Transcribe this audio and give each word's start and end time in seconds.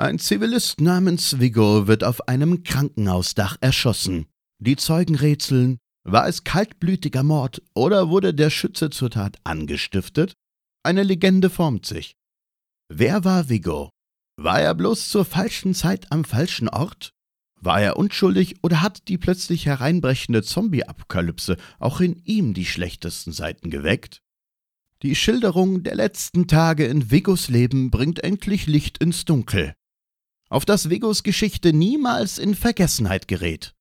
Ein 0.00 0.20
Zivilist 0.20 0.80
namens 0.80 1.40
Vigo 1.40 1.88
wird 1.88 2.04
auf 2.04 2.28
einem 2.28 2.62
Krankenhausdach 2.62 3.56
erschossen. 3.60 4.26
Die 4.60 4.76
Zeugen 4.76 5.16
rätseln, 5.16 5.78
war 6.04 6.28
es 6.28 6.44
kaltblütiger 6.44 7.24
Mord 7.24 7.62
oder 7.74 8.08
wurde 8.08 8.32
der 8.32 8.50
Schütze 8.50 8.90
zur 8.90 9.10
Tat 9.10 9.38
angestiftet? 9.42 10.34
Eine 10.84 11.02
Legende 11.02 11.50
formt 11.50 11.84
sich. 11.84 12.14
Wer 12.88 13.24
war 13.24 13.48
Vigo? 13.48 13.90
War 14.40 14.60
er 14.60 14.72
bloß 14.76 15.08
zur 15.08 15.24
falschen 15.24 15.74
Zeit 15.74 16.12
am 16.12 16.22
falschen 16.22 16.68
Ort? 16.68 17.10
War 17.60 17.82
er 17.82 17.96
unschuldig 17.96 18.62
oder 18.62 18.82
hat 18.82 19.08
die 19.08 19.18
plötzlich 19.18 19.66
hereinbrechende 19.66 20.44
Zombie-Apokalypse 20.44 21.56
auch 21.80 22.00
in 22.00 22.22
ihm 22.24 22.54
die 22.54 22.66
schlechtesten 22.66 23.32
Seiten 23.32 23.68
geweckt? 23.68 24.20
Die 25.02 25.16
Schilderung 25.16 25.82
der 25.82 25.96
letzten 25.96 26.46
Tage 26.46 26.86
in 26.86 27.10
Vigos 27.10 27.48
Leben 27.48 27.90
bringt 27.90 28.22
endlich 28.22 28.68
Licht 28.68 28.98
ins 28.98 29.24
Dunkel. 29.24 29.74
Auf 30.50 30.64
das 30.64 30.88
Vigos 30.88 31.24
Geschichte 31.24 31.74
niemals 31.74 32.38
in 32.38 32.54
Vergessenheit 32.54 33.28
gerät. 33.28 33.74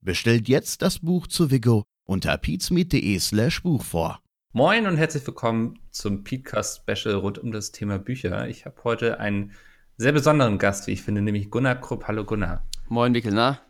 Bestellt 0.00 0.48
jetzt 0.48 0.80
das 0.82 1.00
Buch 1.00 1.26
zu 1.26 1.50
Vigo 1.50 1.82
unter 2.06 2.38
peatsmeet.de 2.38 3.18
slash 3.18 3.64
Buch 3.64 3.82
vor. 3.82 4.20
Moin 4.52 4.86
und 4.86 4.96
herzlich 4.96 5.26
willkommen 5.26 5.80
zum 5.90 6.22
Peatcast 6.22 6.82
Special 6.82 7.16
rund 7.16 7.40
um 7.40 7.50
das 7.50 7.72
Thema 7.72 7.98
Bücher. 7.98 8.48
Ich 8.48 8.64
habe 8.64 8.76
heute 8.84 9.18
einen 9.18 9.54
sehr 9.96 10.12
besonderen 10.12 10.58
Gast, 10.58 10.86
wie 10.86 10.92
ich 10.92 11.02
finde, 11.02 11.20
nämlich 11.20 11.50
Gunnar 11.50 11.80
Krupp. 11.80 12.06
Hallo 12.06 12.24
Gunnar. 12.24 12.64
Moin 12.88 13.10
Mikkel, 13.10 13.32
na? 13.32 13.60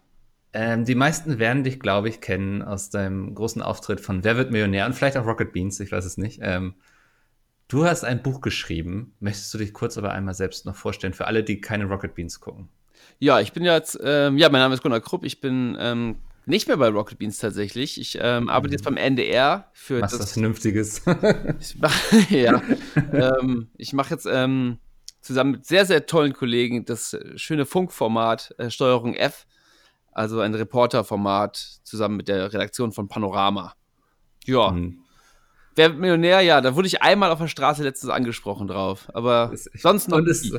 Ähm, 0.52 0.84
die 0.84 0.94
meisten 0.94 1.38
werden 1.38 1.64
dich, 1.64 1.80
glaube 1.80 2.10
ich, 2.10 2.20
kennen 2.20 2.60
aus 2.60 2.90
deinem 2.90 3.34
großen 3.34 3.62
Auftritt 3.62 4.02
von 4.02 4.22
Wer 4.22 4.36
wird 4.36 4.50
Millionär 4.50 4.84
und 4.84 4.92
vielleicht 4.92 5.16
auch 5.16 5.24
Rocket 5.24 5.54
Beans, 5.54 5.80
ich 5.80 5.90
weiß 5.90 6.04
es 6.04 6.18
nicht. 6.18 6.40
Ähm, 6.42 6.74
du 7.74 7.84
hast 7.84 8.04
ein 8.04 8.22
Buch 8.22 8.40
geschrieben. 8.40 9.14
Möchtest 9.18 9.52
du 9.52 9.58
dich 9.58 9.72
kurz 9.72 9.98
aber 9.98 10.12
einmal 10.12 10.34
selbst 10.34 10.64
noch 10.64 10.76
vorstellen, 10.76 11.12
für 11.12 11.26
alle, 11.26 11.42
die 11.42 11.60
keine 11.60 11.86
Rocket 11.86 12.14
Beans 12.14 12.40
gucken? 12.40 12.68
Ja, 13.18 13.40
ich 13.40 13.52
bin 13.52 13.64
jetzt, 13.64 13.98
ähm, 14.02 14.38
ja, 14.38 14.48
mein 14.48 14.60
Name 14.60 14.74
ist 14.74 14.82
Gunnar 14.82 15.00
Krupp. 15.00 15.24
Ich 15.24 15.40
bin 15.40 15.76
ähm, 15.80 16.16
nicht 16.46 16.68
mehr 16.68 16.76
bei 16.76 16.88
Rocket 16.88 17.18
Beans 17.18 17.38
tatsächlich. 17.38 18.00
Ich 18.00 18.16
ähm, 18.20 18.48
arbeite 18.48 18.74
jetzt 18.74 18.84
beim 18.84 18.96
NDR 18.96 19.70
für 19.72 19.98
Machst 19.98 20.14
das. 20.14 20.20
was 20.20 20.32
Vernünftiges. 20.34 21.02
ich 21.60 21.76
mach, 21.76 22.12
ja, 22.30 22.62
ähm, 23.12 23.68
ich 23.76 23.92
mache 23.92 24.14
jetzt 24.14 24.28
ähm, 24.30 24.78
zusammen 25.20 25.52
mit 25.52 25.66
sehr, 25.66 25.84
sehr 25.84 26.06
tollen 26.06 26.32
Kollegen 26.32 26.84
das 26.84 27.16
schöne 27.34 27.66
Funkformat 27.66 28.54
äh, 28.58 28.70
Steuerung 28.70 29.14
F, 29.14 29.46
also 30.12 30.38
ein 30.38 30.54
Reporterformat 30.54 31.56
zusammen 31.82 32.18
mit 32.18 32.28
der 32.28 32.52
Redaktion 32.52 32.92
von 32.92 33.08
Panorama. 33.08 33.74
Ja. 34.44 34.70
Mhm. 34.70 35.03
Wer 35.74 35.90
Millionär? 35.90 36.40
Ja, 36.40 36.60
da 36.60 36.74
wurde 36.76 36.86
ich 36.88 37.02
einmal 37.02 37.30
auf 37.30 37.38
der 37.38 37.48
Straße 37.48 37.82
letztens 37.82 38.10
angesprochen 38.12 38.68
drauf. 38.68 39.08
Aber 39.14 39.50
Es- 39.52 39.68
sonst 39.74 40.08
noch 40.08 40.18
Und 40.18 40.28
es, 40.28 40.50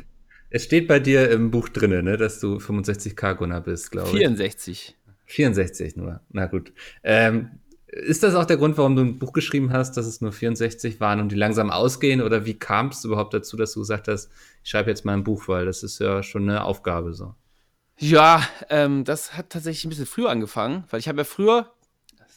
es 0.50 0.64
steht 0.64 0.88
bei 0.88 1.00
dir 1.00 1.30
im 1.32 1.52
Buch 1.52 1.70
drinne, 1.70 2.04
ne, 2.04 2.18
dass 2.18 2.40
du 2.40 2.60
65k 2.60 3.34
Gunnar 3.36 3.62
bist, 3.62 3.92
glaube 3.92 4.10
ich. 4.10 4.18
64. 4.18 4.96
64 5.26 5.96
nur. 5.96 6.22
Na 6.30 6.46
gut. 6.46 6.72
Ähm, 7.04 7.60
ist 7.88 8.24
das 8.24 8.36
auch 8.36 8.46
der 8.46 8.58
Grund, 8.58 8.78
warum 8.78 8.96
du 8.96 9.04
ein 9.04 9.20
Buch 9.20 9.32
geschrieben 9.32 9.72
hast, 9.72 9.96
dass 9.96 10.06
es 10.06 10.20
nur 10.20 10.32
64 10.34 11.00
waren 11.00 11.20
und 11.22 11.32
die 11.32 11.36
langsam 11.36 11.72
ausgehen? 11.72 12.22
Oder 12.22 12.46
wie 12.46 12.56
kam 12.60 12.88
es 12.90 13.06
überhaupt 13.06 13.34
dazu, 13.34 13.56
dass 13.58 13.74
du 13.74 13.80
gesagt 13.80 14.08
hast, 14.08 14.30
ich 14.64 14.70
schreibe 14.70 14.90
jetzt 14.90 15.06
mal 15.06 15.14
ein 15.14 15.24
Buch, 15.24 15.48
weil 15.48 15.66
das 15.66 15.82
ist 15.82 16.00
ja 16.00 16.22
schon 16.22 16.44
eine 16.50 16.64
Aufgabe 16.66 17.14
so. 17.14 17.34
Ja, 17.98 18.46
ähm, 18.70 19.06
das 19.06 19.38
hat 19.38 19.50
tatsächlich 19.52 19.86
ein 19.86 19.90
bisschen 19.90 20.06
früher 20.06 20.30
angefangen, 20.30 20.84
weil 20.90 21.00
ich 21.00 21.08
habe 21.08 21.20
ja 21.20 21.24
früher, 21.24 21.72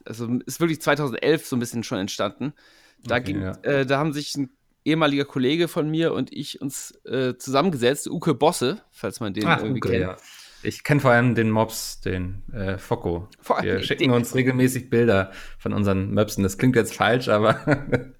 also 0.09 0.29
ist 0.47 0.61
wirklich 0.61 0.81
2011 0.81 1.47
so 1.47 1.57
ein 1.57 1.61
bisschen 1.61 1.85
schon 1.85 1.99
entstanden. 1.99 2.53
Da, 3.05 3.17
Okay, 3.17 3.25
ging, 3.33 3.43
ja. 3.43 3.53
äh, 3.63 3.87
da 3.87 3.99
haben 3.99 4.13
sich 4.13 4.35
ein 4.37 4.51
ehemaliger 4.85 5.25
Kollege 5.25 5.69
von 5.69 5.89
mir 5.91 6.13
und 6.15 6.33
ich 6.33 6.61
uns 6.61 6.93
äh, 7.05 7.35
zusammengesetzt, 7.37 8.09
Uke 8.09 8.35
Bosse, 8.35 8.81
falls 8.91 9.21
man 9.21 9.35
den 9.35 9.47
Ach, 9.47 9.59
irgendwie 9.59 9.79
Uke, 9.79 9.91
kennt. 9.91 10.03
ja. 10.03 10.17
Ich 10.65 10.83
kenne 10.83 11.01
vor 11.01 11.13
allem 11.13 11.37
den 11.37 11.51
Mobs, 11.51 12.01
den 12.01 12.43
äh, 12.53 12.79
Focko. 12.79 13.29
Vor 13.41 13.59
allem 13.59 13.67
Wir 13.67 13.75
den 13.77 13.85
schicken 13.85 13.99
Dicken. 14.01 14.13
uns 14.15 14.35
regelmäßig 14.35 14.91
Bilder 14.91 15.31
von 15.59 15.73
unseren 15.73 16.11
Möpsen. 16.13 16.43
Das 16.43 16.59
klingt 16.59 16.75
jetzt 16.75 16.95
falsch, 16.95 17.29
aber 17.29 17.61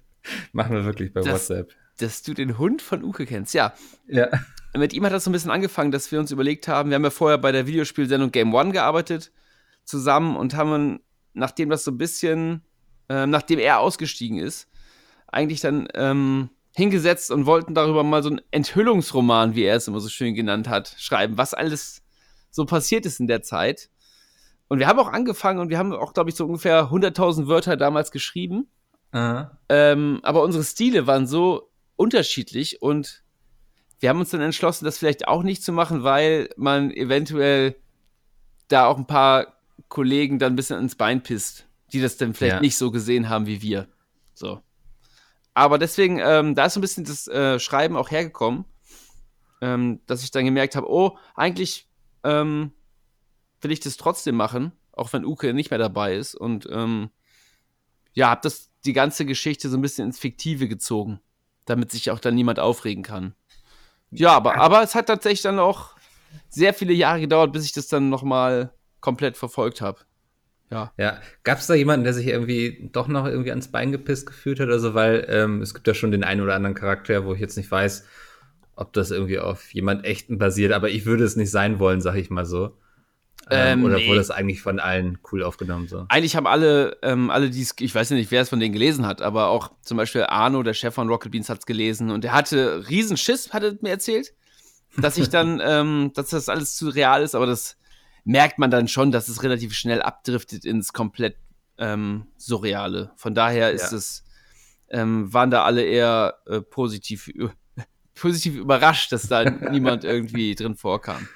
machen 0.53 0.75
wir 0.75 0.85
wirklich 0.85 1.11
bei 1.13 1.21
Das- 1.21 1.49
WhatsApp. 1.49 1.71
Dass 1.97 2.21
du 2.23 2.33
den 2.33 2.57
Hund 2.57 2.81
von 2.81 3.03
Uke 3.03 3.25
kennst, 3.25 3.53
ja. 3.53 3.73
Ja. 4.07 4.29
Mit 4.77 4.93
ihm 4.93 5.03
hat 5.05 5.11
das 5.11 5.25
so 5.25 5.29
ein 5.29 5.33
bisschen 5.33 5.51
angefangen, 5.51 5.91
dass 5.91 6.13
wir 6.13 6.19
uns 6.19 6.31
überlegt 6.31 6.69
haben, 6.69 6.89
wir 6.91 6.95
haben 6.95 7.03
ja 7.03 7.09
vorher 7.09 7.37
bei 7.37 7.51
der 7.51 7.67
Videospielsendung 7.67 8.31
Game 8.31 8.53
One 8.53 8.71
gearbeitet 8.71 9.33
zusammen 9.83 10.37
und 10.37 10.55
haben, 10.55 11.01
nachdem 11.39 11.69
das 11.69 11.83
so 11.83 11.91
ein 11.91 11.97
bisschen, 11.97 12.63
ähm, 13.09 13.29
nachdem 13.29 13.59
er 13.59 13.79
ausgestiegen 13.79 14.37
ist, 14.37 14.67
eigentlich 15.27 15.61
dann 15.61 15.87
ähm, 15.95 16.49
hingesetzt 16.75 17.31
und 17.31 17.45
wollten 17.45 17.73
darüber 17.73 18.03
mal 18.03 18.23
so 18.23 18.29
einen 18.29 18.41
Enthüllungsroman, 18.51 19.55
wie 19.55 19.63
er 19.63 19.75
es 19.75 19.87
immer 19.87 19.99
so 19.99 20.09
schön 20.09 20.35
genannt 20.35 20.67
hat, 20.67 20.95
schreiben, 20.97 21.37
was 21.37 21.53
alles 21.53 22.01
so 22.51 22.65
passiert 22.65 23.05
ist 23.05 23.19
in 23.19 23.27
der 23.27 23.41
Zeit. 23.41 23.89
Und 24.67 24.79
wir 24.79 24.87
haben 24.87 24.99
auch 24.99 25.11
angefangen 25.11 25.59
und 25.59 25.69
wir 25.69 25.77
haben 25.79 25.93
auch, 25.93 26.13
glaube 26.13 26.29
ich, 26.29 26.35
so 26.35 26.45
ungefähr 26.45 26.89
100.000 26.91 27.47
Wörter 27.47 27.75
damals 27.75 28.11
geschrieben. 28.11 28.67
Ähm, 29.67 30.19
aber 30.21 30.43
unsere 30.43 30.63
Stile 30.63 31.07
waren 31.07 31.25
so 31.25 31.71
unterschiedlich 31.95 32.81
und 32.81 33.23
wir 33.99 34.09
haben 34.09 34.19
uns 34.19 34.29
dann 34.29 34.41
entschlossen, 34.41 34.85
das 34.85 34.97
vielleicht 34.97 35.27
auch 35.27 35.43
nicht 35.43 35.63
zu 35.63 35.73
machen, 35.73 36.03
weil 36.03 36.49
man 36.55 36.91
eventuell 36.91 37.75
da 38.67 38.85
auch 38.85 38.97
ein 38.97 39.07
paar 39.07 39.58
Kollegen 39.87 40.39
dann 40.39 40.53
ein 40.53 40.55
bisschen 40.55 40.79
ins 40.79 40.95
Bein 40.95 41.23
pisst, 41.23 41.67
die 41.93 42.01
das 42.01 42.17
dann 42.17 42.33
vielleicht 42.33 42.55
Ja. 42.55 42.61
nicht 42.61 42.77
so 42.77 42.91
gesehen 42.91 43.29
haben 43.29 43.45
wie 43.45 43.61
wir. 43.61 43.87
So. 44.33 44.61
Aber 45.53 45.77
deswegen, 45.77 46.19
ähm, 46.23 46.55
da 46.55 46.65
ist 46.65 46.73
so 46.73 46.79
ein 46.79 46.81
bisschen 46.81 47.05
das 47.05 47.27
äh, 47.27 47.59
Schreiben 47.59 47.95
auch 47.97 48.11
hergekommen, 48.11 48.65
ähm, 49.61 49.99
dass 50.05 50.23
ich 50.23 50.31
dann 50.31 50.45
gemerkt 50.45 50.75
habe, 50.75 50.89
oh, 50.89 51.17
eigentlich 51.35 51.87
ähm, 52.23 52.71
will 53.61 53.71
ich 53.71 53.79
das 53.79 53.97
trotzdem 53.97 54.35
machen, 54.35 54.71
auch 54.93 55.11
wenn 55.13 55.25
Uke 55.25 55.53
nicht 55.53 55.69
mehr 55.69 55.79
dabei 55.79 56.15
ist. 56.15 56.35
Und 56.35 56.67
ähm, 56.71 57.09
ja, 58.13 58.29
habe 58.29 58.41
das 58.43 58.69
die 58.85 58.93
ganze 58.93 59.25
Geschichte 59.25 59.69
so 59.69 59.77
ein 59.77 59.81
bisschen 59.81 60.05
ins 60.05 60.19
Fiktive 60.19 60.67
gezogen, 60.67 61.19
damit 61.65 61.91
sich 61.91 62.11
auch 62.11 62.19
dann 62.19 62.35
niemand 62.35 62.59
aufregen 62.59 63.03
kann. 63.03 63.33
Ja, 64.11 64.31
aber, 64.35 64.55
aber 64.55 64.81
es 64.81 64.95
hat 64.95 65.07
tatsächlich 65.07 65.41
dann 65.41 65.59
auch 65.59 65.91
sehr 66.47 66.73
viele 66.73 66.93
Jahre 66.93 67.19
gedauert, 67.19 67.51
bis 67.51 67.65
ich 67.65 67.73
das 67.73 67.87
dann 67.87 68.09
nochmal 68.09 68.73
komplett 69.01 69.37
verfolgt 69.37 69.81
habe. 69.81 69.99
Ja. 70.71 70.93
Ja, 70.97 71.19
gab 71.43 71.59
es 71.59 71.67
da 71.67 71.73
jemanden, 71.73 72.03
der 72.03 72.13
sich 72.13 72.27
irgendwie 72.27 72.89
doch 72.91 73.07
noch 73.07 73.25
irgendwie 73.25 73.49
ans 73.49 73.71
Bein 73.71 73.91
gepisst 73.91 74.27
gefühlt 74.27 74.59
hat 74.59 74.67
oder 74.67 74.79
so? 74.79 74.93
Weil 74.93 75.25
ähm, 75.29 75.61
es 75.61 75.73
gibt 75.73 75.87
ja 75.87 75.93
schon 75.93 76.11
den 76.11 76.23
einen 76.23 76.41
oder 76.41 76.53
anderen 76.53 76.75
Charakter, 76.75 77.25
wo 77.25 77.33
ich 77.33 77.39
jetzt 77.39 77.57
nicht 77.57 77.71
weiß, 77.71 78.05
ob 78.75 78.93
das 78.93 79.11
irgendwie 79.11 79.39
auf 79.39 79.73
jemand 79.73 80.05
Echten 80.05 80.37
basiert, 80.37 80.71
aber 80.71 80.89
ich 80.89 81.05
würde 81.05 81.23
es 81.23 81.35
nicht 81.35 81.51
sein 81.51 81.79
wollen, 81.79 82.01
sag 82.01 82.15
ich 82.15 82.29
mal 82.29 82.45
so. 82.45 82.77
Ähm, 83.49 83.79
Ähm, 83.79 83.85
oder 83.85 83.97
nee. 83.97 84.07
wurde 84.07 84.19
das 84.19 84.29
eigentlich 84.29 84.61
von 84.61 84.79
allen 84.79 85.17
cool 85.31 85.41
aufgenommen 85.41 85.87
so? 85.87 86.05
Eigentlich 86.07 86.35
haben 86.35 86.45
alle, 86.45 86.97
ähm, 87.01 87.31
alle 87.31 87.49
die 87.49 87.65
ich 87.79 87.95
weiß 87.95 88.11
ja 88.11 88.15
nicht, 88.15 88.29
wer 88.29 88.41
es 88.41 88.49
von 88.49 88.59
denen 88.59 88.73
gelesen 88.73 89.07
hat, 89.07 89.23
aber 89.23 89.47
auch 89.47 89.71
zum 89.81 89.97
Beispiel 89.97 90.23
Arno, 90.23 90.61
der 90.61 90.75
Chef 90.75 90.93
von 90.93 91.09
Rocket 91.09 91.31
Beans, 91.31 91.49
hat 91.49 91.59
es 91.59 91.65
gelesen 91.65 92.11
und 92.11 92.23
der 92.23 92.33
hatte 92.33 92.87
riesen 92.89 93.17
Schiss, 93.17 93.51
hat 93.53 93.63
er 93.63 93.75
mir 93.81 93.89
erzählt, 93.89 94.33
dass 94.97 95.17
ich 95.17 95.29
dann, 95.29 95.59
ähm, 95.65 96.11
dass 96.13 96.29
das 96.29 96.47
alles 96.47 96.75
zu 96.75 96.89
real 96.89 97.23
ist, 97.23 97.33
aber 97.33 97.47
das 97.47 97.77
merkt 98.23 98.59
man 98.59 98.71
dann 98.71 98.87
schon, 98.87 99.11
dass 99.11 99.27
es 99.29 99.43
relativ 99.43 99.73
schnell 99.73 100.01
abdriftet 100.01 100.65
ins 100.65 100.93
komplett 100.93 101.35
ähm, 101.77 102.27
Surreale. 102.37 103.11
Von 103.15 103.33
daher 103.35 103.71
ist 103.71 103.91
Ja. 103.91 103.97
es, 103.97 104.23
ähm, 104.89 105.33
waren 105.33 105.51
da 105.51 105.63
alle 105.63 105.83
eher 105.83 106.35
äh, 106.47 106.61
positiv, 106.61 107.29
positiv 108.15 108.55
überrascht, 108.55 109.11
dass 109.11 109.27
da 109.27 109.43
niemand 109.71 110.03
irgendwie 110.03 110.55
drin 110.55 110.75
vorkam. 110.75 111.27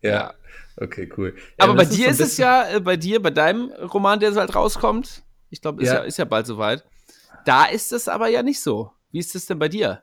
Ja. 0.00 0.34
Okay, 0.76 1.08
cool. 1.16 1.34
Ja, 1.58 1.64
Aber 1.66 1.74
bei 1.74 1.84
dir 1.84 1.96
so 1.96 2.04
ein 2.04 2.10
ist 2.12 2.20
es 2.20 2.36
ja, 2.38 2.68
äh, 2.76 2.80
bei 2.80 2.96
dir, 2.96 3.20
bei 3.20 3.30
deinem 3.30 3.70
Roman, 3.72 4.18
der 4.20 4.32
so 4.32 4.40
halt 4.40 4.54
rauskommt, 4.54 5.22
ich 5.50 5.60
glaube, 5.60 5.82
ist 5.82 5.88
ja. 5.88 5.96
Ja. 5.96 6.00
ist 6.00 6.16
ja 6.18 6.24
bald 6.24 6.46
soweit. 6.46 6.84
Da 7.44 7.66
ist 7.66 7.92
es 7.92 8.08
aber 8.08 8.28
ja 8.28 8.42
nicht 8.42 8.60
so. 8.60 8.90
Wie 9.10 9.18
ist 9.18 9.34
es 9.34 9.46
denn 9.46 9.58
bei 9.58 9.68
dir? 9.68 10.02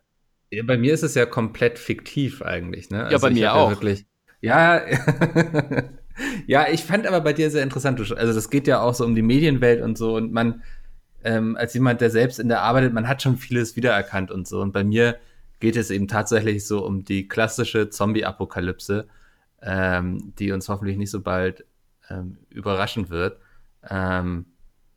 Ja, 0.51 0.63
bei 0.63 0.77
mir 0.77 0.93
ist 0.93 1.03
es 1.03 1.15
ja 1.15 1.25
komplett 1.25 1.79
fiktiv 1.79 2.41
eigentlich, 2.43 2.89
ne? 2.91 3.07
Ja, 3.11 3.17
bei 3.17 3.29
mir 3.31 3.53
auch. 3.53 3.69
Ja, 3.69 3.75
wirklich, 3.75 4.05
ja, 4.41 4.81
ja, 6.47 6.67
ich 6.69 6.83
fand 6.83 7.07
aber 7.07 7.21
bei 7.21 7.33
dir 7.33 7.49
sehr 7.51 7.63
interessant. 7.63 7.99
Also 7.99 8.33
das 8.33 8.49
geht 8.49 8.67
ja 8.67 8.81
auch 8.81 8.93
so 8.93 9.05
um 9.05 9.15
die 9.15 9.21
Medienwelt 9.21 9.81
und 9.81 9.97
so 9.97 10.15
und 10.15 10.31
man, 10.31 10.63
ähm, 11.23 11.55
als 11.55 11.73
jemand, 11.73 12.01
der 12.01 12.09
selbst 12.09 12.39
in 12.39 12.49
der 12.49 12.61
arbeitet, 12.61 12.93
man 12.93 13.07
hat 13.07 13.21
schon 13.21 13.37
vieles 13.37 13.75
wiedererkannt 13.75 14.31
und 14.31 14.47
so. 14.47 14.61
Und 14.61 14.71
bei 14.71 14.83
mir 14.83 15.17
geht 15.59 15.75
es 15.75 15.91
eben 15.91 16.07
tatsächlich 16.07 16.65
so 16.65 16.85
um 16.85 17.03
die 17.03 17.27
klassische 17.27 17.89
Zombie-Apokalypse, 17.89 19.07
ähm, 19.61 20.33
die 20.39 20.51
uns 20.51 20.69
hoffentlich 20.69 20.97
nicht 20.97 21.11
so 21.11 21.21
bald 21.21 21.65
ähm, 22.09 22.37
überraschen 22.49 23.09
wird. 23.09 23.39
Ähm, 23.89 24.45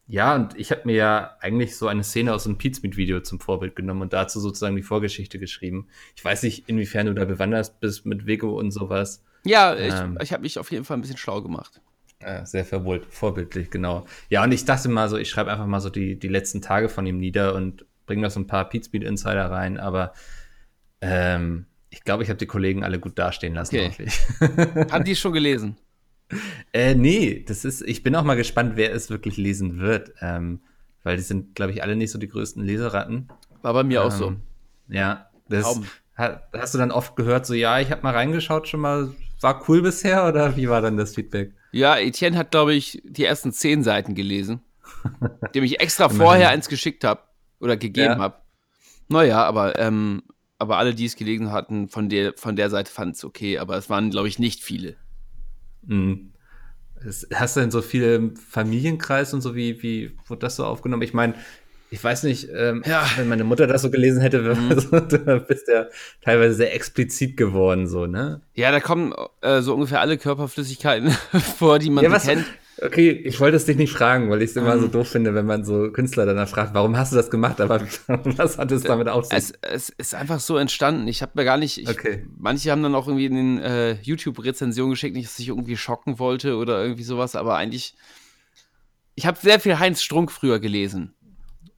ja, 0.07 0.35
und 0.35 0.59
ich 0.59 0.71
habe 0.71 0.83
mir 0.85 0.95
ja 0.95 1.37
eigentlich 1.41 1.77
so 1.77 1.87
eine 1.87 2.05
Szene 2.05 2.35
aus 2.35 2.47
einem 2.47 2.59
Pizmeet-Video 2.59 3.21
zum 3.21 3.41
Vorbild 3.41 3.77
genommen 3.77 4.03
und 4.03 4.13
dazu 4.13 4.41
sozusagen 4.41 4.77
die 4.77 4.83
Vorgeschichte 4.83 5.39
geschrieben. 5.39 5.89
Ich 6.17 6.25
weiß 6.25 6.43
nicht, 6.43 6.69
inwiefern 6.69 7.07
du 7.07 7.15
da 7.15 7.25
bewandert 7.25 7.81
bist 7.81 8.05
mit 8.05 8.27
Vego 8.27 8.59
und 8.59 8.73
sowas. 8.73 9.25
Ja, 9.44 9.75
ich, 9.77 9.93
Ähm. 9.94 10.19
ich 10.23 10.33
habe 10.33 10.43
mich 10.43 10.59
auf 10.59 10.71
jeden 10.71 10.85
Fall 10.85 10.97
ein 10.97 11.00
bisschen 11.00 11.17
schlau 11.17 11.43
gemacht. 11.43 11.81
Äh, 12.21 12.47
sehr 12.47 12.65
verwohlt, 12.65 13.06
vorbildlich, 13.12 13.71
genau. 13.71 14.06
Ja, 14.29 14.44
und 14.44 14.53
ich 14.53 14.65
dachte 14.65 14.89
mal 14.89 15.09
so, 15.09 15.17
ich 15.17 15.29
schreibe 15.29 15.50
einfach 15.50 15.67
mal 15.67 15.81
so 15.81 15.91
die, 15.91 16.17
die 16.19 16.29
letzten 16.29 16.62
Tage 16.62 16.89
von 16.89 17.05
ihm 17.05 17.19
nieder 17.19 17.55
und 17.55 17.85
bringe 18.06 18.23
noch 18.23 18.31
so 18.31 18.39
ein 18.39 18.47
paar 18.47 18.69
Pizmeet 18.69 19.03
Insider 19.03 19.50
rein, 19.50 19.79
aber 19.79 20.12
ähm, 21.00 21.67
Ich 21.91 22.05
glaube, 22.05 22.23
ich 22.23 22.29
habe 22.31 22.39
die 22.39 22.47
Kollegen 22.47 22.85
alle 22.85 23.00
gut 23.00 23.19
dastehen 23.19 23.55
lassen. 23.55 23.77
Okay. 23.77 24.06
Haben 24.91 25.05
die 25.05 25.17
schon 25.17 25.33
gelesen? 25.33 25.77
Äh, 26.73 26.94
nee, 26.94 27.44
das 27.47 27.65
ist, 27.67 27.83
ich 27.83 28.03
bin 28.03 28.17
auch 28.17 28.25
mal 28.25 28.37
gespannt, 28.37 28.73
wer 28.77 28.94
es 28.94 29.11
wirklich 29.11 29.37
lesen 29.37 29.79
wird. 29.79 30.12
Ähm, 30.21 30.61
weil 31.03 31.17
die 31.17 31.23
sind, 31.23 31.55
glaube 31.55 31.73
ich, 31.73 31.83
alle 31.83 31.97
nicht 31.97 32.11
so 32.11 32.19
die 32.19 32.29
größten 32.29 32.65
Leseratten. 32.65 33.29
War 33.61 33.75
bei 33.75 33.83
mir 33.85 34.00
ähm, 34.00 34.06
auch 34.06 34.11
so. 34.11 34.37
Ja, 34.89 35.29
das 35.49 35.65
Kaum. 35.65 35.87
ha- 36.17 36.41
hast 36.53 36.75
du 36.75 36.79
dann 36.79 36.91
oft 36.91 37.17
gehört, 37.17 37.44
so 37.44 37.55
ja, 37.55 37.81
ich 37.81 37.91
habe 37.91 38.03
mal 38.03 38.15
reingeschaut 38.15 38.69
schon 38.69 38.81
mal, 38.81 39.11
war 39.43 39.69
cool 39.69 39.83
bisher 39.83 40.27
oder 40.27 40.56
wie 40.56 40.69
war 40.69 40.81
dann 40.81 40.97
das 40.97 41.15
Feedback? 41.15 41.53
Ja, 41.73 41.97
Etienne 41.99 42.37
hat, 42.37 42.50
glaube 42.50 42.75
ich, 42.75 43.03
die 43.05 43.25
ersten 43.25 43.53
zehn 43.53 43.83
Seiten 43.83 44.15
gelesen, 44.15 44.61
dem 45.55 45.65
ich 45.65 45.81
extra 45.81 46.09
vorher 46.09 46.50
eins 46.50 46.69
geschickt 46.69 47.05
habe 47.05 47.23
oder 47.61 47.77
gegeben 47.77 48.19
Ja. 48.19 48.19
habe. 48.19 48.37
Naja, 49.09 49.44
aber, 49.44 49.79
ähm, 49.79 50.23
aber 50.59 50.79
alle, 50.79 50.94
die 50.94 51.06
es 51.06 51.17
gelesen 51.17 51.53
hatten, 51.53 51.89
von 51.89 52.09
der, 52.09 52.35
von 52.37 52.56
der 52.56 52.71
Seite 52.71 52.91
fanden 52.93 53.15
es 53.15 53.25
okay, 53.25 53.59
aber 53.59 53.77
es 53.77 53.91
waren, 53.91 54.11
glaube 54.11 54.29
ich, 54.29 54.39
nicht 54.39 54.62
viele. 54.62 54.97
Mhm. 55.83 56.33
Hast 57.35 57.56
du 57.56 57.61
denn 57.61 57.71
so 57.73 57.83
viele 57.83 58.15
im 58.15 58.37
Familienkreis 58.37 59.35
und 59.35 59.41
so, 59.41 59.56
wie, 59.56 59.83
wie 59.83 60.17
wurde 60.27 60.41
das 60.41 60.56
so 60.56 60.65
aufgenommen? 60.65 61.03
Ich 61.03 61.15
meine, 61.15 61.35
ich 61.93 62.03
weiß 62.03 62.23
nicht, 62.25 62.49
ähm, 62.55 62.83
Ja. 62.87 63.06
wenn 63.17 63.29
meine 63.29 63.44
Mutter 63.44 63.67
das 63.67 63.83
so 63.83 63.91
gelesen 63.91 64.21
hätte, 64.21 64.43
du 64.55 65.41
bist 65.41 65.69
ja 65.69 65.87
teilweise 66.25 66.55
sehr 66.55 66.75
explizit 66.75 67.37
geworden, 67.37 67.87
so, 67.87 68.06
ne? 68.06 68.41
Ja, 68.55 68.71
da 68.73 68.81
kommen 68.81 69.15
äh, 69.43 69.61
so 69.61 69.75
ungefähr 69.75 70.00
alle 70.00 70.19
Körperflüssigkeiten 70.19 71.11
vor, 71.59 71.79
die 71.79 71.91
man 71.91 72.03
Ja, 72.03 72.11
so 72.11 72.17
was, 72.17 72.25
kennt. 72.25 72.47
okay, 72.81 73.11
ich 73.11 73.39
wollte 73.41 73.56
es 73.59 73.67
dich 73.67 73.77
nicht 73.77 73.93
fragen, 73.93 74.31
weil 74.31 74.41
ich 74.43 74.50
es 74.50 74.56
immer 74.56 74.75
Ähm. 74.75 74.81
so 74.81 74.89
doof 74.89 75.09
finde, 75.09 75.35
wenn 75.35 75.44
man 75.47 75.65
so 75.65 75.91
Künstler 75.93 76.25
danach 76.27 76.49
fragt, 76.49 76.73
warum 76.75 76.97
hast 76.97 77.12
du 77.12 77.17
das 77.17 77.31
gemacht? 77.31 77.61
Aber 77.61 77.81
was 78.09 78.56
hat 78.59 78.73
es 78.73 78.83
damit 78.85 79.09
auf 79.09 79.27
sich? 79.27 79.37
Es, 79.39 79.53
es 79.61 79.89
ist 79.91 80.15
einfach 80.15 80.41
so 80.41 80.56
entstanden. 80.56 81.06
Ich 81.09 81.21
habe 81.23 81.33
mir 81.35 81.44
gar 81.44 81.59
nicht. 81.59 81.77
Ich, 81.79 81.89
Okay. 81.89 82.25
Manche 82.39 82.71
haben 82.71 82.83
dann 82.83 82.94
auch 82.94 83.06
irgendwie 83.06 83.27
in 83.27 83.35
den 83.35 83.59
äh, 83.61 83.93
YouTube-Rezensionen 84.03 84.93
geschickt, 84.93 85.15
nicht, 85.15 85.29
dass 85.29 85.39
ich 85.39 85.49
irgendwie 85.49 85.77
schocken 85.77 86.19
wollte 86.19 86.56
oder 86.56 86.83
irgendwie 86.83 87.05
sowas, 87.05 87.37
aber 87.37 87.56
eigentlich. 87.56 87.94
Ich 89.15 89.27
habe 89.27 89.39
sehr 89.39 89.61
viel 89.61 89.79
Heinz 89.79 90.03
Strunk 90.03 90.33
früher 90.33 90.59
gelesen. 90.59 91.12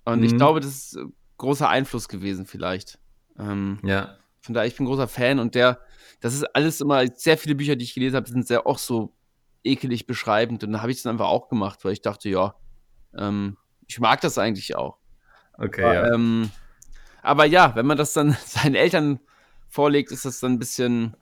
Und 0.04 0.22
ich 0.22 0.32
Mhm. 0.32 0.36
glaube, 0.38 0.60
das 0.60 0.70
ist 0.70 0.96
äh, 0.96 1.04
großer 1.38 1.68
Einfluss 1.68 2.08
gewesen, 2.08 2.46
vielleicht. 2.46 2.98
Ähm, 3.38 3.78
ja. 3.82 4.16
von 4.40 4.54
daher, 4.54 4.66
ich 4.68 4.76
bin 4.76 4.86
großer 4.86 5.08
Fan 5.08 5.38
und 5.38 5.54
der, 5.54 5.80
das 6.20 6.34
ist 6.34 6.44
alles 6.54 6.80
immer, 6.80 7.06
sehr 7.08 7.36
viele 7.38 7.54
Bücher, 7.54 7.76
die 7.76 7.84
ich 7.84 7.94
gelesen 7.94 8.16
habe, 8.16 8.28
sind 8.28 8.46
sehr 8.46 8.66
auch 8.66 8.78
so 8.78 9.14
ekelig 9.64 10.06
beschreibend. 10.06 10.62
Und 10.62 10.72
da 10.72 10.80
habe 10.82 10.90
ich 10.92 10.98
es 10.98 11.02
dann 11.02 11.12
einfach 11.12 11.28
auch 11.28 11.48
gemacht, 11.48 11.84
weil 11.84 11.92
ich 11.92 12.02
dachte, 12.02 12.28
ja, 12.28 12.54
ähm, 13.16 13.56
ich 13.86 13.98
mag 14.00 14.20
das 14.20 14.38
eigentlich 14.38 14.76
auch. 14.76 14.98
Okay, 15.56 15.82
Aber, 15.82 15.94
ja. 15.94 16.14
ähm, 16.14 16.50
aber 17.22 17.44
ja, 17.46 17.74
wenn 17.74 17.86
man 17.86 17.96
das 17.96 18.12
dann 18.12 18.36
seinen 18.46 18.74
Eltern 18.74 19.20
vorlegt, 19.68 20.12
ist 20.12 20.24
das 20.24 20.40
dann 20.40 20.52
ein 20.52 20.58
bisschen. 20.58 21.16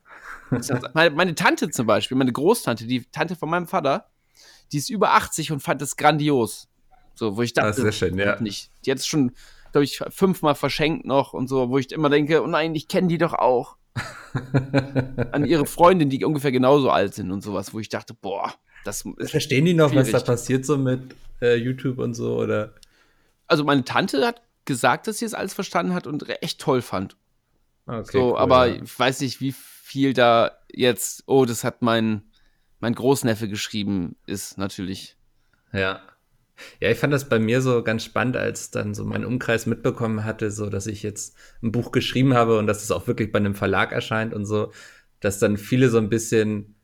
meine, 0.93 1.09
meine 1.15 1.33
Tante 1.35 1.69
zum 1.69 1.87
Beispiel, 1.87 2.17
meine 2.17 2.31
Großtante, 2.33 2.85
die 2.85 3.03
Tante 3.05 3.35
von 3.35 3.49
meinem 3.49 3.67
Vater, 3.67 4.09
die 4.71 4.77
ist 4.77 4.89
über 4.89 5.13
80 5.13 5.51
und 5.51 5.61
fand 5.61 5.81
das 5.81 5.95
grandios. 5.97 6.67
So, 7.15 7.37
wo 7.37 7.41
ich 7.41 7.57
Ah, 7.57 7.63
dachte, 7.67 7.81
sehr 7.81 7.91
schön, 7.91 8.17
ja. 8.17 8.39
nicht. 8.41 8.69
Es 8.85 9.05
schon, 9.07 9.31
glaube 9.71 9.85
ich, 9.85 9.99
fünfmal 10.09 10.55
verschenkt 10.55 11.05
noch 11.05 11.33
und 11.33 11.47
so, 11.47 11.69
wo 11.69 11.77
ich 11.77 11.91
immer 11.91 12.09
denke, 12.09 12.43
oh 12.43 12.47
nein, 12.47 12.73
ich 12.75 12.87
kenne 12.87 13.07
die 13.07 13.17
doch 13.17 13.33
auch. 13.33 13.77
An 15.31 15.45
ihre 15.45 15.65
Freundin, 15.65 16.09
die 16.09 16.23
ungefähr 16.25 16.51
genauso 16.51 16.89
alt 16.89 17.13
sind 17.13 17.31
und 17.31 17.41
sowas, 17.41 17.73
wo 17.73 17.79
ich 17.79 17.89
dachte, 17.89 18.13
boah, 18.13 18.53
das 18.83 19.05
ist 19.17 19.31
Verstehen 19.31 19.65
die 19.65 19.73
noch, 19.73 19.93
was 19.93 20.07
da 20.07 20.17
Schwierig. 20.19 20.25
passiert 20.25 20.65
so 20.65 20.77
mit 20.77 21.15
äh, 21.41 21.55
YouTube 21.55 21.99
und 21.99 22.13
so? 22.15 22.37
Oder? 22.37 22.73
also 23.47 23.63
meine 23.63 23.83
Tante 23.83 24.25
hat 24.25 24.41
gesagt, 24.65 25.05
dass 25.07 25.19
sie 25.19 25.25
es 25.25 25.33
alles 25.33 25.53
verstanden 25.53 25.93
hat 25.93 26.07
und 26.07 26.27
echt 26.41 26.59
toll 26.59 26.81
fand. 26.81 27.15
Okay, 27.85 28.09
so, 28.11 28.31
cool, 28.31 28.37
aber 28.37 28.67
ja. 28.67 28.81
ich 28.81 28.99
weiß 28.99 29.19
nicht, 29.19 29.41
wie 29.41 29.51
viel 29.53 30.13
da 30.13 30.51
jetzt, 30.73 31.23
oh, 31.27 31.45
das 31.45 31.63
hat 31.63 31.81
mein, 31.81 32.23
mein 32.79 32.95
Großneffe 32.95 33.47
geschrieben, 33.47 34.15
ist 34.25 34.57
natürlich. 34.57 35.17
Ja. 35.71 36.01
Ja, 36.79 36.89
ich 36.89 36.97
fand 36.97 37.11
das 37.11 37.29
bei 37.29 37.39
mir 37.39 37.61
so 37.61 37.83
ganz 37.83 38.03
spannend, 38.03 38.37
als 38.37 38.71
dann 38.71 38.93
so 38.93 39.03
mein 39.05 39.25
Umkreis 39.25 39.65
mitbekommen 39.65 40.23
hatte, 40.23 40.51
so 40.51 40.69
dass 40.69 40.87
ich 40.87 41.03
jetzt 41.03 41.35
ein 41.61 41.71
Buch 41.71 41.91
geschrieben 41.91 42.33
habe 42.33 42.57
und 42.57 42.67
dass 42.67 42.83
es 42.83 42.91
auch 42.91 43.07
wirklich 43.07 43.31
bei 43.31 43.39
einem 43.39 43.55
Verlag 43.55 43.91
erscheint 43.91 44.33
und 44.33 44.45
so, 44.45 44.71
dass 45.19 45.39
dann 45.39 45.57
viele 45.57 45.89
so 45.89 45.97
ein 45.97 46.09
bisschen 46.09 46.75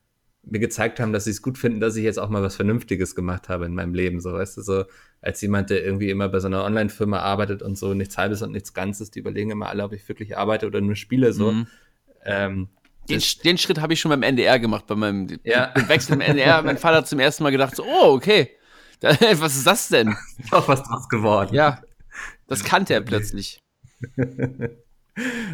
mir 0.43 0.59
gezeigt 0.59 0.99
haben, 0.99 1.13
dass 1.13 1.25
sie 1.25 1.31
es 1.31 1.41
gut 1.41 1.57
finden, 1.57 1.79
dass 1.79 1.95
ich 1.95 2.03
jetzt 2.03 2.17
auch 2.17 2.29
mal 2.29 2.41
was 2.41 2.55
Vernünftiges 2.55 3.13
gemacht 3.13 3.49
habe 3.49 3.65
in 3.65 3.75
meinem 3.75 3.93
Leben, 3.93 4.21
so, 4.21 4.33
weißt 4.33 4.57
du, 4.57 4.61
so 4.61 4.85
als 5.21 5.41
jemand, 5.41 5.69
der 5.69 5.83
irgendwie 5.83 6.09
immer 6.09 6.29
bei 6.29 6.39
so 6.39 6.47
einer 6.47 6.63
Online-Firma 6.63 7.19
arbeitet 7.19 7.61
und 7.61 7.77
so 7.77 7.93
nichts 7.93 8.17
Halbes 8.17 8.41
und 8.41 8.51
nichts 8.51 8.73
Ganzes, 8.73 9.11
die 9.11 9.19
überlegen 9.19 9.51
immer 9.51 9.67
alle, 9.67 9.83
ob 9.83 9.93
ich 9.93 10.07
wirklich 10.07 10.37
arbeite 10.37 10.65
oder 10.65 10.81
nur 10.81 10.95
spiele, 10.95 11.33
so. 11.33 11.51
Mhm. 11.51 11.67
Ähm, 12.25 12.69
Den, 13.09 13.21
den 13.43 13.57
Schritt 13.57 13.81
habe 13.81 13.93
ich 13.93 13.99
schon 13.99 14.09
beim 14.09 14.23
NDR 14.23 14.59
gemacht, 14.59 14.87
bei 14.87 14.95
meinem 14.95 15.27
Ja. 15.43 15.73
Wechsel 15.87 16.13
im 16.13 16.21
NDR. 16.21 16.61
Mein 16.61 16.77
Vater 16.77 16.97
hat 16.97 17.07
zum 17.07 17.19
ersten 17.19 17.43
Mal 17.43 17.51
gedacht, 17.51 17.75
so, 17.75 17.83
oh, 17.83 18.13
okay, 18.13 18.51
was 19.01 19.55
ist 19.55 19.67
das 19.67 19.87
denn? 19.87 20.15
ist 20.37 20.53
auch 20.53 20.67
was 20.67 20.83
draus 20.83 21.07
geworden. 21.09 21.55
Ja, 21.55 21.81
das 22.47 22.63
kannte 22.63 22.93
er 22.93 23.01
plötzlich. 23.01 23.61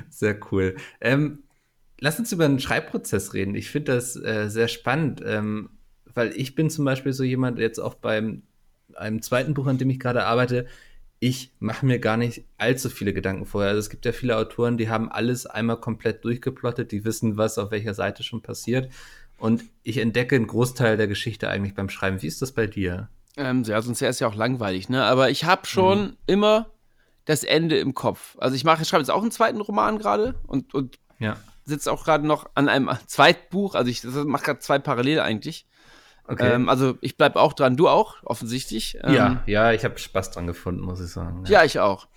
Sehr 0.09 0.39
cool. 0.51 0.75
Ähm, 1.01 1.43
lass 1.99 2.19
uns 2.19 2.31
über 2.31 2.47
den 2.47 2.59
Schreibprozess 2.59 3.33
reden. 3.33 3.55
Ich 3.55 3.69
finde 3.69 3.93
das 3.93 4.15
äh, 4.15 4.49
sehr 4.49 4.67
spannend, 4.67 5.21
ähm, 5.25 5.69
weil 6.13 6.33
ich 6.35 6.55
bin 6.55 6.69
zum 6.69 6.85
Beispiel 6.85 7.13
so 7.13 7.23
jemand, 7.23 7.59
jetzt 7.59 7.79
auch 7.79 7.95
beim 7.95 8.43
einem 8.95 9.21
zweiten 9.21 9.53
Buch, 9.53 9.67
an 9.67 9.77
dem 9.77 9.89
ich 9.89 9.99
gerade 9.99 10.25
arbeite, 10.25 10.67
ich 11.19 11.53
mache 11.59 11.85
mir 11.85 11.99
gar 11.99 12.17
nicht 12.17 12.43
allzu 12.57 12.89
viele 12.89 13.13
Gedanken 13.13 13.45
vorher. 13.45 13.69
Also 13.69 13.79
es 13.79 13.89
gibt 13.89 14.05
ja 14.05 14.11
viele 14.11 14.37
Autoren, 14.37 14.77
die 14.77 14.89
haben 14.89 15.09
alles 15.09 15.45
einmal 15.45 15.79
komplett 15.79 16.23
durchgeplottet, 16.23 16.91
die 16.91 17.05
wissen, 17.05 17.37
was 17.37 17.57
auf 17.57 17.71
welcher 17.71 17.93
Seite 17.93 18.23
schon 18.23 18.41
passiert. 18.41 18.91
Und 19.37 19.63
ich 19.83 19.97
entdecke 19.97 20.35
einen 20.35 20.47
Großteil 20.47 20.97
der 20.97 21.07
Geschichte 21.07 21.49
eigentlich 21.49 21.73
beim 21.73 21.89
Schreiben. 21.89 22.21
Wie 22.21 22.27
ist 22.27 22.41
das 22.41 22.51
bei 22.51 22.67
dir? 22.67 23.09
Ähm, 23.37 23.63
ja, 23.63 23.81
sonst 23.81 24.01
wäre 24.01 24.09
es 24.11 24.19
ja 24.19 24.27
auch 24.27 24.35
langweilig, 24.35 24.89
ne? 24.89 25.03
Aber 25.03 25.29
ich 25.29 25.43
habe 25.43 25.65
schon 25.67 25.99
Mhm. 26.03 26.17
immer 26.25 26.71
das 27.25 27.43
Ende 27.43 27.77
im 27.77 27.93
Kopf. 27.93 28.35
Also 28.39 28.55
ich 28.55 28.63
mache, 28.63 28.83
ich 28.83 28.87
schreibe 28.87 29.01
jetzt 29.01 29.09
auch 29.09 29.21
einen 29.21 29.31
zweiten 29.31 29.59
Roman 29.61 29.97
gerade 29.97 30.35
und, 30.47 30.73
und 30.73 30.99
Ja. 31.19 31.37
sitze 31.65 31.91
auch 31.91 32.05
gerade 32.05 32.25
noch 32.25 32.49
an 32.53 32.69
einem 32.69 32.89
Zweitbuch. 33.07 33.75
Also 33.75 33.89
ich 33.89 34.03
mache 34.03 34.43
gerade 34.45 34.59
zwei 34.59 34.79
parallel 34.79 35.19
eigentlich. 35.19 35.65
Okay. 36.27 36.53
Ähm, 36.53 36.69
also 36.69 36.97
ich 37.01 37.17
bleib 37.17 37.35
auch 37.35 37.53
dran, 37.53 37.77
du 37.77 37.87
auch, 37.89 38.15
offensichtlich. 38.23 38.97
Ähm, 39.03 39.13
ja, 39.13 39.43
ja, 39.45 39.71
ich 39.73 39.83
habe 39.83 39.97
Spaß 39.97 40.31
dran 40.31 40.47
gefunden, 40.47 40.81
muss 40.81 40.99
ich 40.99 41.09
sagen. 41.11 41.43
Ja, 41.47 41.63
ich 41.63 41.79
auch. 41.79 42.07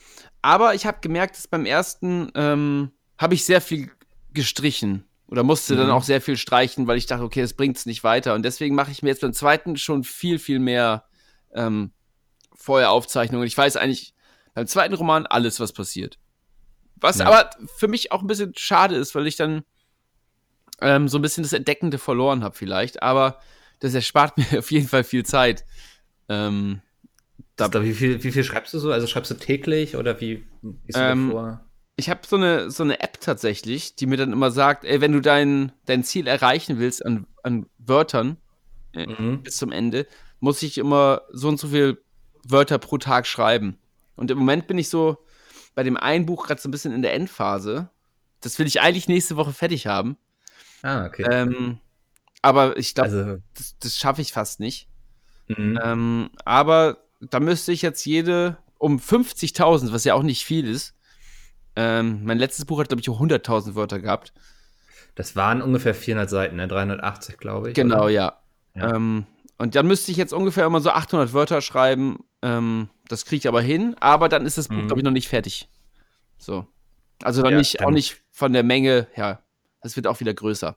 Aber 0.41 0.75
ich 0.75 0.87
habe 0.87 0.99
gemerkt, 1.01 1.37
dass 1.37 1.49
beim 1.49 1.67
ersten 1.67 2.31
ähm, 2.35 2.93
habe 3.19 3.35
ich 3.35 3.45
sehr 3.45 3.61
viel 3.61 3.91
gestrichen 4.33 5.05
oder 5.27 5.43
musste 5.43 5.75
dann 5.77 5.87
Mhm. 5.87 5.93
auch 5.93 6.05
sehr 6.05 6.21
viel 6.21 6.37
streichen, 6.37 6.87
weil 6.87 6.97
ich 6.97 7.07
dachte, 7.07 7.25
okay, 7.25 7.43
das 7.43 7.55
bringt 7.55 7.77
es 7.77 7.87
nicht 7.87 8.05
weiter. 8.05 8.35
Und 8.35 8.45
deswegen 8.45 8.75
mache 8.75 8.91
ich 8.93 9.03
mir 9.03 9.09
jetzt 9.11 9.21
beim 9.21 9.33
zweiten 9.35 9.77
schon 9.77 10.05
viel, 10.05 10.39
viel 10.39 10.59
mehr 10.59 11.05
ähm, 11.55 11.93
vorher 12.55 12.91
Aufzeichnungen. 12.91 13.47
Ich 13.47 13.57
weiß 13.57 13.77
eigentlich 13.77 14.15
beim 14.55 14.67
zweiten 14.67 14.95
Roman 14.95 15.27
alles, 15.27 15.61
was 15.61 15.73
passiert. 15.73 16.19
Was 16.97 17.19
Ja. 17.19 17.27
aber 17.27 17.51
für 17.77 17.89
mich 17.89 18.11
auch 18.13 18.23
ein 18.23 18.27
bisschen 18.27 18.53
schade 18.57 18.97
ist, 18.97 19.15
weil 19.15 19.27
ich 19.27 19.37
dann 19.37 19.63
ähm, 20.81 21.09
so 21.09 21.19
ein 21.19 21.23
bisschen 21.23 21.43
das 21.43 21.53
Entdeckende 21.53 21.99
verloren 21.99 22.43
habe 22.43 22.57
vielleicht. 22.57 23.03
Aber 23.03 23.41
das 23.81 23.95
erspart 23.95 24.37
mir 24.53 24.59
auf 24.59 24.71
jeden 24.71 24.89
Fall 24.89 25.05
viel 25.05 25.25
Zeit. 25.25 25.65
Ähm, 26.29 26.81
Da, 27.57 27.73
wie, 27.83 27.95
viel, 27.95 28.23
wie 28.23 28.33
viel 28.33 28.45
schreibst 28.45 28.75
du 28.75 28.79
so? 28.79 28.93
Also 28.93 29.07
schreibst 29.07 29.31
du 29.31 29.35
täglich 29.37 29.97
oder 29.97 30.21
wie 30.21 30.45
du 30.63 30.77
Ähm, 30.95 31.29
davor? 31.29 31.65
Ich 31.97 32.09
habe 32.11 32.21
so 32.27 32.37
eine, 32.37 32.71
so 32.71 32.85
eine 32.85 33.01
App 33.01 33.21
tatsächlich, 33.21 33.97
die 33.97 34.07
mir 34.07 34.17
dann 34.17 34.33
immer 34.33 34.53
sagt, 34.53 34.85
ey, 34.85 35.01
wenn 35.01 35.13
du 35.13 35.21
dein, 35.21 35.73
dein 35.87 36.05
Ziel 36.05 36.29
erreichen 36.29 36.79
willst 36.79 37.05
an, 37.05 37.27
an 37.43 37.67
Wörtern 37.79 38.37
Mhm. 38.95 39.43
bis 39.43 39.57
zum 39.57 39.71
Ende, 39.71 40.07
muss 40.41 40.63
ich 40.63 40.79
immer 40.79 41.23
so 41.31 41.49
und 41.49 41.59
so 41.59 41.69
viel 41.69 42.03
Wörter 42.45 42.79
pro 42.79 42.99
Tag 42.99 43.27
schreiben. 43.27 43.79
Und 44.17 44.31
im 44.31 44.39
Moment 44.39 44.67
bin 44.67 44.79
ich 44.79 44.89
so 44.89 45.19
bei 45.75 45.83
dem 45.83 45.97
einen 45.97 46.27
Buch 46.27 46.47
gerade 46.47 46.61
so 46.61 46.69
ein 46.69 46.73
bisschen 46.73 46.93
in 46.93 47.03
der 47.03 47.15
Endphase. 47.15 47.91
Das 48.41 48.59
will 48.59 48.67
ich 48.67 48.81
eigentlich 48.81 49.09
nächste 49.09 49.37
Woche 49.37 49.53
fertig 49.53 49.87
haben. 49.87 50.17
Ah, 50.83 51.07
okay. 51.07 51.27
Ähm, 51.31 51.79
aber 52.43 52.77
ich 52.77 52.95
glaube, 52.95 53.11
also, 53.11 53.43
das, 53.55 53.79
das 53.79 53.97
schaffe 53.97 54.23
ich 54.23 54.33
fast 54.33 54.61
nicht. 54.61 54.89
mhm. 55.49 55.79
Ähm, 55.83 56.31
aber 56.45 56.99
da 57.21 57.41
müsste 57.41 57.73
ich 57.73 57.83
jetzt 57.83 58.05
jede 58.05 58.59
um 58.79 58.99
50.000, 58.99 59.93
was 59.93 60.05
ja 60.05 60.15
auch 60.15 60.23
nicht 60.23 60.45
viel 60.45 60.69
ist. 60.69 60.95
Ähm, 61.75 62.25
mein 62.25 62.39
letztes 62.39 62.65
Buch 62.65 62.81
hat, 62.81 62.89
glaube 62.89 63.01
ich, 63.01 63.09
100.000 63.09 63.75
Wörter 63.75 64.01
gehabt. 64.01 64.33
das 65.15 65.37
waren 65.37 65.63
ungefähr 65.63 65.95
400 65.95 66.31
Seiten, 66.31 66.57
ne? 66.57 66.69
380, 66.69 67.39
glaube 67.39 67.71
ich. 67.71 67.75
Genau, 67.75 68.05
oder? 68.05 68.11
ja. 68.11 68.41
Ja. 68.75 68.95
Ähm, 68.95 69.27
und 69.59 69.75
dann 69.75 69.87
müsste 69.87 70.11
ich 70.11 70.17
jetzt 70.17 70.33
ungefähr 70.33 70.65
immer 70.67 70.81
so 70.81 70.91
800 70.91 71.33
Wörter 71.33 71.61
schreiben. 71.61 72.25
Ähm, 72.43 72.89
das 73.09 73.25
kriege 73.25 73.39
ich 73.39 73.49
aber 73.49 73.61
hin. 73.61 73.97
Aber 74.01 74.29
dann 74.29 74.47
ist 74.47 74.57
das 74.59 74.69
Buch, 74.69 74.77
Mhm. 74.77 74.87
glaube 74.87 75.01
ich, 75.01 75.05
noch 75.05 75.11
nicht 75.13 75.29
fertig. 75.29 75.69
So. 76.39 76.67
Also 77.23 77.43
noch 77.43 77.51
Ja, 77.51 77.59
nicht, 77.59 77.81
auch 77.81 77.85
dann- 77.87 77.95
nicht 77.95 78.23
von 78.31 78.53
der 78.53 78.63
Menge 78.63 79.09
her. 79.13 79.43
Das 79.83 79.97
wird 79.97 80.07
auch 80.07 80.21
wieder 80.21 80.35
größer. 80.35 80.77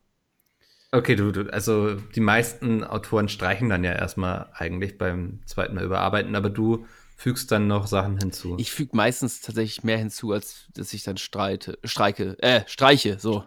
Okay, 0.91 1.15
du, 1.15 1.31
du, 1.31 1.51
also 1.53 1.95
die 1.95 2.19
meisten 2.19 2.83
Autoren 2.83 3.29
streichen 3.29 3.69
dann 3.69 3.83
ja 3.83 3.93
erstmal 3.93 4.49
eigentlich 4.53 4.97
beim 4.97 5.39
zweiten 5.45 5.75
Mal 5.75 5.85
überarbeiten, 5.85 6.35
aber 6.35 6.49
du 6.49 6.85
fügst 7.15 7.51
dann 7.51 7.67
noch 7.67 7.87
Sachen 7.87 8.17
hinzu? 8.17 8.57
Ich 8.59 8.71
füge 8.71 8.97
meistens 8.97 9.39
tatsächlich 9.41 9.83
mehr 9.83 9.97
hinzu, 9.97 10.31
als 10.33 10.65
dass 10.73 10.91
ich 10.93 11.03
dann 11.03 11.15
streite, 11.17 11.77
streike, 11.85 12.35
äh, 12.41 12.63
streiche, 12.67 13.19
so. 13.19 13.45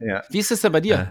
Ja. 0.00 0.22
Wie 0.30 0.38
ist 0.38 0.50
das 0.50 0.60
denn 0.62 0.72
bei 0.72 0.80
dir? 0.80 0.94
Äh, 0.94 1.06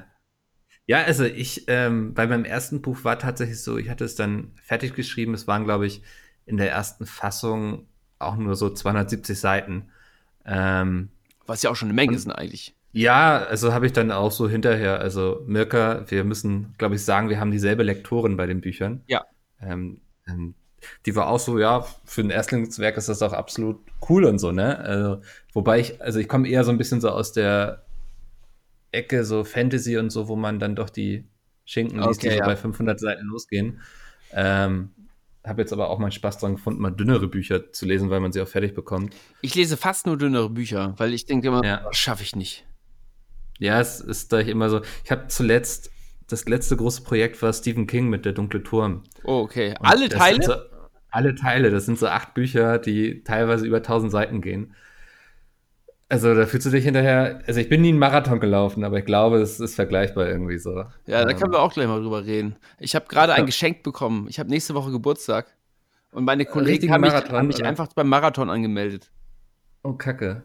ja, 0.88 1.03
also 1.03 1.24
ich, 1.25 1.65
ähm, 1.67 2.13
bei 2.15 2.25
meinem 2.27 2.46
ersten 2.46 2.82
Buch 2.82 3.03
war 3.03 3.20
tatsächlich 3.20 3.62
so, 3.62 3.77
ich 3.77 3.89
hatte 3.89 4.06
es 4.06 4.15
dann 4.15 4.51
fertig 4.63 4.96
geschrieben. 4.96 5.34
Es 5.34 5.48
waren, 5.48 5.63
glaube 5.65 5.86
ich, 5.86 6.01
in 6.46 6.58
der 6.58 6.72
ersten 6.72 7.06
Fassung 7.06 7.86
auch 8.20 8.36
nur 8.38 8.56
so 8.56 8.70
270 8.70 9.39
Seiten. 9.39 9.89
Ähm, 10.46 11.10
Was 11.46 11.62
ja 11.62 11.70
auch 11.70 11.75
schon 11.75 11.89
eine 11.89 11.96
Menge 11.96 12.12
und- 12.12 12.17
ist 12.17 12.29
eigentlich. 12.29 12.74
ja, 12.94 13.38
also 13.46 13.74
habe 13.74 13.86
ich 13.86 13.94
dann 13.94 14.12
auch 14.12 14.32
so 14.32 14.50
hinterher, 14.50 15.00
also 15.00 15.44
Mirka, 15.46 16.06
wir 16.10 16.24
müssen, 16.24 16.74
glaube 16.77 16.96
ich, 16.96 17.03
sagen, 17.06 17.29
wir 17.29 17.39
haben 17.39 17.51
dieselbe 17.51 17.84
Lektorin 17.84 18.38
bei 18.38 18.46
den 18.48 18.62
Büchern. 18.62 19.03
Ja. 19.08 19.25
Ähm, 19.62 20.00
ähm, 20.27 20.56
die 21.06 21.15
war 21.15 21.27
auch 21.27 21.39
so, 21.39 21.60
ja, 21.60 21.86
für 22.06 22.22
ein 22.22 22.29
Erstlingswerk 22.29 22.98
ist 22.98 23.10
das 23.10 23.22
auch 23.22 23.34
absolut 23.34 23.77
cool 24.10 24.24
und 24.25 24.39
so, 24.39 24.51
ne? 24.51 24.79
Also, 24.79 25.22
wobei 25.53 25.79
ich, 25.79 26.01
also 26.01 26.20
ich 26.20 26.27
komme 26.29 26.48
eher 26.48 26.63
so 26.63 26.72
ein 26.72 26.77
bisschen 26.77 27.01
so 27.01 27.10
aus 27.10 27.34
der 27.34 27.84
Ecke, 28.98 29.24
so 29.24 29.44
Fantasy 29.44 29.98
und 29.98 30.10
so, 30.10 30.27
wo 30.27 30.36
man 30.36 30.60
dann 30.60 30.75
doch 30.75 30.89
die 30.89 31.25
Schinken 31.66 32.00
liest, 32.01 32.24
die 32.24 32.27
Okay, 32.27 32.36
so 32.38 32.39
ja. 32.42 32.46
bei 32.46 32.56
500 32.56 33.00
Seiten 33.00 33.25
losgehen. 33.25 33.82
Ähm, 34.34 34.92
habe 35.46 35.62
jetzt 35.62 35.72
aber 35.72 35.89
auch 35.89 36.00
meinen 36.00 36.12
Spaß 36.12 36.39
dran 36.39 36.56
gefunden, 36.56 36.82
mal 36.82 36.92
dünnere 36.92 37.27
Bücher 37.27 37.72
zu 37.72 37.86
lesen, 37.86 38.10
weil 38.10 38.20
man 38.20 38.32
sie 38.34 38.42
auch 38.42 38.48
fertig 38.48 38.74
bekommt. 38.74 39.16
Ich 39.42 39.56
lese 39.56 39.77
fast 39.77 40.06
nur 40.06 40.18
dünnere 40.18 40.50
Bücher, 40.50 40.94
weil 40.98 41.13
ich 41.13 41.25
denke 41.25 41.48
immer, 41.48 41.63
Ja. 41.63 41.84
das 41.84 41.96
schaffe 41.98 42.24
ich 42.24 42.36
nicht. 42.36 42.66
Ja, 43.60 43.80
es 43.80 44.01
ist 44.01 44.34
da 44.34 44.39
immer 44.39 44.70
so. 44.70 44.82
Ich 45.06 45.12
habe 45.12 45.27
zuletzt, 45.27 45.89
das 46.27 46.48
letzte 46.48 46.75
große 46.75 47.01
Projekt 47.04 47.42
war 47.42 47.54
Stephen 47.54 47.88
King 47.88 48.10
mit 48.10 48.25
Der 48.25 48.34
dunkle 48.34 48.62
Turm. 48.62 49.04
Oh, 49.24 49.39
okay. 49.39 49.74
Und 49.80 49.86
Alle 49.86 50.10
Teile? 50.10 50.44
So, 50.44 50.54
alle 51.10 51.34
Teile, 51.36 51.72
das 51.72 51.86
sind 51.86 51.98
so 51.98 52.08
acht 52.08 52.34
Bücher, 52.34 52.77
die 52.77 53.24
teilweise 53.24 53.66
über 53.66 53.77
1000 53.77 54.12
Seiten 54.12 54.42
gehen. 54.42 54.75
Also 56.10 56.34
da 56.34 56.46
fühlst 56.46 56.66
du 56.66 56.70
dich 56.72 56.86
hinterher, 56.86 57.42
also 57.48 57.60
ich 57.60 57.68
bin 57.68 57.82
nie 57.82 57.90
einen 57.90 58.00
Marathon 58.00 58.40
gelaufen, 58.40 58.86
aber 58.86 59.00
ich 59.00 59.06
glaube, 59.06 59.42
es 59.42 59.60
ist 59.60 59.76
vergleichbar 59.76 60.28
irgendwie 60.28 60.58
so. 60.58 60.86
Ja, 61.06 61.26
da 61.26 61.30
Ähm, 61.32 61.38
können 61.38 61.52
wir 61.52 61.60
auch 61.60 61.74
gleich 61.74 61.88
mal 61.88 62.02
drüber 62.02 62.26
reden. 62.26 62.56
Ich 62.80 62.96
habe 62.96 63.06
gerade 63.10 63.34
ein. 63.34 63.46
Geschenk 63.46 63.84
bekommen. 63.84 64.28
Ich 64.30 64.40
habe 64.40 64.50
nächste 64.50 64.74
Woche 64.74 64.92
Geburtstag. 64.92 65.48
Und 66.14 66.24
meine 66.24 66.46
Kollegen 66.46 66.92
haben 66.92 67.02
mich, 67.02 67.12
Marathon, 67.12 67.36
haben 67.36 67.48
mich 67.48 67.64
einfach 67.66 67.88
beim 67.94 68.08
Marathon 68.08 68.50
angemeldet. 68.50 69.12
Oh, 69.84 69.94
Kacke. 69.94 70.44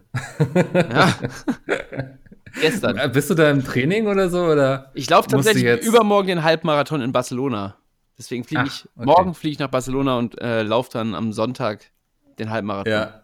Ja. 0.75 1.15
Gestern. 2.61 3.13
Bist 3.13 3.31
du 3.31 3.35
da 3.35 3.51
im 3.51 3.65
Training 3.65 4.07
oder 4.09 4.29
so? 4.29 4.45
Oder? 4.45 4.91
Ich 4.95 5.09
laufe 5.09 5.29
tatsächlich 5.29 5.63
jetzt- 5.65 5.87
übermorgen 5.87 6.27
den 6.29 6.43
Halbmarathon 6.43 7.01
in 7.01 7.13
Barcelona. 7.13 7.77
Deswegen 8.19 8.45
fliege 8.45 8.65
ich, 8.67 8.87
okay. 8.97 9.07
morgen 9.07 9.35
fliege 9.35 9.53
ich 9.55 9.59
nach 9.59 9.71
Barcelona 9.71 10.19
und 10.19 10.39
äh, 10.41 10.63
laufe 10.63 10.91
dann 10.93 11.15
am 11.15 11.33
Sonntag 11.33 11.91
den 12.39 12.51
Halbmarathon. 12.51 12.93
Ja. 12.93 13.23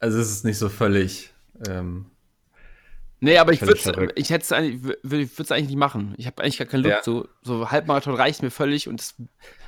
Also 0.00 0.18
es 0.18 0.30
ist 0.30 0.44
nicht 0.44 0.58
so 0.58 0.68
völlig. 0.68 1.32
Ähm, 1.68 2.06
Nee, 3.18 3.38
aber 3.38 3.52
ich 3.52 3.62
würde 3.62 4.12
ich 4.14 4.30
hätte 4.30 4.44
es 4.44 4.52
eigentlich, 4.52 4.94
eigentlich 5.50 5.68
nicht 5.68 5.76
machen. 5.78 6.14
Ich 6.18 6.26
habe 6.26 6.42
eigentlich 6.42 6.58
gar 6.58 6.66
keine 6.66 6.82
Lust. 6.82 6.96
Ja. 6.96 7.02
So, 7.02 7.26
so 7.42 7.70
Halbmarathon 7.70 8.14
reicht 8.14 8.42
mir 8.42 8.50
völlig 8.50 8.88
und 8.88 9.00
das 9.00 9.14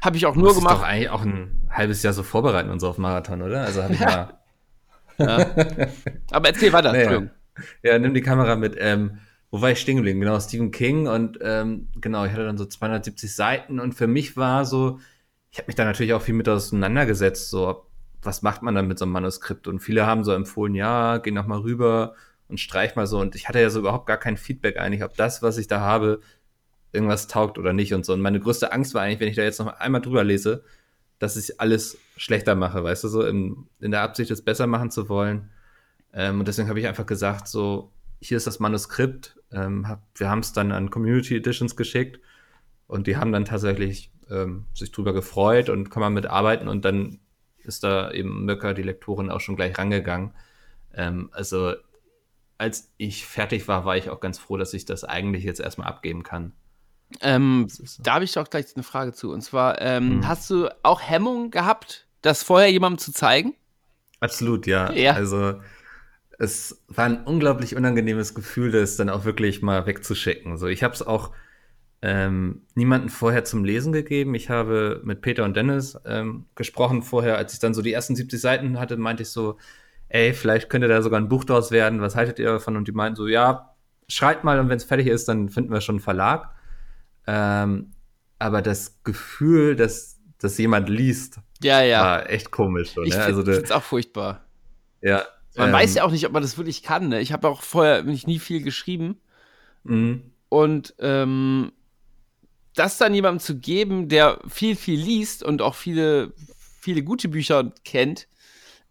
habe 0.02 0.18
ich 0.18 0.26
auch 0.26 0.35
nur 0.37 0.49
muss 0.49 0.54
doch 0.57 0.68
gemacht. 0.68 0.85
eigentlich 0.85 1.09
auch 1.09 1.23
ein 1.23 1.57
halbes 1.71 2.02
Jahr 2.02 2.12
so 2.12 2.23
vorbereiten 2.23 2.68
und 2.68 2.78
so 2.78 2.88
auf 2.88 2.99
Marathon, 2.99 3.40
oder? 3.40 3.62
Also 3.62 3.83
habe 3.83 3.95
ich 3.95 4.00
mal. 4.00 4.38
Aber 6.30 6.49
erzähl 6.49 6.73
weiter. 6.73 6.92
Naja. 6.92 7.04
Entschuldigung. 7.04 7.30
Ja, 7.83 7.99
nimm 7.99 8.14
die 8.14 8.21
Kamera 8.21 8.54
mit. 8.54 8.76
Ähm, 8.78 9.18
wo 9.50 9.62
war 9.62 9.71
ich 9.71 9.80
stehen 9.80 9.97
geblieben? 9.97 10.21
Genau, 10.21 10.38
Stephen 10.38 10.71
King 10.71 11.09
und 11.09 11.38
ähm, 11.40 11.88
genau, 12.00 12.26
ich 12.26 12.33
hatte 12.33 12.45
dann 12.45 12.59
so 12.59 12.66
270 12.66 13.35
Seiten 13.35 13.80
und 13.80 13.95
für 13.95 14.07
mich 14.07 14.37
war 14.37 14.66
so, 14.66 15.00
ich 15.50 15.59
habe 15.59 15.68
mich 15.68 15.75
da 15.75 15.87
natürlich 15.87 16.12
auch 16.12 16.21
viel 16.21 16.35
mit 16.35 16.49
auseinandergesetzt, 16.49 17.49
so 17.49 17.87
was 18.23 18.43
macht 18.43 18.63
man 18.63 18.75
dann 18.75 18.89
mit 18.89 18.99
so 18.99 19.05
einem 19.05 19.13
Manuskript? 19.13 19.69
Und 19.69 19.81
viele 19.81 20.07
haben 20.07 20.25
so 20.25 20.33
empfohlen, 20.33 20.75
ja, 20.75 21.19
geh 21.19 21.31
noch 21.31 21.47
mal 21.47 21.61
rüber 21.61 22.15
und 22.49 22.59
streich 22.59 22.97
mal 22.97 23.07
so. 23.07 23.21
Und 23.21 23.35
ich 23.35 23.49
hatte 23.49 23.61
ja 23.61 23.71
so 23.71 23.79
überhaupt 23.81 24.07
gar 24.07 24.17
kein 24.17 24.37
Feedback 24.37 24.79
eigentlich, 24.79 25.05
ob 25.05 25.15
das, 25.17 25.43
was 25.43 25.59
ich 25.59 25.69
da 25.69 25.81
habe, 25.81 26.21
irgendwas 26.93 27.29
taugt 27.29 27.59
oder 27.59 27.73
nicht 27.73 27.95
und 27.95 28.05
so. 28.05 28.13
Und 28.15 28.21
meine 28.21 28.41
größte 28.41 28.73
Angst 28.73 28.95
war 28.95 29.03
eigentlich, 29.03 29.21
wenn 29.21 29.29
ich 29.29 29.37
da 29.37 29.43
jetzt 29.43 29.61
noch 29.61 29.69
einmal 29.69 30.01
drüber 30.01 30.25
lese, 30.25 30.65
dass 31.19 31.37
ich 31.37 31.61
alles 31.61 31.99
schlechter 32.17 32.55
mache, 32.55 32.83
weißt 32.83 33.05
du, 33.05 33.09
so 33.09 33.23
in, 33.25 33.67
in 33.81 33.91
der 33.91 34.03
Absicht, 34.03 34.31
es 34.31 34.43
besser 34.43 34.67
machen 34.67 34.91
zu 34.91 35.09
wollen. 35.09 35.51
Ähm, 36.13 36.41
und 36.41 36.49
deswegen 36.49 36.69
habe 36.69 36.81
ich 36.81 36.87
einfach 36.87 37.07
gesagt, 37.07 37.49
so, 37.49 37.93
hier 38.21 38.37
ist 38.37 38.47
das 38.47 38.61
Manuskript. 38.61 39.37
Ähm, 39.53 39.89
hab, 39.89 40.03
wir 40.15 40.31
haben 40.31 40.41
es 40.41 40.53
dann 40.53 40.73
an 40.73 40.91
Community 40.91 41.37
Editions 41.37 41.77
geschickt 41.77 42.21
und 42.87 43.07
die 43.07 43.17
haben 43.17 43.33
dann 43.33 43.45
tatsächlich 43.45 44.13
ähm, 44.31 44.67
sich 44.75 44.93
drüber 44.93 45.13
gefreut 45.13 45.69
und 45.69 45.91
kann 45.91 46.01
man 46.01 46.15
mitarbeiten 46.15 46.69
und 46.69 46.85
dann 46.85 47.19
ist 47.69 47.85
da 47.85 48.11
eben 48.11 48.45
Mirka, 48.45 48.73
die 48.75 48.83
Lektorin, 48.83 49.31
auch 49.31 49.41
schon 49.41 49.57
gleich 49.57 49.77
rangegangen. 49.79 50.33
Ähm, 50.95 51.29
also 51.33 51.75
als 52.57 52.91
ich 52.97 53.25
fertig 53.27 53.69
war, 53.69 53.85
war 53.85 53.97
ich 53.97 54.11
auch 54.11 54.21
ganz 54.21 54.39
froh, 54.39 54.57
dass 54.57 54.75
ich 54.75 54.85
das 54.85 55.05
eigentlich 55.05 55.45
jetzt 55.45 55.61
erstmal 55.61 55.87
abgeben 55.89 56.23
kann. 56.25 56.53
Ähm, 57.21 57.67
so. 57.69 58.03
da 58.03 58.15
habe 58.15 58.25
ich 58.25 58.33
doch 58.33 58.51
gleich 58.51 58.67
eine 58.75 58.83
Frage 58.83 59.13
zu. 59.13 59.31
Und 59.33 59.43
zwar, 59.43 59.81
ähm, 59.81 60.19
Mhm. 60.19 60.29
hast 60.29 60.51
du 60.51 60.69
auch 60.83 61.01
Hemmung 61.01 61.51
gehabt, 61.51 62.07
das 62.23 62.43
vorher 62.43 62.71
jemandem 62.71 62.99
zu 62.99 63.13
zeigen? 63.13 63.55
Absolut, 64.21 64.67
ja. 64.67 64.93
Ja. 64.93 65.13
Also 65.13 65.61
es 66.39 66.83
war 66.89 67.05
ein 67.07 67.25
unglaublich 67.25 67.77
unangenehmes 67.77 68.35
Gefühl, 68.35 68.73
das 68.73 68.97
dann 68.97 69.09
auch 69.09 69.25
wirklich 69.25 69.63
mal 69.63 69.87
wegzuschicken. 69.87 70.57
So, 70.59 70.67
ich 70.67 70.83
habe 70.83 70.95
es 70.95 71.03
auch 71.03 71.33
ähm, 72.00 72.62
niemanden 72.75 73.09
vorher 73.09 73.45
zum 73.45 73.64
Lesen 73.64 73.93
gegeben. 73.93 74.35
Ich 74.35 74.50
habe 74.50 75.00
mit 75.05 75.21
Peter 75.21 75.45
und 75.45 75.57
Dennis 75.57 75.99
ähm, 76.07 76.47
gesprochen 76.55 77.02
vorher, 77.02 77.37
als 77.37 77.55
ich 77.55 77.59
dann 77.59 77.75
so 77.75 77.83
die 77.83 77.93
ersten 77.93 78.14
70 78.14 78.40
Seiten 78.40 78.78
hatte, 78.78 78.97
meinte 78.97 79.25
ich 79.25 79.31
so, 79.31 79.57
ey, 80.09 80.33
vielleicht 80.33 80.71
könnte 80.71 80.87
da 80.88 81.02
sogar 81.02 81.21
ein 81.21 81.28
Buch 81.28 81.45
draus 81.45 81.71
werden. 81.71 82.00
Was 82.00 82.14
haltet 82.14 82.38
ihr 82.38 82.47
davon? 82.47 82.76
Und 82.76 82.87
die 82.88 82.93
meinten 82.93 83.17
so, 83.17 83.26
ja, 83.26 83.75
schreibt 84.09 84.45
mal 84.45 84.59
und 84.61 84.69
wenn 84.69 84.76
es 84.76 84.85
fertig 84.85 85.07
ist, 85.09 85.28
dann 85.28 85.49
finden 85.49 85.73
wir 85.73 85.81
schon 85.81 85.97
einen 85.97 86.00
Verlag. 86.00 86.50
Ähm, 87.26 87.90
aber 88.38 88.62
das 88.62 89.02
Gefühl, 89.02 89.75
dass, 89.76 90.19
dass 90.38 90.57
jemand 90.59 90.88
liest, 90.88 91.40
Ja, 91.62 91.83
ja. 91.83 92.00
war 92.02 92.31
echt 92.31 92.50
komisch. 92.52 92.90
So, 92.95 93.02
ich 93.02 93.09
ne? 93.11 93.14
finde 93.23 93.26
also, 93.26 93.43
der- 93.43 93.62
es 93.64 93.73
auch 93.73 93.83
furchtbar. 93.83 94.45
ja, 95.02 95.25
Man 95.57 95.69
ähm, 95.69 95.75
weiß 95.75 95.95
ja 95.97 96.05
auch 96.05 96.12
nicht, 96.12 96.25
ob 96.26 96.33
man 96.33 96.43
das 96.43 96.57
wirklich 96.57 96.83
kann. 96.85 97.09
Ne? 97.09 97.21
Ich 97.21 97.33
habe 97.33 97.49
auch 97.49 97.62
vorher 97.62 98.05
bin 98.05 98.14
ich 98.14 98.26
nie 98.26 98.38
viel 98.38 98.62
geschrieben. 98.62 99.17
mh. 99.85 100.19
Und 100.50 100.95
ähm, 101.00 101.73
das 102.78 102.99
dann 102.99 103.14
jemandem 103.14 103.40
zu 103.40 103.58
geben, 103.58 104.08
der 104.08 104.40
viel, 104.49 104.76
viel 104.76 105.00
liest 105.00 105.42
und 105.42 105.62
auch 105.62 105.75
viele, 105.75 106.32
viele 106.80 107.02
gute 107.02 107.28
Bücher 107.28 107.73
kennt, 107.85 108.28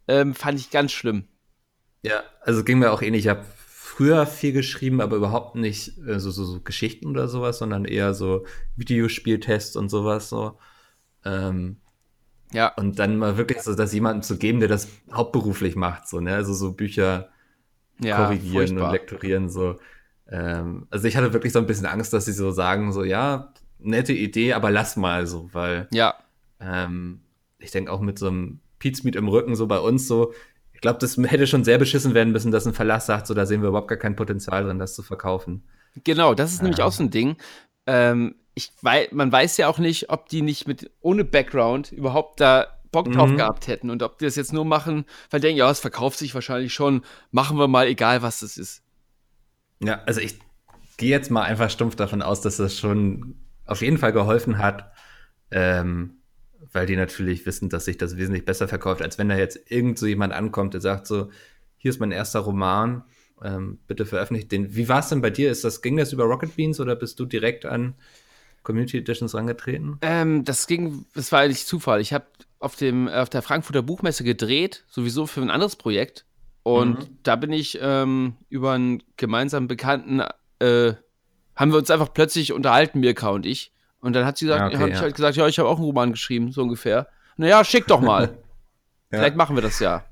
ähm, 0.08 0.36
fand 0.36 0.60
ich 0.60 0.70
ganz 0.72 0.92
schlimm. 0.92 1.26
Ja, 2.04 2.24
also 2.42 2.64
ging 2.64 2.80
mir 2.80 2.92
auch 2.92 3.02
ähnlich. 3.02 3.26
Ich 3.26 3.30
habe 3.30 3.46
früher 3.68 4.26
viel 4.28 4.54
geschrieben, 4.54 5.02
aber 5.02 5.16
überhaupt 5.18 5.56
nicht 5.56 5.98
äh, 6.08 6.20
so, 6.20 6.32
so, 6.32 6.46
so 6.46 6.62
Geschichten 6.62 7.08
oder 7.08 7.28
sowas, 7.28 7.58
sondern 7.58 7.86
eher 7.86 8.14
so 8.14 8.46
Videospieltests 8.76 9.76
und 9.76 9.90
sowas 9.90 10.30
so. 10.30 10.60
Ähm, 11.26 11.78
Ja. 12.54 12.74
und 12.78 13.00
dann 13.00 13.18
mal 13.18 13.38
wirklich 13.38 13.62
so, 13.62 13.76
das 13.76 13.94
jemandem 13.94 14.24
zu 14.24 14.38
geben, 14.38 14.60
der 14.60 14.70
das 14.70 14.88
hauptberuflich 15.12 15.76
macht, 15.76 16.08
so, 16.08 16.20
ne? 16.20 16.36
Also 16.36 16.54
so 16.54 16.74
Bücher 16.74 17.30
Ja, 18.00 18.16
korrigieren 18.18 18.54
furchtbar. 18.54 18.86
und 18.86 18.92
lektorieren, 18.92 19.50
so. 19.50 19.78
Ähm, 20.30 20.88
also 20.92 21.08
ich 21.08 21.18
hatte 21.18 21.34
wirklich 21.34 21.54
so 21.54 21.60
ein 21.60 21.68
bisschen 21.68 21.86
Angst, 21.88 22.14
dass 22.14 22.26
sie 22.26 22.34
so 22.34 22.52
sagen, 22.52 22.92
so, 22.92 23.04
ja, 23.04 23.54
nette 23.80 24.14
Idee, 24.14 24.54
aber 24.54 24.72
lass 24.72 24.96
mal 24.98 25.28
so, 25.28 25.50
weil 25.54 25.88
Ja, 25.92 26.16
ähm, 26.60 27.22
ich 27.60 27.72
denke 27.72 27.92
auch 27.92 28.02
mit 28.02 28.20
so 28.20 28.28
einem 28.28 28.60
Pizmeet 28.80 29.16
im 29.16 29.28
Rücken, 29.28 29.56
so 29.56 29.68
bei 29.68 29.80
uns 29.80 30.08
so, 30.08 30.34
ich 30.74 30.82
glaube, 30.82 31.00
das 31.00 31.18
hätte 31.18 31.48
schon 31.48 31.64
sehr 31.64 31.78
beschissen 31.80 32.14
werden 32.14 32.32
müssen, 32.32 32.52
dass 32.52 32.68
ein 32.68 32.74
Verlass 32.74 33.06
sagt, 33.08 33.28
so, 33.28 33.34
da 33.34 33.46
sehen 33.46 33.62
wir 33.62 33.70
überhaupt 33.70 33.88
gar 33.88 33.98
kein 33.98 34.16
Potenzial 34.16 34.64
drin, 34.64 34.80
das 34.80 34.94
zu 34.96 35.02
verkaufen. 35.04 35.64
genau, 36.04 36.34
das 36.36 36.54
ist 36.54 36.62
nämlich 36.62 36.80
Ja. 36.80 36.86
auch 36.86 36.92
so 36.92 37.04
ein 37.04 37.10
Ding. 37.10 37.38
Ähm, 37.88 38.36
ich 38.54 38.72
wei 38.82 39.08
man 39.12 39.32
weiß 39.32 39.58
ja 39.58 39.68
auch 39.68 39.78
nicht, 39.80 40.10
ob 40.10 40.30
die 40.30 40.42
nicht 40.42 40.68
mit 40.68 40.92
ohne 41.02 41.24
Background 41.24 41.92
überhaupt 41.92 42.40
da 42.42 42.68
Bock 42.92 43.12
drauf 43.12 43.32
Mhm. 43.32 43.38
gehabt 43.38 43.68
hätten 43.68 43.90
und 43.90 44.02
ob 44.04 44.18
die 44.18 44.26
das 44.26 44.36
jetzt 44.36 44.54
nur 44.54 44.66
machen, 44.66 45.06
weil 45.30 45.40
die 45.40 45.48
denken, 45.48 45.60
ja, 45.60 45.70
es 45.70 45.80
verkauft 45.80 46.18
sich 46.20 46.34
wahrscheinlich 46.34 46.74
schon, 46.74 47.04
machen 47.32 47.58
wir 47.58 47.68
mal, 47.68 47.88
egal 47.88 48.22
was 48.22 48.40
das 48.40 48.58
ist. 48.58 48.82
Ja, 49.84 50.02
also 50.06 50.22
ich 50.22 50.40
gehe 50.98 51.10
jetzt 51.10 51.30
mal 51.32 51.44
einfach 51.44 51.70
stumpf 51.70 51.96
davon 51.96 52.22
aus, 52.22 52.42
dass 52.42 52.58
das 52.58 52.78
schon 52.78 53.36
auf 53.68 53.82
jeden 53.82 53.98
Fall 53.98 54.14
geholfen 54.14 54.58
hat, 54.58 54.92
ähm, 55.52 56.18
weil 56.74 56.86
die 56.86 56.96
natürlich 56.96 57.46
wissen, 57.46 57.70
dass 57.70 57.86
sich 57.86 57.98
das 57.98 58.18
wesentlich 58.18 58.46
besser 58.46 58.68
verkauft, 58.68 59.02
als 59.02 59.18
wenn 59.18 59.30
da 59.30 59.38
jetzt 59.38 59.72
irgend 59.72 60.00
so 60.00 60.08
jemand 60.08 60.34
ankommt, 60.34 60.74
der 60.74 60.82
sagt 60.82 61.08
so, 61.08 61.30
hier 61.78 61.90
ist 61.90 62.00
mein 62.00 62.12
erster 62.12 62.40
Roman, 62.40 63.04
ähm, 63.44 63.80
bitte 63.88 64.06
veröffentlicht 64.06 64.52
den. 64.52 64.76
Wie 64.76 64.90
war 64.90 65.00
es 65.00 65.10
denn 65.10 65.22
bei 65.22 65.30
dir? 65.30 65.52
Ist 65.52 65.64
das, 65.64 65.82
ging 65.82 65.98
das 65.98 66.12
über 66.14 66.24
Rocket 66.26 66.56
Beans 66.56 66.80
oder 66.80 66.96
bist 66.96 67.20
du 67.20 67.26
direkt 67.26 67.66
an 67.66 67.94
Community 68.64 68.98
Editions 68.98 69.36
rangetreten? 69.36 69.98
Ähm, 70.02 70.44
das 70.44 70.68
ging, 70.68 71.06
das 71.14 71.32
war 71.32 71.42
eigentlich 71.42 71.66
Zufall. 71.66 72.02
Ich 72.02 72.14
habe 72.14 72.26
auf 72.60 72.76
dem 72.76 73.08
auf 73.08 73.30
der 73.30 73.44
Frankfurter 73.44 73.84
Buchmesse 73.84 74.24
gedreht, 74.24 74.84
sowieso 74.90 75.28
für 75.28 75.42
ein 75.42 75.52
anderes 75.52 75.76
Projekt. 75.76 76.26
Und 76.64 77.00
Mhm. 77.00 77.20
da 77.24 77.36
bin 77.36 77.54
ich 77.54 77.78
ähm, 77.82 78.36
über 78.50 78.74
einen 78.74 79.04
gemeinsamen 79.16 79.68
Bekannten, 79.68 80.22
äh, 80.60 80.94
haben 81.58 81.72
wir 81.72 81.78
uns 81.80 81.92
einfach 81.92 82.14
plötzlich 82.14 82.54
unterhalten, 82.54 83.02
Mirka 83.02 83.30
und 83.30 83.46
ich. 83.46 83.72
Und 84.00 84.14
dann 84.14 84.26
hat 84.26 84.38
sie 84.38 84.46
gesagt, 84.46 84.62
Ja, 84.62 84.68
okay, 84.68 84.78
habe 84.78 84.90
ich 84.90 84.96
ja. 84.96 85.02
halt 85.02 85.16
gesagt, 85.16 85.36
ja, 85.36 85.48
ich 85.48 85.60
habe 85.60 85.68
auch 85.68 85.76
einen 85.78 85.86
Roman 85.86 86.12
geschrieben, 86.12 86.52
so 86.52 86.62
ungefähr. 86.62 87.08
Naja, 87.36 87.64
schick 87.66 87.88
doch 87.88 88.00
mal. 88.00 88.38
Vielleicht 89.10 89.36
machen 89.36 89.56
wir 89.58 89.62
das 89.64 89.80
ja. 89.80 90.06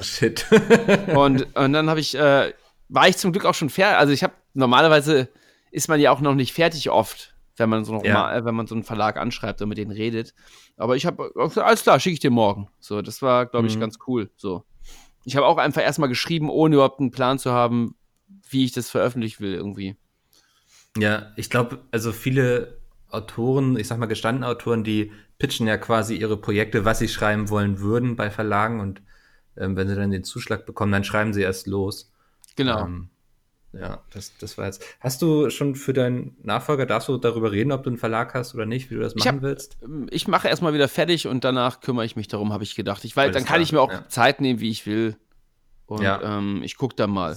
Shit. 0.00 0.46
Und, 1.14 1.46
und 1.56 1.72
dann 1.72 1.90
habe 1.90 1.98
ich, 1.98 2.14
äh, 2.16 2.52
war 2.88 3.08
ich 3.08 3.16
zum 3.16 3.32
Glück 3.32 3.44
auch 3.44 3.54
schon 3.54 3.70
fertig. 3.70 3.98
Also 3.98 4.12
ich 4.12 4.22
habe, 4.22 4.32
normalerweise 4.52 5.28
ist 5.72 5.88
man 5.88 5.98
ja 6.00 6.12
auch 6.12 6.20
noch 6.20 6.34
nicht 6.36 6.52
fertig 6.52 6.90
oft, 6.90 7.34
wenn 7.56 7.68
man 7.68 7.84
so, 7.84 7.94
einen 7.94 8.04
Ja. 8.04 8.20
Roman, 8.22 8.36
äh, 8.36 8.44
wenn 8.44 8.54
man 8.54 8.66
so 8.68 8.74
einen 8.76 8.84
Verlag 8.84 9.16
anschreibt 9.16 9.60
und 9.62 9.68
mit 9.68 9.78
denen 9.78 9.90
redet. 9.90 10.32
Aber 10.76 10.94
ich 10.96 11.06
habe, 11.06 11.32
alles 11.56 11.82
klar, 11.82 11.98
schicke 11.98 12.14
ich 12.14 12.20
dir 12.20 12.30
morgen. 12.30 12.68
So, 12.78 13.02
das 13.02 13.20
war, 13.20 13.46
glaube 13.46 13.66
ich, 13.66 13.74
Mhm. 13.76 13.80
ganz 13.80 13.98
cool. 14.06 14.30
So. 14.36 14.64
Ich 15.24 15.36
habe 15.36 15.46
auch 15.46 15.56
einfach 15.58 15.82
erstmal 15.82 16.08
geschrieben, 16.08 16.50
ohne 16.50 16.76
überhaupt 16.76 17.00
einen 17.00 17.10
Plan 17.10 17.38
zu 17.40 17.50
haben, 17.50 17.96
wie 18.50 18.64
ich 18.64 18.72
das 18.72 18.90
veröffentlichen 18.90 19.42
will, 19.42 19.54
irgendwie. 19.54 19.96
Ja, 20.96 21.32
ich 21.36 21.50
glaube, 21.50 21.78
also 21.90 22.12
viele 22.12 22.78
Autoren, 23.10 23.76
ich 23.76 23.88
sag 23.88 23.98
mal 23.98 24.06
gestandene 24.06 24.46
Autoren, 24.48 24.84
die 24.84 25.12
pitchen 25.38 25.66
ja 25.66 25.76
quasi 25.76 26.16
ihre 26.16 26.36
Projekte, 26.36 26.84
was 26.84 26.98
sie 27.00 27.08
schreiben 27.08 27.48
wollen 27.48 27.80
würden 27.80 28.16
bei 28.16 28.30
Verlagen 28.30 28.80
und 28.80 29.02
ähm, 29.56 29.76
wenn 29.76 29.88
sie 29.88 29.94
dann 29.96 30.10
den 30.10 30.24
Zuschlag 30.24 30.66
bekommen, 30.66 30.92
dann 30.92 31.04
schreiben 31.04 31.32
sie 31.32 31.42
erst 31.42 31.66
los. 31.66 32.12
Genau. 32.56 32.84
Ähm, 32.84 33.08
ja, 33.72 34.02
das, 34.12 34.32
das 34.38 34.56
war 34.56 34.66
jetzt. 34.66 34.84
Hast 35.00 35.20
du 35.20 35.50
schon 35.50 35.74
für 35.74 35.92
deinen 35.92 36.36
Nachfolger, 36.42 36.86
darfst 36.86 37.08
du 37.08 37.16
darüber 37.18 37.50
reden, 37.50 37.72
ob 37.72 37.82
du 37.82 37.90
einen 37.90 37.98
Verlag 37.98 38.32
hast 38.34 38.54
oder 38.54 38.66
nicht, 38.66 38.90
wie 38.90 38.94
du 38.94 39.00
das 39.00 39.14
Ich 39.16 39.24
machen 39.24 39.36
hab- 39.36 39.42
willst? 39.42 39.76
ich 40.10 40.28
mache 40.28 40.46
erstmal 40.48 40.74
wieder 40.74 40.86
fertig 40.88 41.26
und 41.26 41.42
danach 41.42 41.80
kümmere 41.80 42.04
ich 42.04 42.14
mich 42.14 42.28
darum, 42.28 42.52
habe 42.52 42.62
ich 42.62 42.76
gedacht. 42.76 43.04
Ich, 43.04 43.16
weil 43.16 43.24
Alles 43.30 43.34
dann 43.36 43.44
kann 43.44 43.54
klar, 43.56 43.62
ich 43.62 43.72
mir 43.72 43.80
auch 43.80 43.90
ja. 43.92 44.08
Zeit 44.08 44.40
nehmen, 44.40 44.60
wie 44.60 44.70
ich 44.70 44.86
will. 44.86 45.16
Und 45.86 46.02
Ja. 46.02 46.38
ähm, 46.38 46.62
ich 46.62 46.76
gucke 46.76 46.94
dann 46.94 47.10
mal. 47.10 47.36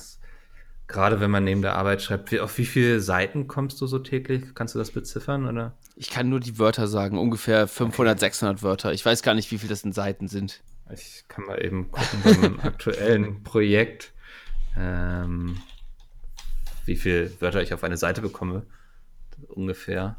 Gerade 0.88 1.20
wenn 1.20 1.30
man 1.30 1.44
neben 1.44 1.62
der 1.62 1.76
Arbeit 1.76 2.02
schreibt, 2.02 2.32
wie, 2.32 2.40
auf 2.40 2.58
wie 2.58 2.66
viele 2.66 3.02
Seiten 3.02 3.48
kommst 3.48 3.82
du 3.82 3.88
so 3.88 4.00
täglich? 4.00 4.44
Kannst 4.56 4.74
du 4.74 4.80
das 4.80 4.92
beziffern 4.92 5.46
oder? 5.46 5.76
Ich 5.98 6.10
kann 6.10 6.30
nur 6.30 6.40
die 6.40 6.58
Wörter 6.60 6.88
sagen, 6.88 7.18
ungefähr 7.18 7.68
500, 7.68 8.20
600 8.20 8.64
Wörter. 8.64 8.94
Ich 8.94 9.06
weiß 9.06 9.22
gar 9.22 9.34
nicht, 9.34 9.52
wie 9.52 9.58
viel 9.58 9.68
das 9.68 9.84
in 9.84 9.92
Seiten 9.92 10.28
sind. 10.30 10.62
Ich 10.94 11.26
kann 11.28 11.46
mal 11.46 11.64
eben 11.64 11.92
gucken 11.92 12.20
bei 12.24 12.34
meinem 12.38 12.60
aktuellen 12.64 13.44
Projekt, 13.44 14.14
ähm, 14.78 15.58
wie 16.86 16.96
viele 16.96 17.30
Wörter 17.42 17.62
ich 17.62 17.74
auf 17.74 17.84
eine 17.84 17.98
Seite 17.98 18.22
bekomme. 18.22 18.66
Ungefähr. 19.50 20.16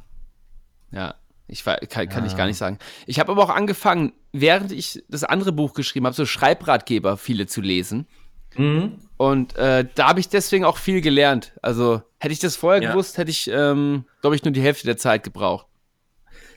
Ja, 0.91 1.15
ich 1.47 1.65
kann, 1.65 2.09
kann 2.11 2.27
ich 2.27 2.33
Ja. 2.33 2.39
gar 2.39 2.47
nicht 2.47 2.59
sagen. 2.59 2.79
Ich 3.07 3.19
habe 3.21 3.33
aber 3.33 3.43
auch 3.43 3.51
angefangen, 3.51 4.13
während 4.33 4.71
ich 4.73 5.03
das 5.09 5.25
andere 5.25 5.53
Buch 5.53 5.73
geschrieben 5.73 6.05
habe, 6.05 6.15
so 6.15 6.27
Schreibratgeber 6.27 7.17
viele 7.17 7.47
zu 7.47 7.63
lesen. 7.63 8.07
Mhm. 8.57 8.99
Und 9.17 9.57
äh, 9.57 9.85
da 9.95 10.09
habe 10.09 10.21
ich 10.21 10.29
deswegen 10.29 10.65
auch 10.65 10.77
viel 10.77 11.01
gelernt. 11.01 11.53
Also 11.61 12.03
hätte 12.19 12.33
ich 12.33 12.39
das 12.39 12.57
vorher 12.57 12.83
Ja. 12.83 12.91
gewusst, 12.93 13.19
hätte 13.19 13.31
ich, 13.31 13.51
ähm, 13.53 14.05
glaube 14.21 14.37
ich, 14.37 14.45
nur 14.45 14.53
die 14.53 14.61
Hälfte 14.63 14.87
der 14.87 14.97
Zeit 14.97 15.25
gebraucht. 15.25 15.67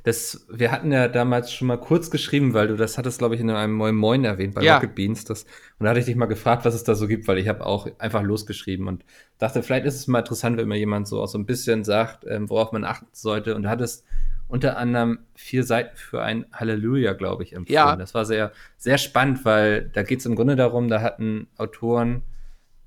Das, 0.03 0.48
wir 0.50 0.71
hatten 0.71 0.91
ja 0.91 1.07
damals 1.07 1.53
schon 1.53 1.67
mal 1.67 1.77
kurz 1.77 2.10
geschrieben, 2.10 2.55
weil 2.55 2.67
du 2.67 2.75
das 2.75 2.98
hattest, 2.98 3.19
glaube 3.19 3.36
ich, 3.36 3.41
in 3.41 3.51
einem 3.51 3.74
Moin 3.74 3.93
Moin 3.95 4.25
erwähnt 4.25 4.55
bei 4.55 4.63
Ja. 4.63 4.75
Rocket 4.75 4.95
Beans. 4.95 5.25
Das, 5.25 5.43
und 5.43 5.83
da 5.83 5.89
hatte 5.89 6.00
ich 6.00 6.05
dich 6.07 6.15
mal 6.15 6.25
gefragt, 6.25 6.65
was 6.65 6.74
es 6.74 6.83
da 6.83 6.95
so 6.95 7.07
gibt, 7.07 7.27
weil 7.27 7.38
ich 7.38 7.48
habe 7.48 7.65
auch 7.65 7.88
einfach 8.00 8.24
losgeschrieben 8.24 8.88
und 8.88 9.05
dachte, 9.38 9.62
vielleicht 9.62 9.86
ist 9.86 9.95
es 9.95 10.07
mal 10.07 10.19
interessant, 10.19 10.57
wenn 10.57 10.67
mir 10.67 10.77
jemand 10.77 11.07
so 11.07 11.21
auch 11.21 11.27
so 11.27 11.38
ein 11.38 11.45
bisschen 11.45 11.83
sagt, 11.83 12.25
ähm, 12.27 12.50
worauf 12.50 12.71
man 12.71 12.83
achten 12.83 13.07
sollte. 13.12 13.55
Und 13.55 13.63
du 13.63 13.69
hattest 13.69 14.03
unter 14.51 14.77
anderem 14.77 15.20
vier 15.34 15.63
Seiten 15.63 15.96
für 15.96 16.22
ein 16.22 16.46
Halleluja, 16.51 17.13
glaube 17.13 17.43
ich, 17.43 17.53
empfohlen. 17.53 17.74
Ja. 17.74 17.96
Das 17.96 18.13
war 18.13 18.25
sehr, 18.25 18.51
sehr 18.77 18.98
spannend, 18.98 19.46
weil 19.46 19.89
da 19.89 20.03
geht 20.03 20.20
es 20.20 20.25
im 20.25 20.36
Grunde 20.36 20.55
darum, 20.55 20.89
da 20.89 21.01
hatten 21.01 21.48
Autoren 21.58 22.24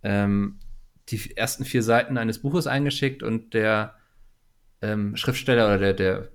ähm, 0.03 0.59
die 1.09 1.37
ersten 1.37 1.65
vier 1.65 1.83
Seiten 1.83 2.19
eines 2.19 2.41
Buches 2.41 2.67
eingeschickt 2.67 3.23
und 3.23 3.55
der 3.55 3.95
ähm, 4.83 5.17
Schriftsteller 5.17 5.67
oder 5.67 5.79
der, 5.79 5.95
der, 5.95 6.29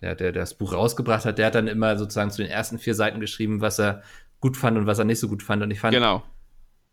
der, 0.00 0.14
der 0.14 0.32
das 0.32 0.54
Buch 0.54 0.72
rausgebracht 0.72 1.24
hat, 1.24 1.38
der 1.38 1.46
hat 1.46 1.54
dann 1.54 1.68
immer 1.68 1.96
sozusagen 1.96 2.30
zu 2.30 2.42
den 2.42 2.50
ersten 2.50 2.78
vier 2.78 2.94
Seiten 2.94 3.20
geschrieben, 3.20 3.60
was 3.60 3.78
er 3.78 4.02
gut 4.40 4.56
fand 4.56 4.76
und 4.76 4.86
was 4.86 4.98
er 4.98 5.04
nicht 5.04 5.20
so 5.20 5.28
gut 5.28 5.42
fand. 5.42 5.62
Und 5.62 5.70
ich 5.70 5.80
fand 5.80 5.94
Genau. 5.94 6.24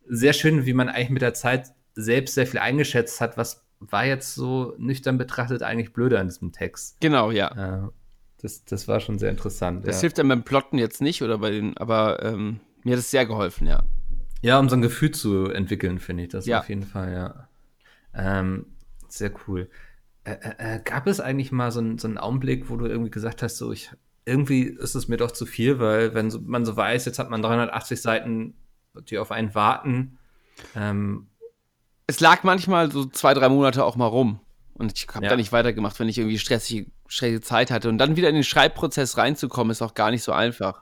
sehr 0.07 0.33
schön, 0.33 0.65
wie 0.65 0.73
man 0.73 0.89
eigentlich 0.89 1.09
mit 1.09 1.21
der 1.23 1.33
Zeit 1.33 1.71
selbst 1.95 2.35
sehr 2.35 2.47
viel 2.47 2.59
eingeschätzt 2.59 3.19
hat, 3.19 3.35
was 3.37 3.65
war 3.79 4.05
jetzt 4.05 4.35
so 4.35 4.73
nüchtern 4.77 5.17
betrachtet 5.17 5.63
eigentlich 5.63 5.93
blöder 5.93 6.19
an 6.19 6.27
diesem 6.27 6.51
Text. 6.51 6.97
Genau, 6.99 7.31
ja. 7.31 7.85
Äh, 7.85 7.89
das, 8.41 8.63
das 8.65 8.87
war 8.87 8.99
schon 8.99 9.19
sehr 9.19 9.29
interessant. 9.29 9.85
Das 9.87 9.97
ja. 9.97 10.01
hilft 10.01 10.17
dann 10.17 10.27
beim 10.29 10.43
Plotten 10.43 10.77
jetzt 10.77 11.01
nicht 11.01 11.21
oder 11.21 11.37
bei 11.39 11.51
den, 11.51 11.75
aber 11.77 12.23
ähm, 12.23 12.59
mir 12.83 12.93
hat 12.93 12.99
es 12.99 13.11
sehr 13.11 13.25
geholfen, 13.25 13.67
ja. 13.67 13.83
Ja, 14.41 14.59
um 14.59 14.69
so 14.69 14.75
ein 14.75 14.81
Gefühl 14.81 15.11
zu 15.11 15.45
entwickeln, 15.45 15.99
finde 15.99 16.23
ich 16.23 16.29
das 16.29 16.45
Ja. 16.45 16.59
auf 16.59 16.69
jeden 16.69 16.83
Fall, 16.83 17.11
ja. 17.13 17.47
Ähm, 18.13 18.65
sehr 19.09 19.31
cool. 19.47 19.69
Äh, 20.23 20.31
äh, 20.41 20.75
äh, 20.75 20.79
gab 20.83 21.07
es 21.07 21.19
eigentlich 21.19 21.51
mal 21.51 21.71
so, 21.71 21.79
einen- 21.79 21.97
so 21.97 22.07
einen 22.07 22.17
Augenblick, 22.17 22.69
wo 22.69 22.77
du 22.77 22.85
irgendwie 22.85 23.11
gesagt 23.11 23.43
hast, 23.43 23.57
so 23.57 23.71
ich 23.71 23.91
irgendwie 24.25 24.63
ist 24.63 24.95
es 24.95 25.07
mir 25.07 25.17
doch 25.17 25.31
zu 25.31 25.45
viel, 25.45 25.79
weil 25.79 26.13
wenn 26.13 26.29
so, 26.29 26.39
man 26.39 26.63
so 26.65 26.75
weiß, 26.77 27.05
jetzt 27.05 27.19
hat 27.19 27.29
man 27.29 27.41
380 27.41 28.01
Seiten, 28.01 28.53
die 29.09 29.17
auf 29.17 29.31
einen 29.31 29.55
warten. 29.55 30.17
Ähm, 30.75 31.27
Es 32.09 32.19
lag 32.19 32.41
manchmal 32.41 32.91
so 32.91 33.05
zwei, 33.05 33.35
drei 33.35 33.49
Monate 33.49 33.85
auch 33.85 33.95
mal 33.95 34.07
rum. 34.07 34.39
Und 34.73 34.97
ich 34.97 35.07
habe 35.13 35.25
Ja. 35.25 35.29
da 35.29 35.35
nicht 35.35 35.51
weitergemacht, 35.51 35.99
wenn 35.99 36.09
ich 36.09 36.17
irgendwie 36.17 36.39
stressige, 36.39 36.89
stressige 37.07 37.41
Zeit 37.41 37.69
hatte. 37.69 37.87
Und 37.87 37.99
dann 37.99 38.15
wieder 38.15 38.29
in 38.29 38.33
den 38.33 38.43
Schreibprozess 38.43 39.15
reinzukommen, 39.17 39.69
ist 39.69 39.83
auch 39.83 39.93
gar 39.93 40.09
nicht 40.09 40.23
so 40.23 40.31
einfach. 40.31 40.81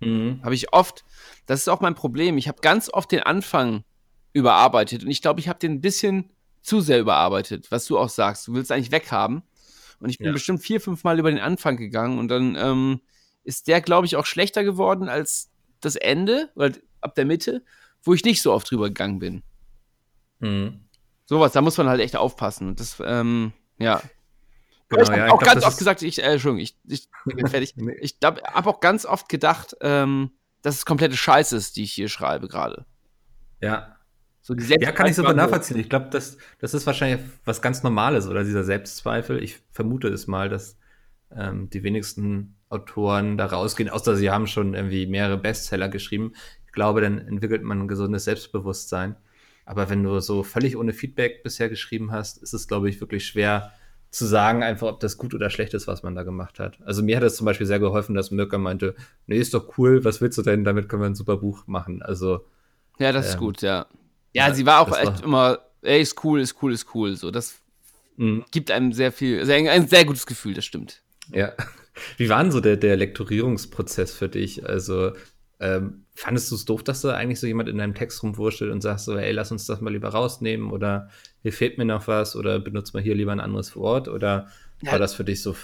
mhm. 0.00 0.40
Habe 0.42 0.54
ich 0.54 0.74
oft, 0.74 1.04
das 1.46 1.60
ist 1.60 1.68
auch 1.68 1.80
mein 1.80 1.94
Problem, 1.94 2.36
ich 2.36 2.48
habe 2.48 2.60
ganz 2.60 2.90
oft 2.92 3.10
den 3.12 3.22
Anfang 3.22 3.84
überarbeitet. 4.34 5.04
Und 5.04 5.10
ich 5.10 5.22
glaube, 5.22 5.40
ich 5.40 5.48
habe 5.48 5.58
den 5.58 5.72
ein 5.74 5.80
bisschen 5.80 6.30
zu 6.60 6.80
sehr 6.82 7.00
überarbeitet, 7.00 7.70
was 7.70 7.86
du 7.86 7.98
auch 7.98 8.10
sagst. 8.10 8.46
Du 8.46 8.52
willst 8.52 8.70
eigentlich 8.72 8.90
weghaben. 8.92 9.42
Und 10.00 10.10
ich 10.10 10.18
bin 10.18 10.26
Ja. 10.26 10.32
bestimmt 10.32 10.60
vier, 10.60 10.82
fünf 10.82 11.02
Mal 11.02 11.18
über 11.18 11.30
den 11.30 11.40
Anfang 11.40 11.78
gegangen. 11.78 12.18
Und 12.18 12.28
dann 12.28 12.56
ähm, 12.56 13.00
ist 13.44 13.68
der, 13.68 13.80
glaube 13.80 14.06
ich, 14.06 14.16
auch 14.16 14.26
schlechter 14.26 14.64
geworden 14.64 15.08
als 15.08 15.50
das 15.80 15.96
Ende 15.96 16.50
oder 16.56 16.72
ab 17.00 17.14
der 17.14 17.24
Mitte, 17.24 17.64
wo 18.02 18.12
ich 18.12 18.24
nicht 18.24 18.42
so 18.42 18.52
oft 18.52 18.70
drüber 18.70 18.88
gegangen 18.88 19.18
bin. 19.18 19.42
Mhm. 20.42 20.80
Sowas, 21.24 21.52
da 21.52 21.62
muss 21.62 21.78
man 21.78 21.88
halt 21.88 22.00
echt 22.00 22.16
aufpassen. 22.16 22.68
Und 22.68 22.80
das, 22.80 23.02
ähm, 23.04 23.52
ja. 23.78 24.02
Genau, 24.88 25.02
ich 25.02 25.08
habe 25.08 25.18
ja, 25.18 25.26
ich 25.26 25.32
auch 25.32 25.38
glaub, 25.38 25.54
ganz 25.54 25.64
oft 25.64 25.78
gesagt, 25.78 26.02
ich, 26.02 26.18
äh, 26.22 26.32
Entschuldigung, 26.32 26.62
ich, 26.62 26.76
ich 26.86 27.08
bin 27.24 27.46
fertig. 27.46 27.74
Nee. 27.76 27.96
Ich 28.00 28.18
habe 28.22 28.42
auch 28.66 28.80
ganz 28.80 29.06
oft 29.06 29.28
gedacht, 29.28 29.74
ähm, 29.80 30.32
dass 30.60 30.76
es 30.76 30.84
komplette 30.84 31.16
Scheiße 31.16 31.56
ist, 31.56 31.76
die 31.76 31.84
ich 31.84 31.92
hier 31.92 32.08
schreibe 32.08 32.48
gerade. 32.48 32.84
Ja. 33.60 33.96
So 34.42 34.54
die 34.54 34.64
Ja, 34.64 34.90
kann 34.90 35.06
ich 35.06 35.14
Selbstzweifel- 35.14 35.34
nachvollziehen. 35.34 35.78
Ich 35.78 35.88
glaube, 35.88 36.10
das, 36.10 36.36
das 36.58 36.74
ist 36.74 36.84
wahrscheinlich 36.86 37.20
was 37.44 37.62
ganz 37.62 37.82
Normales, 37.84 38.26
oder 38.26 38.42
dieser 38.42 38.64
Selbstzweifel. 38.64 39.42
Ich 39.42 39.60
vermute 39.70 40.08
es 40.08 40.26
mal, 40.26 40.48
dass 40.48 40.76
ähm, 41.30 41.70
die 41.70 41.84
wenigsten 41.84 42.56
Autoren 42.68 43.38
da 43.38 43.46
rausgehen, 43.46 43.88
außer 43.88 44.16
sie 44.16 44.30
haben 44.30 44.46
schon 44.48 44.74
irgendwie 44.74 45.06
mehrere 45.06 45.38
Bestseller 45.38 45.88
geschrieben. 45.88 46.32
Ich 46.66 46.72
glaube, 46.72 47.00
dann 47.00 47.18
entwickelt 47.18 47.62
man 47.62 47.82
ein 47.82 47.88
gesundes 47.88 48.24
Selbstbewusstsein. 48.24 49.16
Aber 49.64 49.88
wenn 49.90 50.02
du 50.02 50.18
so 50.20 50.42
völlig 50.42 50.76
ohne 50.76 50.92
Feedback 50.92 51.42
bisher 51.42 51.68
geschrieben 51.68 52.10
hast, 52.12 52.42
ist 52.42 52.52
es, 52.52 52.66
glaube 52.68 52.88
ich, 52.88 53.00
wirklich 53.00 53.26
schwer 53.26 53.72
zu 54.10 54.26
sagen, 54.26 54.62
einfach, 54.62 54.88
ob 54.88 55.00
das 55.00 55.16
gut 55.16 55.34
oder 55.34 55.48
schlecht 55.48 55.72
ist, 55.72 55.86
was 55.86 56.02
man 56.02 56.14
da 56.14 56.22
gemacht 56.22 56.58
hat. 56.58 56.78
Also 56.84 57.02
mir 57.02 57.16
hat 57.16 57.22
es 57.22 57.36
zum 57.36 57.46
Beispiel 57.46 57.66
sehr 57.66 57.78
geholfen, 57.78 58.14
dass 58.14 58.30
Mirka 58.30 58.58
meinte, 58.58 58.94
nee, 59.26 59.38
ist 59.38 59.54
doch 59.54 59.78
cool, 59.78 60.04
was 60.04 60.20
willst 60.20 60.36
du 60.36 60.42
denn, 60.42 60.64
damit 60.64 60.88
können 60.88 61.02
wir 61.02 61.06
ein 61.06 61.14
super 61.14 61.38
Buch 61.38 61.66
machen. 61.66 62.02
Also 62.02 62.44
Ja, 62.98 63.12
das 63.12 63.28
ist 63.28 63.34
Ähm, 63.34 63.40
gut, 63.40 63.62
ja. 63.62 63.86
Ja, 64.34 64.48
ja, 64.48 64.54
sie 64.54 64.66
war 64.66 64.80
auch 64.80 64.88
echt 64.96 65.04
war- 65.20 65.24
immer, 65.24 65.58
ey, 65.82 66.02
ist 66.02 66.22
cool, 66.24 66.40
ist 66.40 66.56
cool, 66.62 66.72
ist 66.72 66.94
cool. 66.94 67.16
So, 67.16 67.30
das 67.30 67.60
mh. 68.16 68.44
gibt 68.50 68.70
einem 68.70 68.92
sehr 68.92 69.12
viel, 69.12 69.44
sehr, 69.46 69.70
ein 69.72 69.88
sehr 69.88 70.04
gutes 70.04 70.26
Gefühl, 70.26 70.54
das 70.54 70.64
stimmt. 70.66 71.00
Ja. 71.30 71.52
Wie 72.18 72.28
war 72.28 72.42
denn 72.42 72.52
so 72.52 72.60
der, 72.60 72.76
der 72.76 72.96
Lektorierungsprozess 72.96 74.12
für 74.14 74.28
dich? 74.28 74.66
Also, 74.66 75.12
ähm, 75.62 76.04
fandest 76.14 76.50
du 76.50 76.56
es 76.56 76.64
doof, 76.64 76.82
dass 76.82 77.00
da 77.00 77.14
eigentlich 77.14 77.40
so 77.40 77.46
jemand 77.46 77.68
in 77.68 77.78
deinem 77.78 77.94
Text 77.94 78.22
rumwurschtelt 78.22 78.70
und 78.72 78.80
sagst 78.82 79.04
so, 79.06 79.16
ey, 79.16 79.32
lass 79.32 79.52
uns 79.52 79.64
das 79.66 79.80
mal 79.80 79.92
lieber 79.92 80.08
rausnehmen 80.08 80.70
oder 80.70 81.08
hier 81.42 81.52
fehlt 81.52 81.78
mir 81.78 81.84
noch 81.84 82.08
was 82.08 82.36
oder 82.36 82.58
benutzt 82.58 82.92
mal 82.94 83.02
hier 83.02 83.14
lieber 83.14 83.32
ein 83.32 83.40
anderes 83.40 83.74
Wort 83.76 84.08
oder 84.08 84.48
Ja. 84.82 84.92
war 84.92 84.98
das 84.98 85.14
für 85.14 85.24
dich 85.24 85.40
so? 85.40 85.54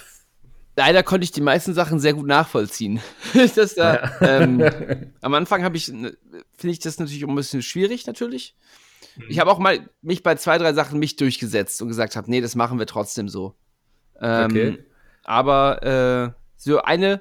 Leider 0.76 1.02
konnte 1.02 1.24
ich 1.24 1.32
die 1.32 1.40
meisten 1.40 1.74
Sachen 1.74 1.98
sehr 1.98 2.14
gut 2.14 2.26
nachvollziehen. 2.26 3.00
das 3.56 3.74
da, 3.74 4.12
ähm, 4.20 4.64
am 5.20 5.34
Anfang 5.34 5.64
habe 5.64 5.76
ich, 5.76 5.88
ne, 5.88 6.16
finde 6.56 6.72
ich 6.72 6.78
das 6.78 6.98
natürlich 7.00 7.24
auch 7.24 7.28
ein 7.28 7.34
bisschen 7.34 7.62
schwierig, 7.62 8.06
natürlich. 8.06 8.54
Ich 9.28 9.40
habe 9.40 9.50
auch 9.50 9.58
mal 9.58 9.90
mich 10.00 10.22
bei 10.22 10.36
zwei, 10.36 10.58
drei 10.58 10.72
Sachen 10.72 11.00
mich 11.00 11.16
durchgesetzt 11.16 11.82
und 11.82 11.88
gesagt 11.88 12.14
habe, 12.14 12.30
nee, 12.30 12.40
das 12.40 12.54
machen 12.54 12.78
wir 12.78 12.86
trotzdem 12.86 13.28
so. 13.28 13.56
Ähm, 14.20 14.44
Okay. 14.44 14.78
Aber 15.24 15.82
äh, 15.82 16.40
so 16.56 16.80
eine, 16.82 17.20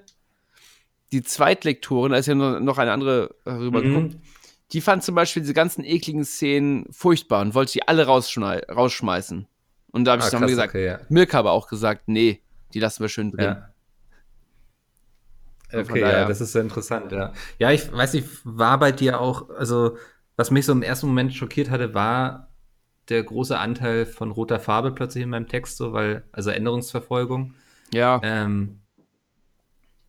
die 1.11 1.23
Zweitlektorin, 1.23 2.11
da 2.11 2.17
ist 2.17 2.25
ja 2.25 2.35
noch, 2.35 2.77
eine 2.77 2.91
andere 2.91 3.35
äh, 3.45 3.51
rübergeguckt, 3.51 4.13
Mhm. 4.15 4.21
die 4.73 4.81
fand 4.81 5.03
zum 5.03 5.15
Beispiel 5.15 5.41
diese 5.41 5.53
ganzen 5.53 5.83
ekligen 5.85 6.25
Szenen 6.25 6.85
furchtbar 6.91 7.41
und 7.41 7.53
wollte 7.55 7.73
die 7.73 7.87
alle 7.87 8.05
rausschmeißen. 8.07 9.47
Und 9.91 10.03
da 10.05 10.11
habe 10.11 10.21
ich 10.21 10.27
Ah, 10.27 10.31
dann 10.31 10.41
krass, 10.41 10.49
gesagt, 10.51 10.69
okay, 10.69 10.85
ja. 10.85 10.99
Mirka 11.09 11.39
aber 11.39 11.51
auch 11.51 11.67
gesagt, 11.69 12.03
nee, 12.07 12.41
die 12.73 12.79
lassen 12.79 13.01
wir 13.03 13.09
schön 13.09 13.31
drin. 13.31 13.45
Ja. 13.45 13.69
Von 15.69 15.79
Okay, 15.81 15.99
daher- 16.01 16.19
ja, 16.19 16.27
das 16.27 16.39
ist 16.41 16.53
sehr 16.53 16.61
interessant, 16.61 17.11
ja. 17.11 17.33
Ja, 17.59 17.71
ich 17.71 17.91
weiß 17.91 18.13
nicht, 18.13 18.27
war 18.43 18.79
bei 18.79 18.91
dir 18.91 19.19
auch, 19.19 19.49
also, 19.49 19.97
was 20.37 20.51
mich 20.51 20.65
so 20.65 20.71
im 20.71 20.81
ersten 20.81 21.07
Moment 21.07 21.33
schockiert 21.33 21.69
hatte, 21.69 21.93
war 21.93 22.49
der 23.09 23.23
große 23.23 23.57
Anteil 23.57 24.05
von 24.05 24.31
roter 24.31 24.59
Farbe 24.59 24.91
plötzlich 24.91 25.23
in 25.23 25.29
meinem 25.29 25.47
Text, 25.47 25.77
so, 25.77 25.93
weil, 25.93 26.23
also 26.31 26.49
Änderungsverfolgung. 26.51 27.53
Ja. 27.93 28.19
Ähm, 28.23 28.81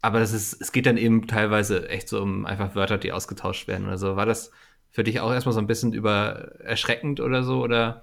aber 0.00 0.20
das 0.20 0.32
ist, 0.32 0.60
es 0.60 0.72
geht 0.72 0.86
dann 0.86 0.96
eben 0.96 1.26
teilweise 1.26 1.88
echt 1.88 2.08
so 2.08 2.22
um 2.22 2.46
einfach 2.46 2.74
Wörter, 2.74 2.98
die 2.98 3.12
ausgetauscht 3.12 3.66
werden 3.66 3.86
oder 3.86 3.98
so. 3.98 4.16
War 4.16 4.26
das 4.26 4.50
für 4.90 5.04
dich 5.04 5.20
auch 5.20 5.32
erstmal 5.32 5.52
so 5.52 5.60
ein 5.60 5.66
bisschen 5.66 5.92
über 5.92 6.60
erschreckend 6.60 7.20
oder 7.20 7.42
so? 7.42 7.62
Oder? 7.62 8.02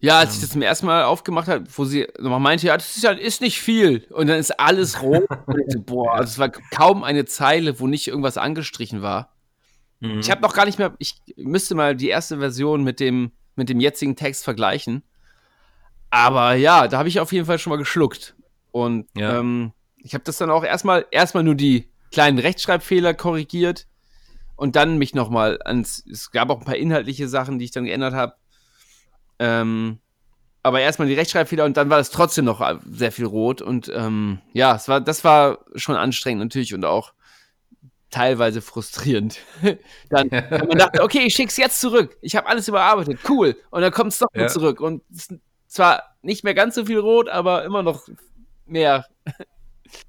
Ja, 0.00 0.18
als 0.18 0.34
ich 0.34 0.40
das 0.40 0.50
zum 0.50 0.62
ersten 0.62 0.86
Mal 0.86 1.04
aufgemacht 1.04 1.48
habe, 1.48 1.64
wo 1.74 1.84
sie 1.84 2.06
nochmal 2.18 2.40
meinte, 2.40 2.66
ja, 2.66 2.76
das 2.76 2.96
ist, 2.96 3.06
halt, 3.06 3.18
ist 3.18 3.40
nicht 3.40 3.60
viel. 3.60 4.06
Und 4.10 4.26
dann 4.26 4.38
ist 4.38 4.58
alles 4.58 5.02
rot. 5.02 5.24
so, 5.68 5.80
boah, 5.80 6.14
also 6.14 6.24
es 6.24 6.38
war 6.38 6.50
kaum 6.50 7.04
eine 7.04 7.24
Zeile, 7.24 7.78
wo 7.80 7.86
nicht 7.86 8.08
irgendwas 8.08 8.38
angestrichen 8.38 9.02
war. 9.02 9.32
Mhm. 10.00 10.18
Ich 10.18 10.30
habe 10.30 10.42
noch 10.42 10.52
gar 10.52 10.66
nicht 10.66 10.78
mehr, 10.78 10.94
ich 10.98 11.14
müsste 11.36 11.74
mal 11.74 11.94
die 11.96 12.08
erste 12.08 12.38
Version 12.38 12.82
mit 12.82 13.00
dem, 13.00 13.32
mit 13.54 13.68
dem 13.68 13.80
jetzigen 13.80 14.16
Text 14.16 14.44
vergleichen. 14.44 15.02
Aber 16.10 16.54
ja, 16.54 16.88
da 16.88 16.98
habe 16.98 17.08
ich 17.08 17.20
auf 17.20 17.32
jeden 17.32 17.46
Fall 17.46 17.58
schon 17.58 17.70
mal 17.70 17.78
geschluckt. 17.78 18.34
Und 18.72 19.06
ja. 19.16 19.38
ähm, 19.38 19.72
ich 20.06 20.14
habe 20.14 20.24
das 20.24 20.38
dann 20.38 20.50
auch 20.50 20.64
erstmal 20.64 21.04
erstmal 21.10 21.42
nur 21.42 21.56
die 21.56 21.88
kleinen 22.12 22.38
Rechtschreibfehler 22.38 23.12
korrigiert 23.12 23.88
und 24.54 24.76
dann 24.76 24.98
mich 24.98 25.14
nochmal 25.14 25.58
ans. 25.64 26.04
Es 26.10 26.30
gab 26.30 26.48
auch 26.48 26.60
ein 26.60 26.64
paar 26.64 26.76
inhaltliche 26.76 27.28
Sachen, 27.28 27.58
die 27.58 27.64
ich 27.64 27.72
dann 27.72 27.84
geändert 27.84 28.14
habe. 28.14 28.34
Ähm, 29.40 29.98
aber 30.62 30.80
erstmal 30.80 31.08
die 31.08 31.14
Rechtschreibfehler 31.14 31.64
und 31.64 31.76
dann 31.76 31.90
war 31.90 31.98
es 31.98 32.10
trotzdem 32.10 32.44
noch 32.44 32.64
sehr 32.88 33.10
viel 33.10 33.26
rot. 33.26 33.62
Und 33.62 33.90
ähm, 33.94 34.40
ja, 34.52 34.76
es 34.76 34.88
war, 34.88 35.00
das 35.00 35.24
war 35.24 35.58
schon 35.74 35.96
anstrengend 35.96 36.42
natürlich 36.42 36.72
und 36.72 36.84
auch 36.84 37.12
teilweise 38.10 38.62
frustrierend. 38.62 39.38
dann, 40.08 40.30
wenn 40.30 40.68
man 40.68 40.78
dachte, 40.78 41.02
okay, 41.02 41.24
ich 41.26 41.34
schick's 41.34 41.56
jetzt 41.56 41.80
zurück. 41.80 42.16
Ich 42.20 42.36
habe 42.36 42.46
alles 42.46 42.68
überarbeitet, 42.68 43.18
cool. 43.28 43.56
Und 43.70 43.82
dann 43.82 43.92
kommt 43.92 44.12
es 44.12 44.18
doch 44.18 44.28
ja. 44.34 44.46
zurück. 44.46 44.80
Und 44.80 45.02
zwar 45.66 46.16
nicht 46.22 46.44
mehr 46.44 46.54
ganz 46.54 46.76
so 46.76 46.86
viel 46.86 46.98
rot, 46.98 47.28
aber 47.28 47.64
immer 47.64 47.82
noch 47.82 48.08
mehr. 48.66 49.06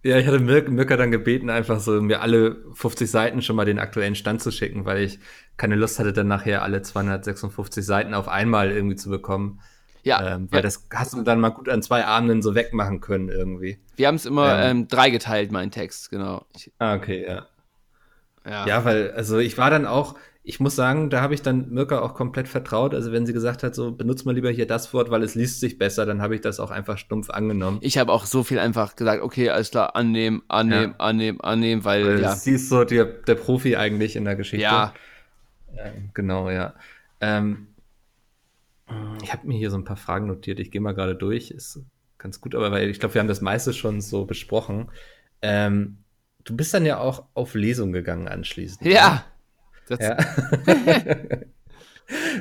Ja, 0.03 0.17
ich 0.17 0.27
hatte 0.27 0.39
Mirka 0.39 0.71
Mirk 0.71 0.89
dann 0.89 1.11
gebeten, 1.11 1.49
einfach 1.49 1.79
so 1.79 2.01
mir 2.01 2.21
alle 2.21 2.57
50 2.73 3.09
Seiten 3.09 3.41
schon 3.41 3.55
mal 3.55 3.65
den 3.65 3.79
aktuellen 3.79 4.15
Stand 4.15 4.41
zu 4.41 4.51
schicken, 4.51 4.85
weil 4.85 5.03
ich 5.03 5.19
keine 5.57 5.75
Lust 5.75 5.99
hatte, 5.99 6.13
dann 6.13 6.27
nachher 6.27 6.63
alle 6.63 6.81
256 6.81 7.85
Seiten 7.85 8.13
auf 8.13 8.27
einmal 8.27 8.71
irgendwie 8.71 8.95
zu 8.95 9.09
bekommen. 9.09 9.59
Ja. 10.03 10.35
Ähm, 10.35 10.47
weil 10.51 10.59
ja. 10.59 10.61
das 10.61 10.87
hast 10.93 11.13
du 11.13 11.21
dann 11.23 11.39
mal 11.39 11.49
gut 11.49 11.67
an 11.67 11.81
zwei 11.81 12.05
Abenden 12.05 12.41
so 12.41 12.55
wegmachen 12.55 13.01
können 13.01 13.29
irgendwie. 13.29 13.77
Wir 13.97 14.07
haben 14.07 14.15
es 14.15 14.25
immer 14.25 14.63
ähm, 14.63 14.77
ähm, 14.77 14.87
drei 14.87 15.09
geteilt, 15.09 15.51
mein 15.51 15.71
Text, 15.71 16.09
genau. 16.09 16.45
ah, 16.79 16.95
okay, 16.95 17.25
ja. 17.27 17.47
ja. 18.45 18.65
Ja, 18.65 18.85
weil, 18.85 19.11
also 19.11 19.37
ich 19.39 19.57
war 19.57 19.69
dann 19.69 19.85
auch, 19.85 20.15
ich 20.47 20.61
muss 20.61 20.77
sagen, 20.77 21.09
da 21.09 21.19
habe 21.19 21.33
ich 21.33 21.41
dann 21.41 21.71
Mirka 21.71 21.99
auch 21.99 22.13
komplett 22.13 22.47
vertraut. 22.47 22.93
Also 22.93 23.11
wenn 23.11 23.25
sie 23.25 23.33
gesagt 23.33 23.63
hat, 23.63 23.75
so 23.75 23.91
benutzt 23.91 24.25
mal 24.25 24.33
lieber 24.33 24.49
hier 24.49 24.65
das 24.65 24.93
Wort, 24.93 25.11
weil 25.11 25.21
es 25.23 25.35
liest 25.35 25.59
sich 25.59 25.77
besser, 25.77 26.05
dann 26.05 26.21
habe 26.21 26.35
ich 26.35 26.41
das 26.41 26.61
auch 26.61 26.71
einfach 26.71 26.97
stumpf 26.97 27.29
angenommen. 27.29 27.79
Ich 27.81 27.97
habe 27.97 28.13
auch 28.13 28.25
so 28.25 28.45
viel 28.45 28.57
einfach 28.57 28.95
gesagt, 28.95 29.21
okay, 29.21 29.49
alles 29.49 29.71
klar, 29.71 29.97
annehmen, 29.97 30.43
annehmen, 30.47 30.95
ja. 30.97 31.05
annehmen, 31.05 31.41
annehmen, 31.41 31.83
weil, 31.83 32.05
weil 32.05 32.21
ja. 32.21 32.33
Sie 32.33 32.53
ist 32.53 32.69
so 32.69 32.85
der, 32.85 33.03
der 33.03 33.35
Profi 33.35 33.75
eigentlich 33.75 34.15
in 34.15 34.23
der 34.23 34.37
Geschichte. 34.37 34.63
Ja. 34.63 34.93
ja 35.75 35.83
genau, 36.13 36.49
ja. 36.49 36.75
Ähm, 37.19 37.67
ich 39.21 39.33
habe 39.33 39.45
mir 39.47 39.57
hier 39.57 39.69
so 39.69 39.77
ein 39.77 39.83
paar 39.83 39.97
Fragen 39.97 40.27
notiert. 40.27 40.61
Ich 40.61 40.71
gehe 40.71 40.79
mal 40.79 40.93
gerade 40.93 41.15
durch. 41.15 41.51
Ist 41.51 41.81
ganz 42.17 42.39
gut, 42.39 42.55
aber 42.55 42.71
weil 42.71 42.89
ich 42.89 43.01
glaube, 43.01 43.15
wir 43.15 43.19
haben 43.19 43.27
das 43.27 43.41
meiste 43.41 43.73
schon 43.73 43.99
so 43.99 44.23
besprochen. 44.23 44.91
Ähm, 45.41 45.97
du 46.45 46.55
bist 46.55 46.73
dann 46.73 46.85
ja 46.85 46.99
auch 46.99 47.25
auf 47.33 47.53
Lesung 47.53 47.91
gegangen 47.91 48.29
anschließend. 48.29 48.87
Ja. 48.87 49.09
Ne? 49.09 49.21
Das, 49.87 49.99
ja. 49.99 50.15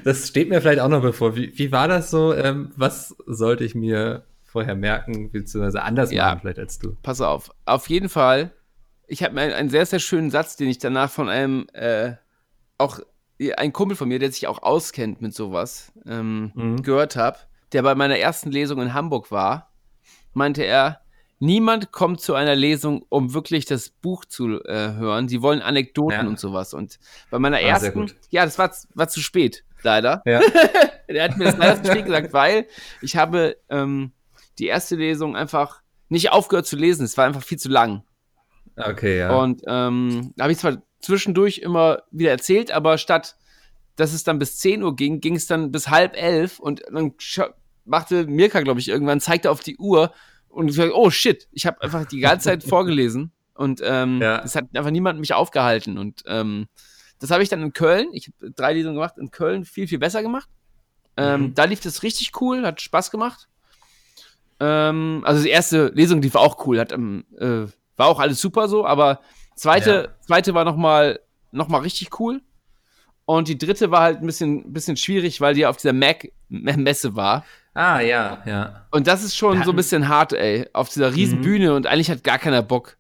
das 0.05 0.29
steht 0.29 0.49
mir 0.49 0.61
vielleicht 0.61 0.81
auch 0.81 0.89
noch 0.89 1.03
bevor. 1.03 1.37
Wie, 1.37 1.57
wie 1.59 1.73
war 1.73 1.89
das 1.89 2.11
so? 2.11 2.35
Ähm, 2.35 2.73
was 2.77 3.17
sollte 3.27 3.65
ich 3.65 3.75
mir 3.75 4.25
vorher 4.45 4.75
merken, 4.75 5.31
beziehungsweise 5.31 5.83
anders 5.83 6.13
ja. 6.13 6.27
machen 6.27 6.41
vielleicht 6.41 6.59
als 6.59 6.79
du? 6.79 6.97
Pass 7.03 7.21
auf. 7.21 7.51
Auf 7.65 7.89
jeden 7.89 8.09
Fall. 8.09 8.53
Ich 9.07 9.23
habe 9.23 9.39
einen, 9.41 9.53
einen 9.53 9.71
sehr, 9.71 9.87
sehr 9.87 9.99
schönen 9.99 10.31
Satz, 10.31 10.57
den 10.57 10.69
ich 10.69 10.79
danach 10.79 11.11
von 11.11 11.29
einem 11.29 11.67
äh, 11.73 12.15
auch 12.79 13.01
ein 13.57 13.73
Kumpel 13.73 13.97
von 13.97 14.09
mir, 14.09 14.19
der 14.19 14.33
sich 14.33 14.47
auch 14.47 14.63
auskennt 14.63 15.21
mit 15.21 15.35
sowas, 15.35 15.93
ähm, 16.07 16.53
mhm. 16.55 16.83
gehört 16.83 17.17
habe, 17.17 17.39
der 17.73 17.83
bei 17.83 17.95
meiner 17.95 18.19
ersten 18.19 18.51
Lesung 18.51 18.81
in 18.81 18.95
Hamburg 18.95 19.31
war, 19.31 19.73
meinte 20.33 20.63
er, 20.63 21.01
niemand 21.39 21.93
kommt 21.93 22.21
zu 22.21 22.35
einer 22.35 22.55
Lesung, 22.55 23.05
um 23.09 23.35
wirklich 23.35 23.65
das 23.65 23.91
Buch 23.91 24.25
zu 24.25 24.63
äh, 24.65 24.95
hören. 24.95 25.29
Sie 25.29 25.43
wollen 25.43 25.63
Anekdoten 25.63 26.21
ja. 26.21 26.27
und 26.27 26.39
sowas. 26.39 26.75
Und 26.75 26.99
bei 27.31 27.39
meiner 27.39 27.57
ah, 27.57 27.61
ersten, 27.61 28.11
ja, 28.31 28.45
das 28.45 28.59
war, 28.59 28.73
war 28.95 29.09
zu 29.09 29.21
spät, 29.21 29.65
leider. 29.83 30.23
Ja. 30.25 30.41
Der 31.09 31.25
hat 31.25 31.37
mir 31.37 31.45
das 31.45 31.57
leider 31.57 31.83
zu 31.83 31.93
spät 31.93 32.07
gesagt, 32.07 32.33
weil 32.33 32.67
ich 33.01 33.17
habe 33.17 33.57
ähm, 33.69 34.13
die 34.59 34.67
erste 34.67 34.97
Lesung 34.97 35.37
einfach 35.37 35.83
nicht 36.09 36.33
aufgehört 36.33 36.67
zu 36.67 36.77
lesen. 36.77 37.05
Es 37.05 37.17
war 37.17 37.27
einfach 37.27 37.43
viel 37.43 37.59
zu 37.59 37.69
lang. 37.69 38.03
Okay, 38.77 39.19
ja. 39.19 39.37
Und 39.37 39.63
ähm, 39.67 40.33
da 40.37 40.45
habe 40.45 40.53
ich 40.53 40.59
zwar 40.59 40.83
zwischendurch 41.01 41.59
immer 41.59 42.03
wieder 42.11 42.31
erzählt, 42.31 42.73
aber 42.73 42.99
statt 42.99 43.37
dass 43.97 44.13
es 44.13 44.25
dann 44.25 44.39
bis 44.39 44.59
10 44.59 44.83
Uhr 44.83 44.95
ging, 44.95 45.21
ging 45.21 45.35
es 45.35 45.47
dann 45.47 45.73
bis 45.73 45.89
halb 45.89 46.17
elf 46.17 46.61
und 46.61 46.83
dann 46.91 47.15
machte 47.85 48.27
Mirka, 48.27 48.61
glaube 48.61 48.81
ich, 48.81 48.89
irgendwann, 48.89 49.21
zeigte 49.21 49.51
auf 49.51 49.61
die 49.61 49.79
Uhr 49.79 50.13
und 50.57 50.69
ich 50.71 50.79
oh 50.81 51.11
shit, 51.11 51.49
ich 51.53 51.67
habe 51.67 51.83
einfach 51.83 52.07
die 52.07 52.21
ganze 52.21 52.45
Zeit 52.47 52.65
vorgelesen 52.69 53.31
und 53.53 53.83
ähm, 53.85 54.21
ja. 54.23 54.43
es 54.43 54.57
hat 54.57 54.65
einfach 54.75 54.91
niemand 54.91 55.21
mich 55.21 55.35
aufgehalten. 55.35 55.99
Und 55.99 56.23
ähm, 56.27 56.67
das 57.19 57.31
habe 57.31 57.43
ich 57.43 57.51
dann 57.51 57.63
in 57.63 57.73
Köln, 57.75 58.09
ich 58.13 58.29
habe 58.29 58.53
drei 58.53 58.73
Lesungen 58.73 58.97
gemacht, 58.97 59.19
in 59.19 59.31
Köln 59.31 59.65
viel, 59.67 59.87
viel 59.87 59.99
besser 59.99 60.23
gemacht. 60.23 60.49
Ähm, 61.19 61.41
mhm. 61.41 61.55
Da 61.55 61.65
lief 61.65 61.81
das 61.81 62.03
richtig 62.03 62.41
cool, 62.41 62.65
hat 62.65 62.81
Spaß 62.81 63.11
gemacht. 63.11 63.49
Ähm, 64.59 65.23
also 65.27 65.43
die 65.43 65.51
erste 65.51 65.89
Lesung, 65.89 66.23
die 66.23 66.33
war 66.33 66.41
auch 66.41 66.67
cool, 66.67 66.81
hat, 66.81 66.93
ähm, 66.93 67.27
äh, 67.39 67.67
war 67.97 68.09
auch 68.09 68.21
alles 68.21 68.41
super 68.41 68.69
so, 68.69 68.87
aber 68.87 69.21
zweite, 69.57 69.91
ja. 69.91 70.27
zweite 70.27 70.55
war 70.55 70.65
nochmal 70.65 71.21
noch 71.53 71.69
mal 71.69 71.83
richtig 71.83 72.19
cool. 72.19 72.41
Und 73.27 73.49
die 73.49 73.59
dritte 73.59 73.91
war 73.91 74.03
halt 74.03 74.21
ein 74.21 74.27
bisschen, 74.27 74.73
bisschen 74.73 74.97
schwierig, 74.97 75.41
weil 75.41 75.55
die 75.55 75.67
auf 75.67 75.77
dieser 75.77 75.93
Mac-Messe 75.93 77.17
war. 77.17 77.45
Ah, 77.75 78.01
ja, 78.01 78.43
ja. 78.47 78.87
Und 78.91 79.07
das 79.07 79.23
ist 79.23 79.37
schon 79.37 79.63
so 79.65 79.71
ein 79.71 79.77
bisschen 79.77 80.09
hart, 80.09 80.33
ey. 80.33 80.67
Auf 80.73 80.89
dieser 80.89 81.15
riesen 81.15 81.41
mhm. 81.41 81.43
Bühne 81.43 81.75
und 81.75 81.87
eigentlich 81.87 82.11
hat 82.11 82.25
gar 82.25 82.39
keiner 82.39 82.63
Bock. 82.63 82.97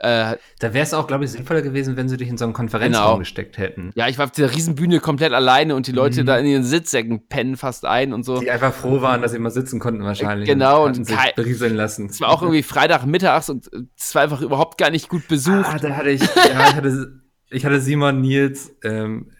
Äh, 0.00 0.36
da 0.60 0.74
wäre 0.74 0.84
es 0.84 0.94
auch, 0.94 1.08
glaube 1.08 1.24
ich, 1.24 1.32
sinnvoller 1.32 1.62
gewesen, 1.62 1.96
wenn 1.96 2.08
sie 2.08 2.16
dich 2.16 2.28
in 2.28 2.38
so 2.38 2.44
einen 2.44 2.52
Konferenzraum 2.52 3.04
genau. 3.04 3.18
gesteckt 3.18 3.58
hätten. 3.58 3.90
Ja, 3.96 4.06
ich 4.06 4.16
war 4.18 4.26
auf 4.26 4.30
dieser 4.30 4.54
riesen 4.54 4.76
Bühne 4.76 5.00
komplett 5.00 5.32
alleine 5.32 5.74
und 5.74 5.88
die 5.88 5.92
Leute 5.92 6.22
mhm. 6.22 6.26
da 6.26 6.38
in 6.38 6.46
ihren 6.46 6.62
Sitzsäcken 6.62 7.26
pennen 7.28 7.56
fast 7.56 7.84
ein 7.84 8.12
und 8.12 8.24
so. 8.24 8.38
Die 8.38 8.50
einfach 8.50 8.72
froh 8.72 9.00
waren, 9.00 9.22
dass 9.22 9.32
sie 9.32 9.38
mal 9.40 9.50
sitzen 9.50 9.80
konnten 9.80 10.04
wahrscheinlich. 10.04 10.48
Genau. 10.48 10.84
Und, 10.84 10.98
und 10.98 11.04
sich 11.04 11.16
berieseln 11.34 11.74
lassen. 11.74 12.06
Es 12.06 12.20
war 12.20 12.28
auch 12.28 12.42
irgendwie 12.42 12.62
Freitagmittags 12.62 13.50
und 13.50 13.68
es 13.96 14.14
war 14.14 14.22
einfach 14.22 14.40
überhaupt 14.40 14.78
gar 14.78 14.90
nicht 14.90 15.08
gut 15.08 15.26
besucht. 15.26 15.66
Ah, 15.66 15.78
da 15.78 15.96
hatte 15.96 16.10
ich, 16.10 16.22
ja, 16.22 16.68
ich 16.68 16.74
hatte, 16.74 17.20
ich 17.50 17.64
hatte 17.64 17.80
Simon, 17.80 18.20
Nils, 18.20 18.70
ähm, 18.84 19.32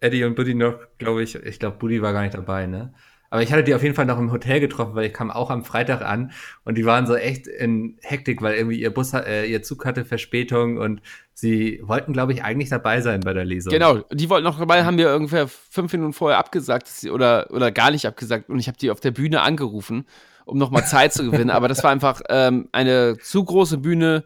Eddie 0.00 0.24
und 0.24 0.34
Buddy 0.34 0.54
noch, 0.54 0.78
glaube 0.98 1.22
ich, 1.22 1.34
ich 1.34 1.58
glaube, 1.58 1.78
Buddy 1.78 2.02
war 2.02 2.12
gar 2.12 2.22
nicht 2.22 2.34
dabei, 2.34 2.66
ne? 2.66 2.92
Aber 3.28 3.42
ich 3.42 3.52
hatte 3.52 3.64
die 3.64 3.74
auf 3.74 3.82
jeden 3.82 3.94
Fall 3.94 4.06
noch 4.06 4.18
im 4.18 4.30
Hotel 4.30 4.60
getroffen, 4.60 4.94
weil 4.94 5.06
ich 5.06 5.12
kam 5.12 5.30
auch 5.30 5.50
am 5.50 5.64
Freitag 5.64 6.02
an 6.02 6.30
und 6.64 6.78
die 6.78 6.84
waren 6.84 7.06
so 7.06 7.16
echt 7.16 7.46
in 7.46 7.98
Hektik, 8.02 8.40
weil 8.40 8.54
irgendwie 8.54 8.80
ihr 8.80 8.94
Bus, 8.94 9.12
äh, 9.14 9.44
ihr 9.46 9.62
Zug 9.62 9.84
hatte 9.84 10.04
Verspätung 10.04 10.78
und 10.78 11.02
sie 11.34 11.80
wollten, 11.82 12.12
glaube 12.12 12.32
ich, 12.32 12.44
eigentlich 12.44 12.68
dabei 12.68 13.00
sein 13.00 13.20
bei 13.20 13.32
der 13.32 13.44
Lesung. 13.44 13.72
Genau, 13.72 13.98
die 14.12 14.30
wollten 14.30 14.44
noch 14.44 14.58
dabei, 14.58 14.84
haben 14.84 14.96
wir 14.96 15.14
ungefähr 15.14 15.48
fünf 15.48 15.92
Minuten 15.92 16.12
vorher 16.12 16.38
abgesagt 16.38 16.88
oder, 17.10 17.48
oder 17.50 17.72
gar 17.72 17.90
nicht 17.90 18.06
abgesagt 18.06 18.48
und 18.48 18.58
ich 18.58 18.68
habe 18.68 18.78
die 18.78 18.90
auf 18.90 19.00
der 19.00 19.10
Bühne 19.10 19.40
angerufen, 19.42 20.06
um 20.44 20.56
nochmal 20.56 20.86
Zeit 20.86 21.12
zu 21.12 21.28
gewinnen. 21.28 21.50
Aber 21.50 21.66
das 21.68 21.82
war 21.82 21.90
einfach 21.90 22.20
ähm, 22.28 22.68
eine 22.70 23.18
zu 23.18 23.44
große 23.44 23.78
Bühne 23.78 24.24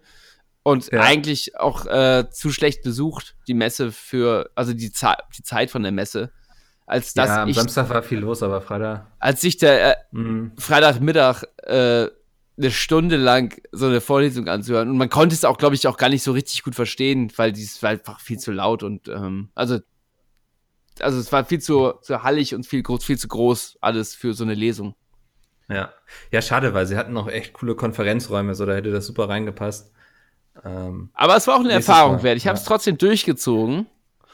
und 0.62 0.90
ja. 0.92 1.00
eigentlich 1.00 1.58
auch 1.58 1.86
äh, 1.86 2.28
zu 2.30 2.50
schlecht 2.50 2.82
besucht, 2.82 3.36
die 3.46 3.54
Messe 3.54 3.92
für, 3.92 4.50
also 4.54 4.72
die, 4.72 4.92
Ze 4.92 5.14
die 5.36 5.42
Zeit 5.42 5.70
von 5.70 5.82
der 5.82 5.92
Messe 5.92 6.32
als 6.90 7.14
dass 7.14 7.28
ja, 7.28 7.42
am 7.44 7.48
ich, 7.48 7.54
Samstag 7.54 7.88
war 7.88 8.02
viel 8.02 8.18
los, 8.18 8.42
aber 8.42 8.60
Freitag. 8.60 9.06
Als 9.20 9.44
ich 9.44 9.58
der 9.58 9.92
äh, 9.92 9.96
mhm. 10.10 10.52
Freitagmittag 10.58 11.44
äh, 11.58 12.08
eine 12.58 12.70
Stunde 12.72 13.16
lang 13.16 13.62
so 13.70 13.86
eine 13.86 14.00
Vorlesung 14.00 14.48
anzuhören 14.48 14.90
und 14.90 14.96
man 14.98 15.08
konnte 15.08 15.34
es 15.34 15.44
auch, 15.44 15.56
glaube 15.56 15.76
ich, 15.76 15.86
auch 15.86 15.96
gar 15.96 16.08
nicht 16.08 16.24
so 16.24 16.32
richtig 16.32 16.64
gut 16.64 16.74
verstehen, 16.74 17.32
weil 17.36 17.52
dies 17.52 17.80
war 17.84 17.90
einfach 17.90 18.18
viel 18.18 18.38
zu 18.38 18.50
laut 18.50 18.82
und 18.82 19.06
ähm, 19.06 19.50
also 19.54 19.78
also 20.98 21.20
es 21.20 21.30
war 21.30 21.44
viel 21.44 21.60
zu, 21.60 21.92
zu 22.02 22.24
hallig 22.24 22.56
und 22.56 22.66
viel, 22.66 22.82
viel 23.00 23.18
zu 23.18 23.28
groß 23.28 23.78
alles 23.80 24.16
für 24.16 24.34
so 24.34 24.42
eine 24.42 24.54
Lesung. 24.54 24.96
Ja, 25.68 25.92
ja, 26.32 26.42
schade, 26.42 26.74
weil 26.74 26.86
sie 26.86 26.96
hatten 26.96 27.12
noch 27.12 27.28
echt 27.28 27.52
coole 27.52 27.76
Konferenzräume, 27.76 28.56
so 28.56 28.66
da 28.66 28.74
hätte 28.74 28.90
das 28.90 29.06
super 29.06 29.28
reingepasst. 29.28 29.92
Ähm, 30.64 31.10
Aber 31.14 31.36
es 31.36 31.46
war 31.46 31.56
auch 31.56 31.60
eine 31.60 31.72
Erfahrung 31.72 32.22
wert. 32.22 32.36
Ich 32.36 32.46
habe 32.46 32.58
es 32.58 32.64
trotzdem 32.64 32.98
durchgezogen. 32.98 33.86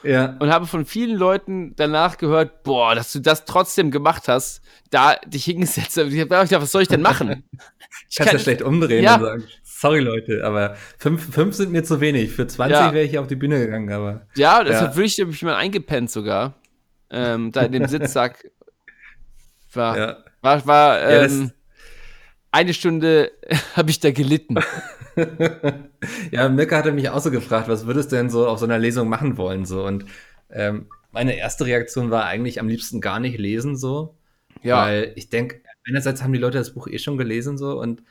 Ja. 0.02 0.36
Und 0.38 0.50
habe 0.50 0.66
von 0.66 0.84
vielen 0.84 1.16
Leuten 1.16 1.74
danach 1.74 2.18
gehört, 2.18 2.62
boah, 2.62 2.94
dass 2.94 3.12
du 3.12 3.18
das 3.18 3.44
trotzdem 3.44 3.90
gemacht 3.90 4.28
hast, 4.28 4.62
da 4.90 5.16
dich 5.26 5.44
hingesetzt. 5.46 5.96
Ich 5.96 6.04
habe 6.20 6.28
gedacht, 6.28 6.52
was 6.52 6.70
soll 6.70 6.82
ich 6.82 6.88
denn 6.88 7.02
machen? 7.02 7.44
ich 8.08 8.16
kann 8.16 8.26
es 8.28 8.32
ja 8.34 8.38
schlecht 8.38 8.62
umdrehen 8.62 9.02
ja. 9.02 9.16
und 9.16 9.22
sagen, 9.22 9.44
sorry 9.64 10.00
Leute, 10.00 10.44
aber 10.44 10.76
fünf, 10.98 11.34
fünf 11.34 11.56
sind 11.56 11.72
mir 11.72 11.82
zu 11.82 12.00
wenig. 12.00 12.30
Für 12.30 12.46
20 12.46 12.76
ja. 12.76 12.92
wäre 12.92 13.04
ich 13.04 13.18
auf 13.18 13.26
die 13.26 13.36
Bühne 13.36 13.58
gegangen, 13.58 13.90
aber. 13.92 14.26
Ja, 14.36 14.62
deshalb 14.62 14.90
ja. 14.90 14.96
würde 14.96 15.06
ich 15.06 15.18
mich 15.18 15.42
mal 15.42 15.56
eingepennt 15.56 16.10
sogar. 16.10 16.54
Ähm, 17.10 17.50
da 17.50 17.62
in 17.62 17.72
dem 17.72 17.86
Sitzsack. 17.88 18.50
War, 19.72 20.24
war, 20.40 20.66
war 20.66 21.02
ähm, 21.02 21.50
eine 22.50 22.72
Stunde 22.72 23.32
habe 23.76 23.90
ich 23.90 24.00
da 24.00 24.10
gelitten. 24.10 24.56
ja, 26.30 26.48
Mirka 26.48 26.76
hatte 26.76 26.92
mich 26.92 27.08
auch 27.08 27.20
so 27.20 27.30
gefragt, 27.30 27.68
was 27.68 27.86
würdest 27.86 28.12
du 28.12 28.16
denn 28.16 28.30
so 28.30 28.46
auf 28.46 28.58
so 28.58 28.66
einer 28.66 28.78
Lesung 28.78 29.08
machen 29.08 29.36
wollen? 29.36 29.64
So 29.64 29.84
und 29.84 30.04
ähm, 30.50 30.86
meine 31.12 31.36
erste 31.36 31.64
Reaktion 31.66 32.10
war 32.10 32.26
eigentlich 32.26 32.60
am 32.60 32.68
liebsten 32.68 33.00
gar 33.00 33.20
nicht 33.20 33.38
lesen 33.38 33.76
so, 33.76 34.14
ja. 34.62 34.82
weil 34.84 35.12
ich 35.16 35.30
denke, 35.30 35.62
einerseits 35.88 36.22
haben 36.22 36.32
die 36.32 36.38
Leute 36.38 36.58
das 36.58 36.74
Buch 36.74 36.88
eh 36.88 36.98
schon 36.98 37.16
gelesen 37.16 37.56
so 37.56 37.80
und 37.80 38.02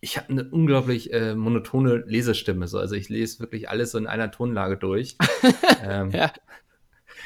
ich 0.00 0.16
habe 0.16 0.30
eine 0.30 0.44
unglaublich 0.44 1.12
äh, 1.12 1.34
monotone 1.34 2.04
Lesestimme 2.06 2.66
so, 2.66 2.78
also 2.78 2.94
ich 2.94 3.08
lese 3.08 3.40
wirklich 3.40 3.68
alles 3.68 3.92
so 3.92 3.98
in 3.98 4.06
einer 4.06 4.30
Tonlage 4.30 4.76
durch. 4.76 5.16
ähm, 5.84 6.10
ja. 6.10 6.32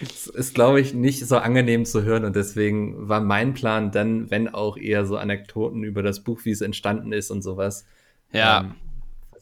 Es 0.00 0.26
ist, 0.26 0.54
glaube 0.54 0.80
ich, 0.80 0.94
nicht 0.94 1.26
so 1.26 1.36
angenehm 1.36 1.84
zu 1.84 2.02
hören 2.02 2.24
und 2.24 2.34
deswegen 2.34 3.08
war 3.08 3.20
mein 3.20 3.54
Plan 3.54 3.92
dann, 3.92 4.30
wenn 4.30 4.48
auch 4.48 4.76
eher 4.76 5.04
so 5.04 5.16
Anekdoten 5.16 5.84
über 5.84 6.02
das 6.02 6.20
Buch, 6.20 6.40
wie 6.44 6.50
es 6.50 6.60
entstanden 6.60 7.12
ist 7.12 7.30
und 7.30 7.42
sowas. 7.42 7.86
Ja. 8.32 8.62
Ähm, 8.62 8.74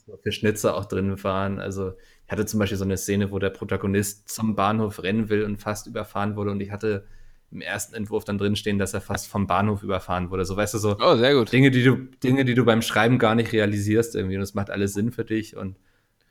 was 0.06 0.20
für 0.20 0.32
Schnitzer 0.32 0.76
auch 0.76 0.86
drin 0.86 1.22
waren. 1.22 1.58
Also 1.58 1.92
ich 2.26 2.32
hatte 2.32 2.46
zum 2.46 2.60
Beispiel 2.60 2.78
so 2.78 2.84
eine 2.84 2.96
Szene, 2.96 3.30
wo 3.30 3.38
der 3.38 3.50
Protagonist 3.50 4.28
zum 4.28 4.54
Bahnhof 4.54 5.02
rennen 5.02 5.28
will 5.28 5.44
und 5.44 5.58
fast 5.58 5.86
überfahren 5.86 6.36
wurde 6.36 6.50
und 6.50 6.60
ich 6.60 6.70
hatte 6.70 7.06
im 7.50 7.60
ersten 7.60 7.94
Entwurf 7.94 8.24
dann 8.24 8.38
drinstehen, 8.38 8.78
dass 8.78 8.94
er 8.94 9.00
fast 9.00 9.26
vom 9.26 9.46
Bahnhof 9.46 9.82
überfahren 9.82 10.30
wurde. 10.30 10.44
So, 10.44 10.56
weißt 10.56 10.74
du, 10.74 10.78
so 10.78 10.96
oh, 11.00 11.16
sehr 11.16 11.34
gut. 11.34 11.52
Dinge, 11.52 11.70
die 11.70 11.82
du, 11.82 11.96
Dinge, 12.22 12.44
die 12.44 12.54
du 12.54 12.64
beim 12.64 12.82
Schreiben 12.82 13.18
gar 13.18 13.34
nicht 13.34 13.52
realisierst 13.52 14.14
irgendwie 14.14 14.36
und 14.36 14.42
es 14.42 14.54
macht 14.54 14.70
alles 14.70 14.94
Sinn 14.94 15.10
für 15.10 15.24
dich 15.24 15.56
und 15.56 15.76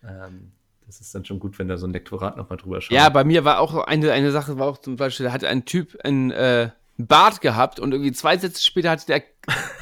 ähm, 0.03 0.53
das 0.85 1.01
ist 1.01 1.13
dann 1.13 1.23
schon 1.23 1.39
gut, 1.39 1.59
wenn 1.59 1.67
da 1.67 1.77
so 1.77 1.85
ein 1.85 1.93
Lektorat 1.93 2.35
nochmal 2.37 2.57
drüber 2.57 2.81
schaut. 2.81 2.95
Ja, 2.95 3.09
bei 3.09 3.23
mir 3.23 3.45
war 3.45 3.59
auch 3.59 3.75
eine, 3.75 4.11
eine 4.11 4.31
Sache, 4.31 4.57
war 4.57 4.67
auch 4.67 4.79
zum 4.79 4.95
Beispiel, 4.95 5.25
da 5.25 5.31
hatte 5.31 5.47
ein 5.47 5.65
Typ 5.65 5.97
einen 6.03 6.31
äh, 6.31 6.69
Bart 6.99 7.39
gehabt 7.39 7.79
und 7.79 7.93
irgendwie 7.93 8.11
zwei 8.11 8.37
Sätze 8.37 8.61
später 8.61 8.89
hatte 8.91 9.05
der 9.05 9.23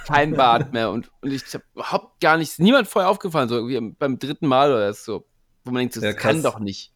kein 0.06 0.36
Bart 0.36 0.72
mehr 0.74 0.92
und, 0.92 1.12
und 1.22 1.34
ich 1.34 1.44
habe 1.54 1.64
überhaupt 1.74 2.22
gar 2.22 2.38
nichts, 2.38 2.60
niemand 2.60 2.88
vorher 2.88 3.10
aufgefallen, 3.10 3.50
so 3.50 3.56
irgendwie 3.56 3.96
beim 3.98 4.20
dritten 4.20 4.48
Mal 4.48 4.72
oder 4.72 4.94
so, 4.94 5.26
wo 5.66 5.72
man 5.72 5.82
denkt, 5.82 5.96
das 5.96 6.04
ja, 6.04 6.14
kann 6.14 6.44
doch 6.44 6.60
nicht. 6.60 6.94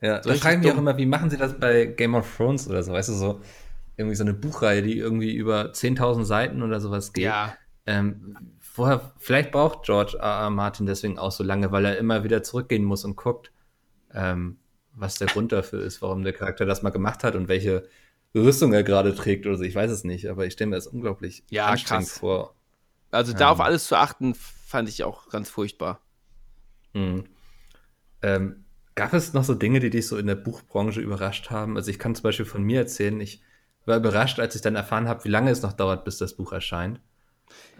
Ja, 0.00 0.22
so 0.22 0.30
da 0.30 0.36
frage 0.36 0.56
ich 0.56 0.62
mich 0.62 0.72
auch 0.72 0.78
immer, 0.78 0.96
wie 0.96 1.06
machen 1.06 1.30
sie 1.30 1.36
das 1.36 1.58
bei 1.58 1.86
Game 1.86 2.14
of 2.14 2.36
Thrones 2.36 2.68
oder 2.68 2.82
so, 2.84 2.92
weißt 2.92 3.08
du, 3.08 3.14
so 3.14 3.40
irgendwie 3.96 4.16
so 4.16 4.22
eine 4.22 4.34
Buchreihe, 4.34 4.82
die 4.82 4.98
irgendwie 4.98 5.34
über 5.34 5.72
10.000 5.72 6.24
Seiten 6.24 6.62
oder 6.62 6.80
sowas 6.80 7.12
geht. 7.12 7.24
Ja. 7.24 7.56
Ähm, 7.86 8.36
vorher, 8.60 9.12
vielleicht 9.18 9.50
braucht 9.50 9.84
George 9.84 10.16
R. 10.18 10.42
R. 10.42 10.50
Martin 10.50 10.86
deswegen 10.86 11.18
auch 11.18 11.32
so 11.32 11.44
lange, 11.44 11.72
weil 11.72 11.84
er 11.84 11.98
immer 11.98 12.24
wieder 12.24 12.42
zurückgehen 12.42 12.84
muss 12.84 13.04
und 13.04 13.16
guckt, 13.16 13.52
ähm, 14.12 14.58
was 14.92 15.16
der 15.16 15.26
Grund 15.28 15.52
dafür 15.52 15.82
ist, 15.82 16.02
warum 16.02 16.22
der 16.22 16.32
Charakter 16.32 16.66
das 16.66 16.82
mal 16.82 16.90
gemacht 16.90 17.24
hat 17.24 17.34
und 17.34 17.48
welche 17.48 17.88
Rüstung 18.40 18.72
er 18.72 18.82
gerade 18.82 19.14
trägt 19.14 19.46
oder 19.46 19.56
so. 19.56 19.62
Ich 19.62 19.74
weiß 19.74 19.90
es 19.90 20.04
nicht, 20.04 20.28
aber 20.28 20.46
ich 20.46 20.54
stelle 20.54 20.70
mir 20.70 20.76
das 20.76 20.86
unglaublich 20.86 21.44
ja, 21.50 21.66
anstrengend 21.66 22.08
krass. 22.08 22.18
vor. 22.18 22.54
Also 23.10 23.32
da 23.32 23.50
auf 23.50 23.58
ähm. 23.58 23.64
alles 23.64 23.86
zu 23.86 23.96
achten, 23.96 24.34
fand 24.34 24.88
ich 24.88 25.04
auch 25.04 25.28
ganz 25.28 25.48
furchtbar. 25.48 26.00
Mhm. 26.94 27.24
Ähm, 28.22 28.64
gab 28.94 29.12
es 29.12 29.32
noch 29.32 29.44
so 29.44 29.54
Dinge, 29.54 29.80
die 29.80 29.90
dich 29.90 30.06
so 30.06 30.16
in 30.16 30.26
der 30.26 30.34
Buchbranche 30.34 31.00
überrascht 31.00 31.50
haben? 31.50 31.76
Also 31.76 31.90
ich 31.90 31.98
kann 31.98 32.14
zum 32.14 32.24
Beispiel 32.24 32.46
von 32.46 32.62
mir 32.62 32.80
erzählen, 32.80 33.20
ich 33.20 33.42
war 33.86 33.96
überrascht, 33.96 34.40
als 34.40 34.54
ich 34.54 34.62
dann 34.62 34.76
erfahren 34.76 35.08
habe, 35.08 35.24
wie 35.24 35.28
lange 35.28 35.50
es 35.50 35.62
noch 35.62 35.72
dauert, 35.72 36.04
bis 36.04 36.18
das 36.18 36.34
Buch 36.34 36.52
erscheint. 36.52 37.00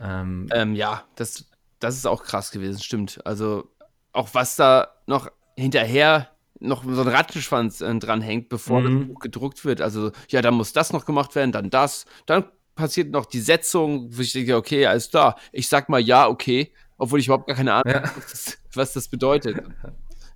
Ähm, 0.00 0.48
ähm, 0.52 0.74
ja, 0.74 1.04
das, 1.16 1.46
das 1.80 1.96
ist 1.96 2.06
auch 2.06 2.22
krass 2.22 2.50
gewesen, 2.50 2.80
stimmt. 2.80 3.24
Also 3.24 3.70
auch 4.12 4.28
was 4.32 4.56
da 4.56 4.88
noch 5.06 5.30
hinterher 5.56 6.30
noch 6.64 6.84
so 6.84 7.02
ein 7.02 7.08
Rattenschwanz 7.08 7.80
äh, 7.80 7.94
dran 7.98 8.20
hängt, 8.20 8.48
bevor 8.48 8.80
mhm. 8.80 8.98
das 8.98 9.08
Buch 9.08 9.20
gedruckt 9.20 9.64
wird. 9.64 9.80
Also 9.80 10.12
ja, 10.28 10.42
dann 10.42 10.54
muss 10.54 10.72
das 10.72 10.92
noch 10.92 11.04
gemacht 11.04 11.34
werden, 11.34 11.52
dann 11.52 11.70
das, 11.70 12.06
dann 12.26 12.44
passiert 12.74 13.10
noch 13.10 13.26
die 13.26 13.40
Setzung, 13.40 14.16
wo 14.16 14.20
ich 14.20 14.32
denke, 14.32 14.56
okay, 14.56 14.86
alles 14.86 15.10
da. 15.10 15.36
Ich 15.52 15.68
sag 15.68 15.88
mal 15.88 16.00
ja, 16.00 16.28
okay, 16.28 16.72
obwohl 16.98 17.20
ich 17.20 17.26
überhaupt 17.26 17.46
gar 17.46 17.56
keine 17.56 17.74
Ahnung 17.74 17.94
habe, 17.94 18.06
ja. 18.06 18.12
was, 18.16 18.58
was, 18.74 18.92
das 18.92 19.08
bedeutet. 19.08 19.62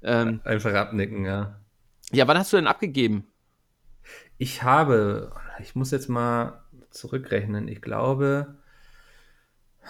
ähm, 0.02 0.40
Einfach 0.44 0.74
abnicken, 0.74 1.24
ja. 1.24 1.60
Ja, 2.12 2.26
wann 2.26 2.38
hast 2.38 2.52
du 2.52 2.56
denn 2.56 2.66
abgegeben? 2.66 3.26
Ich 4.38 4.62
habe, 4.62 5.32
ich 5.60 5.74
muss 5.74 5.90
jetzt 5.90 6.08
mal 6.08 6.64
zurückrechnen, 6.90 7.68
ich 7.68 7.82
glaube, 7.82 8.56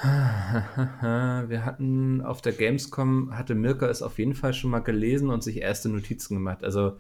Wir 1.49 1.65
hatten 1.65 2.21
auf 2.23 2.41
der 2.41 2.53
Gamescom, 2.53 3.37
hatte 3.37 3.55
Mirka 3.55 3.87
es 3.89 4.03
auf 4.03 4.19
jeden 4.19 4.35
Fall 4.35 4.55
schon 4.55 4.71
mal 4.71 4.79
gelesen 4.81 5.31
und 5.31 5.43
sich 5.43 5.59
erste 5.59 5.89
Notizen 5.89 6.35
gemacht. 6.35 6.63
Also 6.65 6.99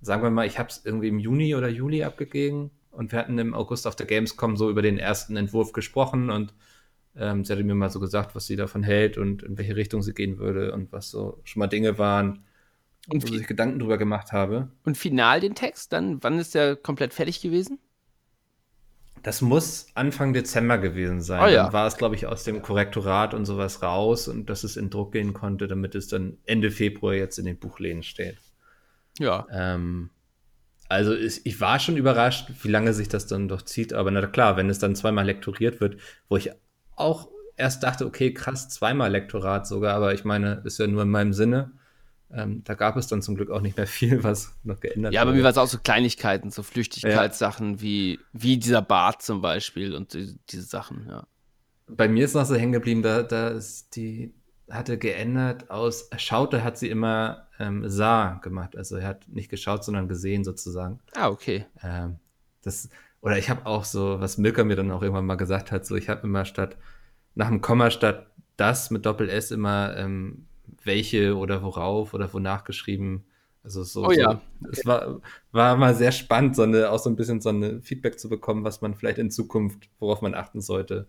sagen 0.00 0.22
wir 0.22 0.30
mal, 0.30 0.46
ich 0.46 0.58
habe 0.58 0.68
es 0.68 0.82
irgendwie 0.84 1.08
im 1.08 1.18
Juni 1.18 1.54
oder 1.54 1.68
Juli 1.68 2.04
abgegeben 2.04 2.70
und 2.90 3.12
wir 3.12 3.18
hatten 3.18 3.38
im 3.38 3.54
August 3.54 3.86
auf 3.86 3.96
der 3.96 4.06
Gamescom 4.06 4.56
so 4.56 4.70
über 4.70 4.82
den 4.82 4.98
ersten 4.98 5.36
Entwurf 5.36 5.72
gesprochen 5.72 6.30
und 6.30 6.54
ähm, 7.16 7.44
sie 7.44 7.52
hatte 7.52 7.64
mir 7.64 7.74
mal 7.74 7.90
so 7.90 8.00
gesagt, 8.00 8.34
was 8.34 8.46
sie 8.46 8.56
davon 8.56 8.82
hält 8.82 9.18
und 9.18 9.42
in 9.42 9.58
welche 9.58 9.76
Richtung 9.76 10.02
sie 10.02 10.14
gehen 10.14 10.38
würde 10.38 10.72
und 10.72 10.92
was 10.92 11.10
so 11.10 11.40
schon 11.44 11.60
mal 11.60 11.66
Dinge 11.66 11.98
waren, 11.98 12.44
und 13.08 13.28
wo 13.28 13.34
ich 13.34 13.46
Gedanken 13.46 13.78
drüber 13.78 13.98
gemacht 13.98 14.32
habe. 14.32 14.70
Und 14.84 14.98
final 14.98 15.40
den 15.40 15.54
Text, 15.54 15.92
dann, 15.92 16.22
wann 16.22 16.38
ist 16.38 16.54
der 16.54 16.76
komplett 16.76 17.14
fertig 17.14 17.40
gewesen? 17.40 17.78
Das 19.22 19.40
muss 19.40 19.88
Anfang 19.94 20.32
Dezember 20.32 20.78
gewesen 20.78 21.20
sein. 21.20 21.42
Oh, 21.42 21.46
ja. 21.46 21.64
Dann 21.64 21.72
war 21.72 21.86
es, 21.86 21.96
glaube 21.96 22.14
ich, 22.14 22.26
aus 22.26 22.44
dem 22.44 22.62
Korrektorat 22.62 23.34
und 23.34 23.44
sowas 23.44 23.82
raus 23.82 24.28
und 24.28 24.48
dass 24.48 24.64
es 24.64 24.76
in 24.76 24.90
Druck 24.90 25.12
gehen 25.12 25.32
konnte, 25.32 25.66
damit 25.66 25.94
es 25.94 26.08
dann 26.08 26.38
Ende 26.44 26.70
Februar 26.70 27.14
jetzt 27.14 27.38
in 27.38 27.44
den 27.44 27.58
Buchläden 27.58 28.02
steht. 28.02 28.38
Ja. 29.18 29.46
Ähm, 29.50 30.10
also 30.88 31.14
ich, 31.14 31.44
ich 31.44 31.60
war 31.60 31.78
schon 31.78 31.96
überrascht, 31.96 32.50
wie 32.62 32.68
lange 32.68 32.94
sich 32.94 33.08
das 33.08 33.26
dann 33.26 33.48
doch 33.48 33.62
zieht. 33.62 33.92
Aber 33.92 34.10
na 34.10 34.26
klar, 34.26 34.56
wenn 34.56 34.70
es 34.70 34.78
dann 34.78 34.96
zweimal 34.96 35.26
lektoriert 35.26 35.80
wird, 35.80 36.00
wo 36.28 36.36
ich 36.36 36.50
auch 36.96 37.28
erst 37.56 37.82
dachte, 37.82 38.06
okay, 38.06 38.32
krass, 38.32 38.68
zweimal 38.68 39.10
Lektorat 39.10 39.66
sogar, 39.66 39.94
aber 39.94 40.14
ich 40.14 40.24
meine, 40.24 40.62
ist 40.64 40.78
ja 40.78 40.86
nur 40.86 41.02
in 41.02 41.10
meinem 41.10 41.32
Sinne. 41.32 41.72
Ähm, 42.30 42.62
da 42.64 42.74
gab 42.74 42.96
es 42.96 43.06
dann 43.06 43.22
zum 43.22 43.36
Glück 43.36 43.50
auch 43.50 43.60
nicht 43.60 43.76
mehr 43.76 43.86
viel, 43.88 44.22
was 44.22 44.54
noch 44.64 44.80
geändert 44.80 45.12
Ja, 45.12 45.22
aber 45.22 45.32
mir 45.32 45.42
war 45.42 45.50
es 45.50 45.58
auch 45.58 45.66
so 45.66 45.78
Kleinigkeiten, 45.78 46.50
so 46.50 46.62
Flüchtigkeitssachen 46.62 47.74
ja. 47.74 47.80
wie, 47.80 48.20
wie 48.32 48.58
dieser 48.58 48.82
Bart 48.82 49.22
zum 49.22 49.40
Beispiel 49.40 49.94
und 49.94 50.14
die, 50.14 50.38
diese 50.50 50.64
Sachen, 50.64 51.06
ja. 51.08 51.26
Bei 51.90 52.06
mir 52.06 52.26
ist 52.26 52.34
noch 52.34 52.44
so 52.44 52.54
hängen 52.54 52.72
geblieben, 52.72 53.02
da, 53.02 53.22
da 53.22 53.48
ist 53.48 53.96
die 53.96 54.34
hatte 54.70 54.98
geändert 54.98 55.70
aus 55.70 56.10
schaute 56.16 56.62
hat 56.62 56.78
sie 56.78 56.90
immer 56.90 57.46
ähm, 57.58 57.88
sah 57.88 58.34
gemacht. 58.42 58.76
Also 58.76 58.96
er 58.96 59.08
hat 59.08 59.28
nicht 59.28 59.50
geschaut, 59.50 59.84
sondern 59.84 60.08
gesehen 60.08 60.44
sozusagen. 60.44 61.00
Ah, 61.14 61.28
okay. 61.28 61.66
Ähm, 61.82 62.16
das, 62.62 62.88
oder 63.20 63.38
ich 63.38 63.50
habe 63.50 63.66
auch 63.66 63.84
so, 63.84 64.20
was 64.20 64.38
Milka 64.38 64.64
mir 64.64 64.76
dann 64.76 64.90
auch 64.90 65.02
irgendwann 65.02 65.26
mal 65.26 65.36
gesagt 65.36 65.72
hat, 65.72 65.86
so 65.86 65.96
ich 65.96 66.08
habe 66.08 66.26
immer 66.26 66.44
statt 66.44 66.76
nach 67.34 67.48
dem 67.48 67.60
Komma 67.60 67.90
statt 67.90 68.26
das 68.56 68.90
mit 68.90 69.06
Doppel 69.06 69.28
S 69.28 69.50
immer 69.50 69.96
ähm, 69.96 70.47
welche 70.88 71.36
oder 71.36 71.62
worauf 71.62 72.14
oder 72.14 72.32
wonach 72.34 72.64
geschrieben. 72.64 73.24
Also 73.62 73.84
so, 73.84 74.06
oh, 74.06 74.10
ja. 74.10 74.40
so 74.60 74.68
es 74.72 74.84
war, 74.86 75.20
war 75.52 75.76
mal 75.76 75.94
sehr 75.94 76.10
spannend, 76.10 76.56
so 76.56 76.62
eine, 76.62 76.90
auch 76.90 76.98
so 76.98 77.08
ein 77.10 77.16
bisschen 77.16 77.40
so 77.40 77.50
eine 77.50 77.80
Feedback 77.82 78.18
zu 78.18 78.28
bekommen, 78.28 78.64
was 78.64 78.80
man 78.80 78.94
vielleicht 78.94 79.18
in 79.18 79.30
Zukunft, 79.30 79.88
worauf 80.00 80.22
man 80.22 80.34
achten 80.34 80.60
sollte. 80.60 81.06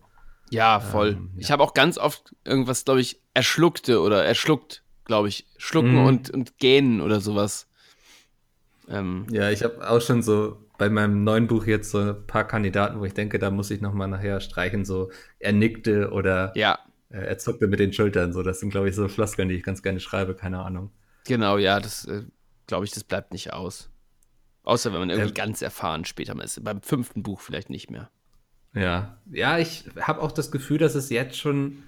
Ja, 0.50 0.78
voll. 0.80 1.12
Ähm, 1.12 1.30
ja. 1.34 1.40
Ich 1.40 1.50
habe 1.50 1.62
auch 1.62 1.74
ganz 1.74 1.98
oft 1.98 2.34
irgendwas, 2.44 2.84
glaube 2.84 3.00
ich, 3.00 3.20
erschluckte 3.34 4.00
oder 4.00 4.24
erschluckt, 4.24 4.84
glaube 5.04 5.28
ich. 5.28 5.46
Schlucken 5.56 5.94
mhm. 5.94 6.06
und, 6.06 6.30
und 6.30 6.58
gähnen 6.58 7.00
oder 7.00 7.20
sowas. 7.20 7.68
Ähm, 8.88 9.26
ja, 9.30 9.50
ich 9.50 9.62
habe 9.62 9.88
auch 9.88 10.00
schon 10.00 10.22
so 10.22 10.58
bei 10.76 10.88
meinem 10.88 11.24
neuen 11.24 11.46
Buch 11.46 11.66
jetzt 11.66 11.90
so 11.90 11.98
ein 11.98 12.26
paar 12.26 12.44
Kandidaten, 12.44 13.00
wo 13.00 13.04
ich 13.04 13.14
denke, 13.14 13.38
da 13.38 13.50
muss 13.50 13.70
ich 13.70 13.80
nochmal 13.80 14.08
nachher 14.08 14.40
streichen, 14.40 14.84
so 14.84 15.10
er 15.38 15.52
nickte 15.52 16.10
oder 16.10 16.52
ja. 16.56 16.78
Äh, 17.10 17.18
er 17.18 17.38
zuckte 17.38 17.66
mit 17.66 17.80
den 17.80 17.92
Schultern. 17.92 18.32
So, 18.32 18.42
das 18.42 18.60
sind, 18.60 18.70
glaube 18.70 18.88
ich, 18.88 18.94
so 18.94 19.08
Floskeln, 19.08 19.48
die 19.48 19.56
ich 19.56 19.62
ganz 19.62 19.82
gerne 19.82 20.00
schreibe, 20.00 20.34
keine 20.34 20.60
Ahnung. 20.60 20.90
Genau, 21.26 21.58
ja, 21.58 21.80
das 21.80 22.06
äh, 22.06 22.24
glaube 22.66 22.84
ich, 22.84 22.92
das 22.92 23.04
bleibt 23.04 23.32
nicht 23.32 23.52
aus. 23.52 23.90
Außer 24.62 24.92
wenn 24.92 25.00
man 25.00 25.10
irgendwie 25.10 25.28
ähm, 25.28 25.34
ganz 25.34 25.62
erfahren 25.62 26.04
später 26.04 26.34
mal 26.34 26.44
ist. 26.44 26.62
Beim 26.62 26.82
fünften 26.82 27.22
Buch 27.22 27.40
vielleicht 27.40 27.70
nicht 27.70 27.90
mehr. 27.90 28.10
Ja, 28.74 29.18
ja, 29.30 29.58
ich 29.58 29.84
habe 30.00 30.22
auch 30.22 30.32
das 30.32 30.50
Gefühl, 30.50 30.78
dass 30.78 30.94
es 30.94 31.10
jetzt 31.10 31.36
schon 31.36 31.82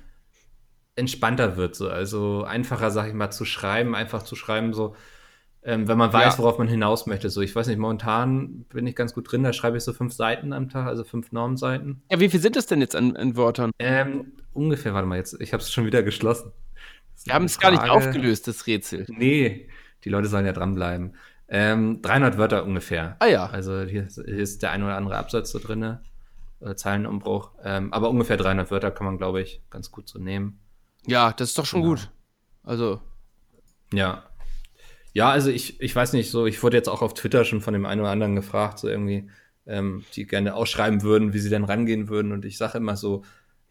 entspannter 0.96 1.56
wird. 1.56 1.76
So. 1.76 1.88
Also 1.88 2.44
einfacher, 2.44 2.90
sag 2.90 3.08
ich 3.08 3.14
mal, 3.14 3.30
zu 3.30 3.44
schreiben, 3.44 3.94
einfach 3.94 4.24
zu 4.24 4.34
schreiben, 4.34 4.74
so 4.74 4.96
ähm, 5.64 5.86
wenn 5.86 5.96
man 5.96 6.12
weiß, 6.12 6.34
ja. 6.34 6.38
worauf 6.38 6.58
man 6.58 6.66
hinaus 6.66 7.06
möchte. 7.06 7.30
So, 7.30 7.40
ich 7.40 7.54
weiß 7.54 7.68
nicht, 7.68 7.78
momentan 7.78 8.64
bin 8.68 8.86
ich 8.86 8.96
ganz 8.96 9.14
gut 9.14 9.30
drin, 9.30 9.44
da 9.44 9.52
schreibe 9.52 9.76
ich 9.76 9.84
so 9.84 9.92
fünf 9.92 10.12
Seiten 10.12 10.52
am 10.52 10.68
Tag, 10.68 10.86
also 10.86 11.04
fünf 11.04 11.30
Normseiten. 11.30 12.02
Ja, 12.10 12.18
wie 12.18 12.28
viel 12.28 12.40
sind 12.40 12.56
das 12.56 12.66
denn 12.66 12.80
jetzt 12.80 12.96
an, 12.96 13.16
an 13.16 13.36
Wörtern? 13.36 13.70
Ähm, 13.78 14.32
ungefähr, 14.52 14.94
warte 14.94 15.06
mal, 15.06 15.18
jetzt, 15.18 15.40
ich 15.40 15.52
habe 15.52 15.62
es 15.62 15.72
schon 15.72 15.86
wieder 15.86 16.02
geschlossen. 16.02 16.52
Wir 17.24 17.34
haben 17.34 17.44
es 17.44 17.58
gar 17.58 17.70
nicht 17.70 17.82
aufgelöst, 17.82 18.48
das 18.48 18.66
Rätsel. 18.66 19.06
Nee, 19.08 19.68
die 20.04 20.08
Leute 20.08 20.28
sollen 20.28 20.46
ja 20.46 20.52
dranbleiben. 20.52 21.16
Ähm, 21.48 22.00
300 22.02 22.38
Wörter 22.38 22.64
ungefähr. 22.64 23.16
Ah 23.20 23.26
ja. 23.26 23.46
Also 23.46 23.82
hier, 23.82 24.08
hier 24.08 24.26
ist 24.26 24.62
der 24.62 24.72
ein 24.72 24.82
oder 24.82 24.96
andere 24.96 25.16
Absatz 25.16 25.50
so 25.50 25.58
drin, 25.58 25.98
äh, 26.60 26.74
Zeilenumbruch. 26.74 27.52
Ähm, 27.62 27.92
aber 27.92 28.10
ungefähr 28.10 28.36
300 28.36 28.70
Wörter 28.70 28.90
kann 28.90 29.06
man, 29.06 29.18
glaube 29.18 29.42
ich, 29.42 29.62
ganz 29.70 29.90
gut 29.90 30.08
so 30.08 30.18
nehmen. 30.18 30.60
Ja, 31.06 31.32
das 31.32 31.50
ist 31.50 31.58
doch 31.58 31.66
schon 31.66 31.82
genau. 31.82 31.94
gut. 31.94 32.10
Also. 32.64 33.00
Ja, 33.92 34.24
ja, 35.14 35.30
also 35.30 35.50
ich, 35.50 35.80
ich 35.80 35.94
weiß 35.94 36.14
nicht, 36.14 36.30
so, 36.30 36.46
ich 36.46 36.62
wurde 36.62 36.76
jetzt 36.76 36.88
auch 36.88 37.02
auf 37.02 37.14
Twitter 37.14 37.44
schon 37.44 37.60
von 37.60 37.74
dem 37.74 37.86
einen 37.86 38.00
oder 38.00 38.10
anderen 38.10 38.34
gefragt, 38.34 38.78
so 38.78 38.88
irgendwie, 38.88 39.28
ähm, 39.66 40.04
die 40.14 40.26
gerne 40.26 40.54
ausschreiben 40.54 41.02
würden, 41.02 41.34
wie 41.34 41.38
sie 41.38 41.50
denn 41.50 41.64
rangehen 41.64 42.08
würden. 42.08 42.32
Und 42.32 42.44
ich 42.44 42.56
sage 42.56 42.78
immer 42.78 42.96
so, 42.96 43.22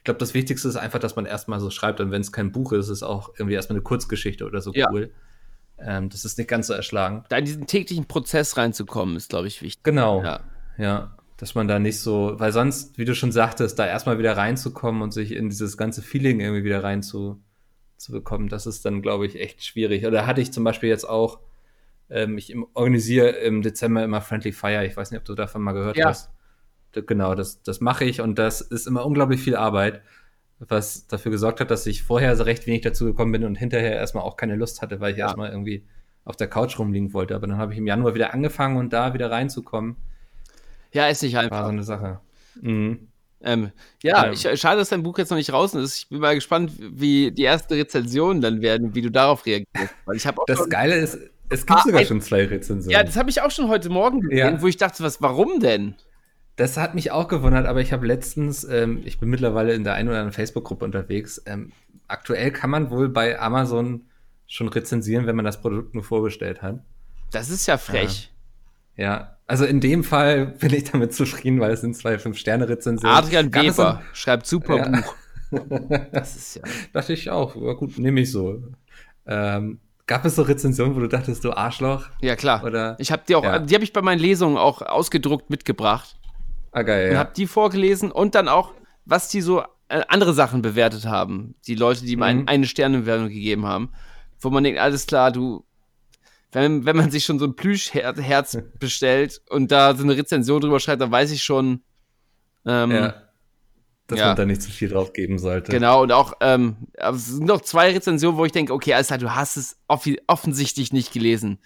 ich 0.02 0.06
glaube, 0.06 0.20
das 0.20 0.34
Wichtigste 0.34 0.68
ist 0.68 0.78
einfach, 0.78 0.98
dass 0.98 1.16
man 1.16 1.28
erstmal 1.28 1.60
so 1.60 1.70
schreibt 1.70 2.00
und 2.00 2.10
wenn 2.10 2.22
es 2.22 2.32
kein 2.32 2.52
Buch 2.52 2.72
ist, 2.74 2.86
ist 2.86 2.90
es 2.90 3.04
auch 3.04 3.30
irgendwie 3.38 3.54
erstmal 3.54 3.76
eine 3.76 3.84
Kurzgeschichte 3.84 4.46
oder 4.48 4.60
so 4.60 4.74
Ja. 4.74 4.90
cool. 4.92 5.12
Ähm, 5.78 6.10
das 6.10 6.26
ist 6.26 6.40
nicht 6.40 6.48
ganz 6.50 6.66
so 6.68 6.74
erschlagend. 6.74 7.28
Da 7.30 7.38
in 7.38 7.46
diesen 7.46 7.68
täglichen 7.68 8.08
Prozess 8.08 8.58
reinzukommen, 8.58 9.16
ist, 9.16 9.30
glaube 9.30 9.48
ich, 9.48 9.62
wichtig. 9.62 9.84
Genau. 9.84 10.24
Ja. 10.24 10.40
Ja, 10.80 11.16
dass 11.38 11.54
man 11.54 11.68
da 11.68 11.78
nicht 11.78 12.00
so, 12.00 12.34
weil 12.40 12.52
sonst, 12.52 12.98
wie 12.98 13.06
du 13.06 13.14
schon 13.14 13.32
sagtest, 13.32 13.78
da 13.78 13.86
erstmal 13.86 14.18
wieder 14.18 14.36
reinzukommen 14.36 15.04
und 15.04 15.12
sich 15.12 15.34
in 15.34 15.50
dieses 15.50 15.78
ganze 15.78 16.02
Feeling 16.02 16.40
irgendwie 16.40 16.64
wieder 16.64 16.84
rein 16.84 17.04
zu, 17.04 17.40
zu 17.98 18.12
bekommen, 18.12 18.50
das 18.50 18.66
ist 18.66 18.84
dann, 18.86 19.04
glaube 19.04 19.28
ich, 19.28 19.40
echt 19.40 19.64
schwierig. 19.64 20.08
Oder 20.08 20.26
hatte 20.26 20.42
ich 20.42 20.52
zum 20.52 20.64
Beispiel 20.64 20.90
jetzt 20.90 21.08
auch, 21.08 21.40
ähm, 22.10 22.40
ich 22.40 22.56
organisiere 22.74 23.30
im 23.30 23.62
Dezember 23.62 24.04
immer 24.04 24.22
Friendly 24.22 24.52
Fire. 24.52 24.84
Ich 24.86 24.98
weiß 24.98 25.12
nicht, 25.12 25.20
ob 25.20 25.26
du 25.26 25.36
davon 25.36 25.62
mal 25.62 25.74
gehört 25.74 25.98
Ja. 25.98 26.08
hast. 26.10 26.32
Genau, 26.94 27.36
das, 27.36 27.62
das 27.64 27.80
mache 27.82 28.06
ich 28.06 28.22
und 28.22 28.38
das 28.38 28.62
ist 28.62 28.88
immer 28.88 29.06
unglaublich 29.06 29.42
viel 29.42 29.56
Arbeit, 29.56 30.02
was 30.60 31.08
dafür 31.08 31.32
gesorgt 31.32 31.60
hat, 31.60 31.72
dass 31.72 31.86
ich 31.88 32.04
vorher 32.04 32.36
so 32.36 32.44
recht 32.44 32.68
wenig 32.68 32.82
dazu 32.82 33.06
gekommen 33.06 33.32
bin 33.32 33.44
und 33.46 33.56
hinterher 33.56 33.94
erstmal 33.96 34.24
auch 34.24 34.36
keine 34.38 34.56
Lust 34.56 34.82
hatte, 34.82 35.00
weil 35.00 35.14
ich 35.14 35.18
Ja. 35.18 35.26
erstmal 35.28 35.50
irgendwie 35.52 35.86
auf 36.26 36.36
der 36.36 36.48
Couch 36.48 36.78
rumliegen 36.78 37.14
wollte. 37.14 37.34
Aber 37.36 37.48
dann 37.48 37.58
habe 37.58 37.74
ich 37.74 37.80
im 37.80 37.88
Januar 37.88 38.14
wieder 38.14 38.34
angefangen 38.34 38.78
und 38.78 38.94
da 38.94 39.14
wieder 39.14 39.32
reinzukommen. 39.32 39.96
Ja, 40.94 41.08
ist 41.08 41.24
nicht 41.24 41.34
War 41.36 41.44
so 41.44 41.50
einfach. 41.50 41.68
eine 41.70 41.84
Sache. 41.84 42.20
Mhm. 42.62 43.08
Ähm, 43.44 43.72
ja, 44.04 44.26
Ähm. 44.28 44.34
ich, 44.34 44.42
schade, 44.60 44.78
dass 44.80 44.90
dein 44.90 45.02
Buch 45.02 45.18
jetzt 45.18 45.30
noch 45.32 45.38
nicht 45.38 45.52
draußen 45.52 45.82
ist. 45.82 45.96
Ich 45.98 46.10
bin 46.10 46.20
mal 46.20 46.36
gespannt, 46.36 46.74
wie 46.78 47.32
die 47.32 47.46
ersten 47.46 47.74
Rezensionen 47.74 48.42
dann 48.42 48.62
werden, 48.62 48.94
wie 48.94 49.02
du 49.02 49.10
darauf 49.10 49.46
reagierst. 49.48 49.96
Weil 50.06 50.16
ich 50.18 50.28
habe 50.28 50.40
auch 50.42 50.46
Das 50.46 50.70
Geile 50.70 50.96
ist, 50.96 51.18
es 51.50 51.66
gibt 51.66 51.80
Ah, 51.80 51.84
sogar 51.84 52.02
ein- 52.02 52.06
schon 52.06 52.22
zwei 52.22 52.46
Rezensionen. 52.46 52.92
Ja, 52.92 53.04
das 53.04 53.16
habe 53.18 53.32
ich 53.32 53.42
auch 53.42 53.50
schon 53.50 53.68
heute 53.68 53.90
Morgen 53.90 54.22
gesehen, 54.22 54.38
Ja. 54.56 54.62
wo 54.62 54.68
ich 54.68 54.78
dachte, 54.78 55.02
was, 55.04 55.22
warum 55.24 55.60
denn? 55.60 55.96
Das 56.58 56.78
hat 56.78 56.96
mich 56.96 57.12
auch 57.12 57.28
gewundert, 57.28 57.66
aber 57.66 57.82
ich 57.82 57.94
habe 57.94 58.06
letztens, 58.06 58.64
ähm, 58.66 59.02
ich 59.06 59.20
bin 59.20 59.30
mittlerweile 59.30 59.74
in 59.74 59.84
der 59.84 59.94
einen 59.94 60.10
oder 60.10 60.18
anderen 60.20 60.34
Facebook-Gruppe 60.34 60.86
unterwegs. 60.86 61.42
Ähm, 61.46 61.72
aktuell 62.08 62.52
kann 62.52 62.70
man 62.70 62.92
wohl 62.92 63.10
bei 63.10 63.40
Amazon 63.40 64.02
schon 64.48 64.68
rezensieren, 64.68 65.26
wenn 65.28 65.36
man 65.36 65.46
das 65.46 65.62
Produkt 65.62 65.94
nur 65.96 66.04
vorbestellt 66.04 66.62
hat. 66.62 66.80
Das 67.32 67.50
ist 67.50 67.66
ja 67.68 67.78
frech. 67.78 68.32
Ja, 68.98 69.38
also 69.48 69.64
in 69.66 69.80
dem 69.80 70.04
Fall 70.04 70.48
bin 70.48 70.74
ich 70.74 70.92
damit 70.92 71.14
zufrieden, 71.14 71.60
weil 71.62 71.72
es 71.72 71.82
sind 71.82 71.96
zwei 71.96 72.20
Fünf-Sterne-Rezensionen. 72.20 73.16
Adrian 73.16 73.54
Weber 73.54 74.02
schreibt 74.14 74.46
super 74.46 74.78
Ja. 74.78 74.90
Buch. 74.90 75.16
Das 76.14 76.36
ist 76.38 76.56
ja. 76.56 76.62
Dachte 76.94 77.12
ich 77.12 77.30
auch. 77.30 77.56
Ja, 77.58 77.74
gut, 77.74 77.98
nehme 78.00 78.22
ich 78.22 78.32
so. 78.32 78.64
Ähm, 79.26 79.80
gab 80.08 80.24
es 80.24 80.36
so 80.36 80.44
Rezensionen, 80.44 80.96
wo 80.96 81.00
du 81.02 81.08
dachtest, 81.08 81.44
du 81.44 81.52
Arschloch? 81.52 82.06
Ja, 82.22 82.38
klar. 82.38 82.64
Oder? 82.64 82.96
Ich 83.00 83.12
habe 83.12 83.24
die 83.28 83.36
auch, 83.36 83.44
Ja. 83.44 83.60
die 83.60 83.74
habe 83.74 83.84
ich 83.84 83.92
bei 83.92 84.02
meinen 84.02 84.20
Lesungen 84.20 84.56
auch 84.58 84.82
ausgedruckt 84.82 85.50
mitgebracht 85.50 86.16
Ah, 86.72 86.84
geil, 86.84 87.08
und 87.10 87.14
ja. 87.14 87.20
habe 87.20 87.34
die 87.36 87.48
vorgelesen 87.48 88.12
und 88.12 88.36
dann 88.36 88.48
auch, 88.48 88.74
was 89.06 89.28
die 89.30 89.42
so 89.42 89.62
äh, 89.90 90.04
andere 90.08 90.34
Sachen 90.34 90.62
bewertet 90.62 91.06
haben. 91.06 91.56
Die 91.68 91.76
Leute, 91.76 92.06
die 92.06 92.16
mir 92.16 92.34
Mhm. 92.34 92.48
eine 92.48 92.66
Sternebewertung 92.66 93.28
gegeben 93.28 93.66
haben, 93.66 93.90
wo 94.40 94.50
man 94.50 94.64
denkt, 94.64 94.80
alles 94.80 95.06
klar, 95.06 95.32
du, 95.32 95.66
wenn, 96.54 96.86
wenn 96.86 96.96
man 96.96 97.12
sich 97.12 97.26
schon 97.26 97.40
so 97.40 97.46
ein 97.46 97.56
Plüschherz 97.56 98.58
bestellt 98.80 99.42
und 99.50 99.72
da 99.72 99.96
so 99.96 100.04
eine 100.04 100.16
Rezension 100.16 100.62
drüber 100.62 100.80
schreibt, 100.80 101.02
dann 101.02 101.12
weiß 101.12 101.32
ich 101.32 101.44
schon, 101.44 101.82
ähm, 102.66 102.92
ja. 102.92 103.14
Dass 104.08 104.20
ja. 104.20 104.28
man 104.28 104.36
da 104.36 104.46
nicht 104.46 104.62
zu 104.62 104.70
viel 104.70 104.90
drauf 104.90 105.14
geben 105.14 105.40
sollte. 105.40 105.72
Genau, 105.72 106.02
und 106.04 106.12
auch, 106.12 106.34
ähm, 106.42 106.76
aber 106.98 107.16
es 107.16 107.28
sind 107.28 107.46
noch 107.46 107.62
zwei 107.62 107.92
Rezensionen, 107.92 108.38
wo 108.38 108.44
ich 108.44 108.52
denke, 108.52 108.74
okay, 108.74 108.94
alles 108.94 109.08
klar, 109.08 109.20
du 109.20 109.34
hast 109.34 109.56
es 109.56 109.78
offensichtlich 109.88 110.92
nicht 110.92 111.14
gelesen. 111.14 111.60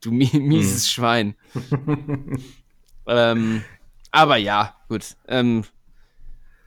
Du 0.00 0.10
mi 0.10 0.28
mieses 0.34 0.90
Schwein. 0.90 1.36
ähm, 3.06 3.62
aber 4.12 4.36
ja, 4.36 4.76
gut. 4.88 5.16
Ähm, 5.26 5.64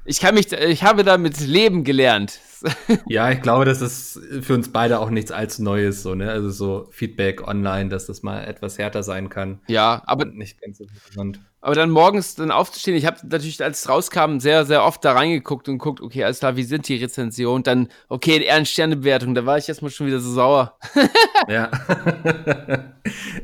ich 0.04 0.20
kann 0.20 0.36
mich, 0.36 0.52
ich 0.52 0.84
habe 0.84 1.04
damit 1.04 1.40
leben 1.40 1.84
gelernt. 1.84 2.40
Ja, 3.08 3.30
ich 3.30 3.42
glaube, 3.42 3.66
das 3.66 3.82
ist 3.82 4.20
für 4.42 4.56
uns 4.56 4.72
beide 4.72 5.00
auch 5.00 5.12
nichts 5.12 5.32
allzu 5.32 5.62
Neues, 5.62 6.02
so, 6.02 6.16
ne? 6.16 6.32
Also 6.32 6.50
so 6.50 6.88
Feedback 6.90 7.48
online, 7.48 7.90
dass 7.90 8.08
das 8.08 8.24
mal 8.24 8.44
etwas 8.44 8.80
härter 8.80 9.04
sein 9.04 9.30
kann. 9.30 9.60
ja, 9.68 10.02
aber, 10.08 10.26
nicht 10.26 10.60
ganz 10.62 10.80
so 10.80 10.86
gesund. 11.08 11.40
aber 11.62 11.76
dann 11.76 11.92
morgens 11.92 12.34
dann 12.34 12.50
aufzustehen, 12.50 12.98
ich 12.98 13.06
habe 13.06 13.18
natürlich, 13.28 13.62
als 13.64 13.82
es 13.82 13.90
rauskam, 13.90 14.40
sehr, 14.40 14.66
sehr 14.66 14.84
oft 14.84 15.06
da 15.06 15.12
reingeguckt 15.12 15.70
und 15.70 15.78
guckt, 15.78 16.02
okay, 16.02 16.24
alles 16.24 16.40
klar, 16.40 16.56
wie 16.56 16.64
sind 16.64 16.88
die 16.88 16.96
Rezensionen? 16.96 17.62
Dann, 17.62 17.90
okay, 18.08 18.44
eher 18.44 18.56
eine 18.56 18.66
Sternebewertung, 18.66 19.36
da 19.36 19.46
war 19.46 19.60
ich 19.60 19.70
erstmal 19.70 19.92
schon 19.92 20.08
wieder 20.08 20.20
so 20.20 20.32
sauer. 20.32 20.78
Ja. 21.48 21.70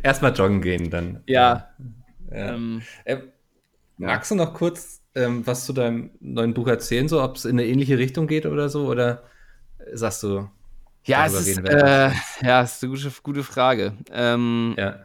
Erstmal 0.01 0.33
joggen 0.33 0.61
gehen 0.61 0.89
dann. 0.89 1.21
Ja. 1.27 1.69
ja. 2.31 2.53
Ähm, 2.53 2.81
Äh, 3.03 3.17
magst 4.05 4.31
du 4.31 4.35
noch 4.35 4.53
kurz 4.53 5.01
ähm, 5.15 5.45
was 5.45 5.65
zu 5.65 5.73
deinem 5.73 6.11
neuen 6.19 6.53
Buch 6.53 6.67
erzählen, 6.67 7.07
so 7.07 7.21
ob 7.21 7.35
es 7.35 7.45
in 7.45 7.51
eine 7.51 7.65
ähnliche 7.65 7.97
Richtung 7.97 8.27
geht 8.27 8.45
oder 8.45 8.69
so? 8.69 8.87
Oder 8.87 9.23
sagst 9.93 10.23
du, 10.23 10.49
Ja, 11.05 11.25
es 11.25 11.33
ist, 11.33 11.57
äh, 11.59 12.11
ja, 12.41 12.61
ist 12.61 12.83
eine 12.83 12.93
gute, 12.93 13.11
gute 13.23 13.43
Frage. 13.43 13.97
Ähm, 14.11 14.75
ja. 14.77 14.99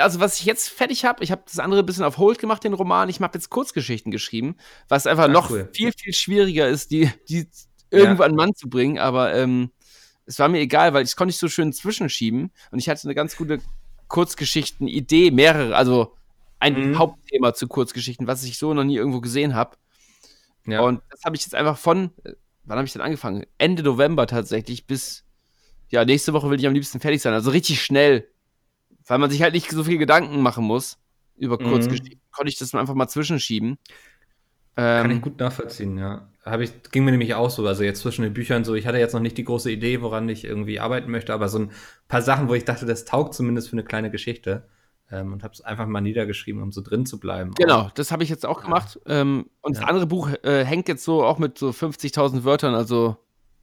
also 0.00 0.20
was 0.20 0.38
ich 0.38 0.46
jetzt 0.46 0.68
fertig 0.68 1.04
habe, 1.04 1.22
ich 1.22 1.32
habe 1.32 1.42
das 1.46 1.58
andere 1.58 1.80
ein 1.80 1.86
bisschen 1.86 2.04
auf 2.04 2.18
Hold 2.18 2.38
gemacht, 2.38 2.64
den 2.64 2.72
Roman. 2.72 3.08
Ich 3.08 3.20
habe 3.20 3.36
jetzt 3.36 3.50
Kurzgeschichten 3.50 4.10
geschrieben, 4.10 4.56
was 4.88 5.06
einfach 5.06 5.24
Ach, 5.24 5.32
noch 5.32 5.50
cool. 5.50 5.68
viel, 5.74 5.92
viel 5.92 6.14
schwieriger 6.14 6.68
ist, 6.68 6.90
die, 6.90 7.10
die 7.28 7.48
irgendwo 7.90 8.22
an 8.22 8.32
den 8.32 8.36
Mann 8.36 8.54
zu 8.54 8.68
bringen. 8.68 8.98
Aber 8.98 9.34
ähm, 9.34 9.70
es 10.24 10.38
war 10.38 10.48
mir 10.48 10.60
egal, 10.60 10.94
weil 10.94 11.04
ich 11.04 11.16
konnte 11.16 11.28
nicht 11.28 11.38
so 11.38 11.48
schön 11.48 11.72
zwischenschieben. 11.72 12.50
Und 12.70 12.78
ich 12.78 12.88
hatte 12.88 13.04
eine 13.04 13.14
ganz 13.14 13.36
gute 13.36 13.58
Kurzgeschichten-Idee, 14.08 15.30
mehrere, 15.30 15.76
also 15.76 16.14
ein 16.74 16.90
Mhm. 16.90 16.98
Hauptthema 16.98 17.54
zu 17.54 17.68
Kurzgeschichten, 17.68 18.26
was 18.26 18.44
ich 18.44 18.58
so 18.58 18.74
noch 18.74 18.84
nie 18.84 18.96
irgendwo 18.96 19.20
gesehen 19.20 19.54
habe. 19.54 19.76
ja. 20.66 20.80
Und 20.80 21.02
das 21.10 21.22
habe 21.24 21.36
ich 21.36 21.42
jetzt 21.42 21.54
einfach 21.54 21.78
von, 21.78 22.10
äh, 22.24 22.32
wann 22.64 22.78
habe 22.78 22.86
ich 22.86 22.92
denn 22.92 23.02
angefangen? 23.02 23.44
Ende 23.58 23.82
November 23.82 24.26
tatsächlich 24.26 24.86
bis, 24.86 25.24
ja, 25.88 26.04
nächste 26.04 26.32
Woche 26.32 26.50
will 26.50 26.58
ich 26.58 26.66
am 26.66 26.74
liebsten 26.74 27.00
fertig 27.00 27.22
sein. 27.22 27.32
Also 27.34 27.50
richtig 27.50 27.82
schnell. 27.82 28.28
Weil 29.06 29.18
man 29.18 29.30
sich 29.30 29.42
halt 29.42 29.54
nicht 29.54 29.70
so 29.70 29.84
viel 29.84 29.98
Gedanken 29.98 30.40
machen 30.42 30.64
muss 30.64 30.98
über 31.36 31.58
Mhm. 31.58 31.64
Kurzgeschichten. 31.64 32.20
Konnte 32.32 32.50
ich 32.50 32.58
das 32.58 32.74
einfach 32.74 32.94
mal 32.94 33.08
zwischenschieben. 33.08 33.78
Kann 34.96 35.10
ich 35.10 35.16
Ähm, 35.16 35.22
gut 35.22 35.38
nachvollziehen, 35.40 35.96
ja. 35.98 36.30
Hab 36.44 36.60
ich, 36.60 36.70
ging 36.92 37.04
mir 37.04 37.10
nämlich 37.10 37.34
auch 37.34 37.50
so, 37.50 37.66
also 37.66 37.82
jetzt 37.82 38.00
zwischen 38.02 38.22
den 38.22 38.34
Büchern 38.34 38.64
so, 38.64 38.74
ich 38.74 38.86
hatte 38.86 38.98
jetzt 38.98 39.14
noch 39.14 39.20
nicht 39.20 39.38
die 39.38 39.44
große 39.44 39.70
Idee, 39.70 40.00
woran 40.02 40.28
ich 40.28 40.44
irgendwie 40.44 40.78
arbeiten 40.80 41.10
möchte, 41.10 41.32
aber 41.34 41.48
so 41.48 41.58
ein 41.60 41.70
paar 42.08 42.22
Sachen, 42.22 42.48
wo 42.48 42.54
ich 42.54 42.64
dachte, 42.64 42.86
das 42.86 43.04
taugt 43.04 43.34
zumindest 43.34 43.68
für 43.70 43.74
eine 43.74 43.84
kleine 43.84 44.10
Geschichte. 44.10 44.68
Ähm, 45.10 45.32
und 45.32 45.44
habe 45.44 45.54
es 45.54 45.60
einfach 45.60 45.86
mal 45.86 46.00
niedergeschrieben, 46.00 46.60
um 46.62 46.72
so 46.72 46.80
drin 46.80 47.06
zu 47.06 47.20
bleiben. 47.20 47.54
genau, 47.54 47.90
das 47.94 48.10
habe 48.10 48.24
ich 48.24 48.28
jetzt 48.28 48.44
auch 48.44 48.62
gemacht. 48.62 48.98
Ähm, 49.06 49.48
und 49.62 49.76
das 49.76 49.82
Ja. 49.82 49.88
andere 49.88 50.06
Buch 50.06 50.30
äh, 50.42 50.64
hängt 50.64 50.88
jetzt 50.88 51.04
so 51.04 51.24
auch 51.24 51.38
mit 51.38 51.58
so 51.58 51.70
50.000 51.70 52.42
Wörtern, 52.44 52.74
also 52.74 53.16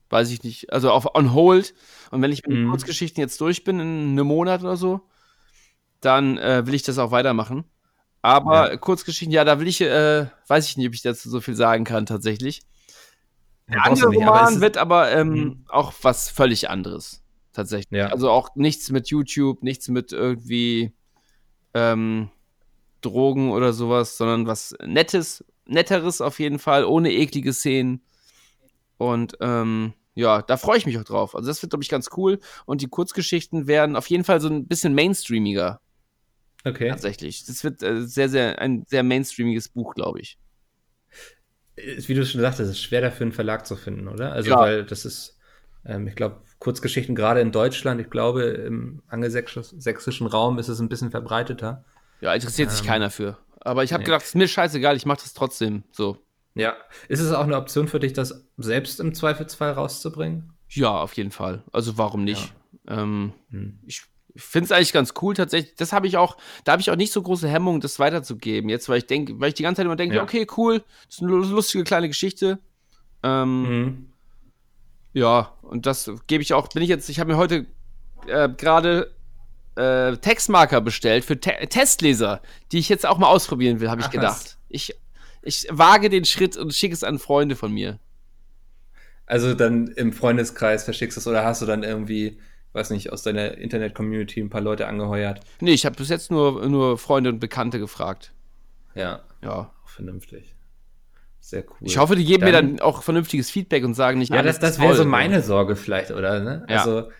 weiß 0.08 0.30
ich 0.30 0.42
nicht, 0.42 0.72
also 0.72 0.90
auf 0.90 1.14
on 1.14 1.34
hold. 1.34 1.74
Und 2.10 2.22
wenn 2.22 2.32
ich 2.32 2.46
mit 2.46 2.56
den 2.56 2.64
Mhm. 2.64 2.70
Kurzgeschichten 2.70 3.20
jetzt 3.20 3.38
durch 3.42 3.62
bin, 3.64 3.78
in 3.78 3.86
einem 4.12 4.26
Monat 4.26 4.62
oder 4.62 4.76
so, 4.78 5.02
dann 6.00 6.38
äh, 6.38 6.66
will 6.66 6.74
ich 6.74 6.82
das 6.82 6.98
auch 6.98 7.10
weitermachen. 7.10 7.64
Aber 8.22 8.70
Ja. 8.70 8.76
Kurzgeschichten, 8.78 9.32
ja, 9.32 9.44
da 9.44 9.60
will 9.60 9.68
ich, 9.68 9.80
äh, 9.82 10.26
weiß 10.48 10.66
ich 10.68 10.76
nicht, 10.78 10.86
ob 10.88 10.94
ich 10.94 11.02
dazu 11.02 11.28
so 11.28 11.40
viel 11.42 11.54
sagen 11.56 11.84
kann, 11.84 12.06
tatsächlich. 12.06 12.62
Ja, 13.68 13.74
Der 13.74 13.82
du 13.84 13.90
andere 13.90 14.08
nicht, 14.10 14.22
aber 14.26 14.38
Roman 14.38 14.54
ist- 14.54 14.60
wird 14.62 14.76
aber 14.78 15.10
ähm, 15.12 15.28
Mhm. 15.30 15.64
auch 15.68 15.92
was 16.02 16.30
völlig 16.30 16.70
anderes. 16.70 17.22
Tatsächlich. 17.52 17.98
Ja. 17.98 18.08
Also 18.08 18.30
auch 18.30 18.56
nichts 18.56 18.90
mit 18.90 19.08
YouTube, 19.08 19.62
nichts 19.62 19.88
mit 19.88 20.12
irgendwie 20.12 20.94
ähm, 21.74 22.30
Drogen 23.00 23.50
oder 23.52 23.72
sowas, 23.72 24.16
sondern 24.16 24.46
was 24.46 24.74
Nettes, 24.84 25.44
Netteres 25.66 26.20
auf 26.20 26.38
jeden 26.40 26.58
Fall, 26.58 26.84
ohne 26.84 27.12
eklige 27.12 27.52
Szenen. 27.52 28.02
Und 28.96 29.36
ähm, 29.40 29.92
ja, 30.14 30.42
da 30.42 30.56
freue 30.56 30.78
ich 30.78 30.86
mich 30.86 30.98
auch 30.98 31.04
drauf. 31.04 31.34
Also 31.34 31.48
das 31.48 31.60
wird, 31.62 31.70
glaube 31.70 31.82
ich, 31.82 31.88
ganz 31.88 32.08
cool. 32.16 32.38
Und 32.66 32.80
die 32.80 32.88
Kurzgeschichten 32.88 33.66
werden 33.66 33.96
auf 33.96 34.08
jeden 34.08 34.24
Fall 34.24 34.40
so 34.40 34.48
ein 34.48 34.66
bisschen 34.66 34.94
mainstreamiger, 34.94 35.80
Okay. 36.64 36.88
tatsächlich. 36.88 37.44
Das 37.44 37.62
wird 37.62 37.82
äh, 37.82 38.06
sehr, 38.06 38.28
sehr, 38.28 38.58
ein 38.60 38.84
sehr 38.86 39.02
mainstreamiges 39.02 39.68
Buch, 39.68 39.94
glaube 39.94 40.20
ich. 40.20 40.38
Wie 41.76 42.14
du 42.14 42.24
schon 42.24 42.40
sagtest, 42.40 42.70
es 42.70 42.76
ist 42.76 42.82
schwer 42.82 43.00
dafür 43.00 43.24
einen 43.24 43.32
Verlag 43.32 43.66
zu 43.66 43.74
finden, 43.76 44.06
oder? 44.08 44.32
Also, 44.32 44.50
Ja. 44.50 44.60
weil 44.60 44.84
das 44.84 45.04
ist, 45.04 45.38
ähm, 45.84 46.06
ich 46.06 46.14
glaube, 46.14 46.40
Kurzgeschichten 46.64 47.14
gerade 47.14 47.40
in 47.42 47.52
Deutschland, 47.52 48.00
ich 48.00 48.08
glaube, 48.08 48.42
im 48.44 49.02
angelsächsischen 49.08 50.26
Raum 50.26 50.58
ist 50.58 50.68
es 50.68 50.80
ein 50.80 50.88
bisschen 50.88 51.10
verbreiteter. 51.10 51.84
Ja, 52.22 52.32
interessiert 52.32 52.70
sich 52.70 52.80
Ähm, 52.80 52.86
keiner 52.86 53.10
für. 53.10 53.36
Aber 53.60 53.84
ich 53.84 53.92
habe 53.92 54.00
nee. 54.00 54.06
gedacht, 54.06 54.22
ist 54.24 54.34
mir 54.34 54.48
scheißegal, 54.48 54.96
ich 54.96 55.04
mache 55.04 55.20
das 55.22 55.34
trotzdem 55.34 55.82
so. 55.90 56.16
Ja. 56.54 56.74
Ist 57.08 57.20
es 57.20 57.32
auch 57.32 57.44
eine 57.44 57.56
Option 57.58 57.86
für 57.86 58.00
dich, 58.00 58.14
das 58.14 58.46
selbst 58.56 58.98
im 58.98 59.12
Zweifelsfall 59.14 59.72
rauszubringen? 59.72 60.52
Ja, 60.70 60.90
auf 61.00 61.12
jeden 61.14 61.30
Fall. 61.32 61.62
Also 61.72 61.98
warum 61.98 62.24
nicht? 62.24 62.54
Ähm, 62.88 63.32
Hm. 63.50 63.78
ich 63.86 64.02
finde 64.36 64.64
es 64.66 64.72
eigentlich 64.72 64.92
ganz 64.92 65.12
cool 65.20 65.34
tatsächlich. 65.34 65.74
Das 65.76 65.92
habe 65.92 66.06
ich 66.06 66.16
auch, 66.16 66.36
da 66.64 66.72
habe 66.72 66.80
ich 66.80 66.90
auch 66.90 66.96
nicht 66.96 67.12
so 67.12 67.20
große 67.22 67.46
Hemmung, 67.48 67.80
das 67.80 67.98
weiterzugeben. 67.98 68.70
Jetzt, 68.70 68.88
weil 68.88 68.98
ich 68.98 69.06
denke, 69.06 69.38
weil 69.38 69.48
ich 69.48 69.54
die 69.54 69.62
ganze 69.64 69.78
Zeit 69.80 69.86
immer 69.86 69.96
denke, 69.96 70.16
Ja. 70.16 70.22
okay, 70.22 70.46
cool, 70.56 70.82
das 71.06 71.16
ist 71.16 71.22
eine 71.22 71.30
lustige 71.32 71.84
kleine 71.84 72.08
Geschichte. 72.08 72.58
Ähm, 73.22 73.62
Mhm. 73.62 74.06
Ja, 75.14 75.52
und 75.62 75.86
das 75.86 76.10
gebe 76.26 76.42
ich 76.42 76.52
auch, 76.52 76.68
bin 76.68 76.82
ich 76.82 76.88
jetzt, 76.90 77.08
ich 77.08 77.20
habe 77.20 77.32
mir 77.32 77.38
heute 77.38 77.66
äh, 78.26 78.48
gerade 78.48 79.14
äh, 79.76 80.16
Textmarker 80.16 80.80
bestellt 80.80 81.24
für 81.24 81.40
Te 81.40 81.52
Testleser, 81.68 82.42
die 82.72 82.78
ich 82.78 82.88
jetzt 82.88 83.06
auch 83.06 83.16
mal 83.18 83.28
ausprobieren 83.28 83.80
will, 83.80 83.90
habe 83.90 84.00
ich 84.00 84.08
Ach, 84.08 84.12
gedacht. 84.12 84.58
Ich, 84.68 84.94
ich 85.42 85.66
wage 85.70 86.10
den 86.10 86.24
Schritt 86.24 86.56
und 86.56 86.74
schicke 86.74 86.94
es 86.94 87.04
an 87.04 87.18
Freunde 87.18 87.56
von 87.56 87.72
mir. 87.72 87.98
Also 89.26 89.54
dann 89.54 89.86
im 89.88 90.12
Freundeskreis 90.12 90.84
verschickst 90.84 91.16
du 91.16 91.20
es 91.20 91.26
oder 91.26 91.44
hast 91.44 91.62
du 91.62 91.66
dann 91.66 91.82
irgendwie, 91.82 92.38
weiß 92.72 92.90
nicht, 92.90 93.10
aus 93.12 93.22
deiner 93.22 93.56
Internet-Community 93.56 94.40
ein 94.40 94.50
paar 94.50 94.60
Leute 94.60 94.86
angeheuert? 94.86 95.40
Nee, 95.60 95.72
ich 95.72 95.86
habe 95.86 95.96
bis 95.96 96.08
jetzt 96.10 96.30
nur, 96.30 96.66
nur 96.68 96.98
Freunde 96.98 97.30
und 97.30 97.38
Bekannte 97.38 97.78
gefragt. 97.78 98.32
Ja, 98.94 99.22
Ja. 99.42 99.72
auch 99.84 99.88
vernünftig. 99.88 100.54
Sehr 101.44 101.62
cool. 101.68 101.76
Ich 101.82 101.98
hoffe, 101.98 102.16
die 102.16 102.24
geben 102.24 102.44
mir 102.44 102.52
dann 102.52 102.80
auch 102.80 103.02
vernünftiges 103.02 103.50
Feedback 103.50 103.84
und 103.84 103.92
sagen 103.92 104.18
nicht, 104.18 104.32
Ja, 104.32 104.38
alles 104.38 104.58
das, 104.58 104.76
das 104.76 104.80
wäre 104.82 104.96
so 104.96 105.04
meine 105.04 105.42
Sorge 105.42 105.76
vielleicht, 105.76 106.10
oder? 106.10 106.40
Ne? 106.40 106.64
Ja. 106.70 106.78
Also, 106.78 107.10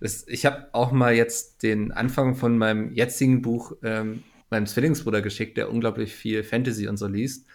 das, 0.00 0.28
ich 0.28 0.44
habe 0.44 0.68
auch 0.72 0.92
mal 0.92 1.14
jetzt 1.14 1.62
den 1.62 1.90
Anfang 1.90 2.34
von 2.34 2.58
meinem 2.58 2.92
jetzigen 2.92 3.40
Buch 3.40 3.72
ähm, 3.82 4.22
meinem 4.50 4.66
Zwillingsbruder 4.66 5.22
geschickt, 5.22 5.56
der 5.56 5.70
unglaublich 5.70 6.14
viel 6.14 6.44
Fantasy 6.44 6.88
und 6.88 6.98
so 6.98 7.06
liest. 7.06 7.46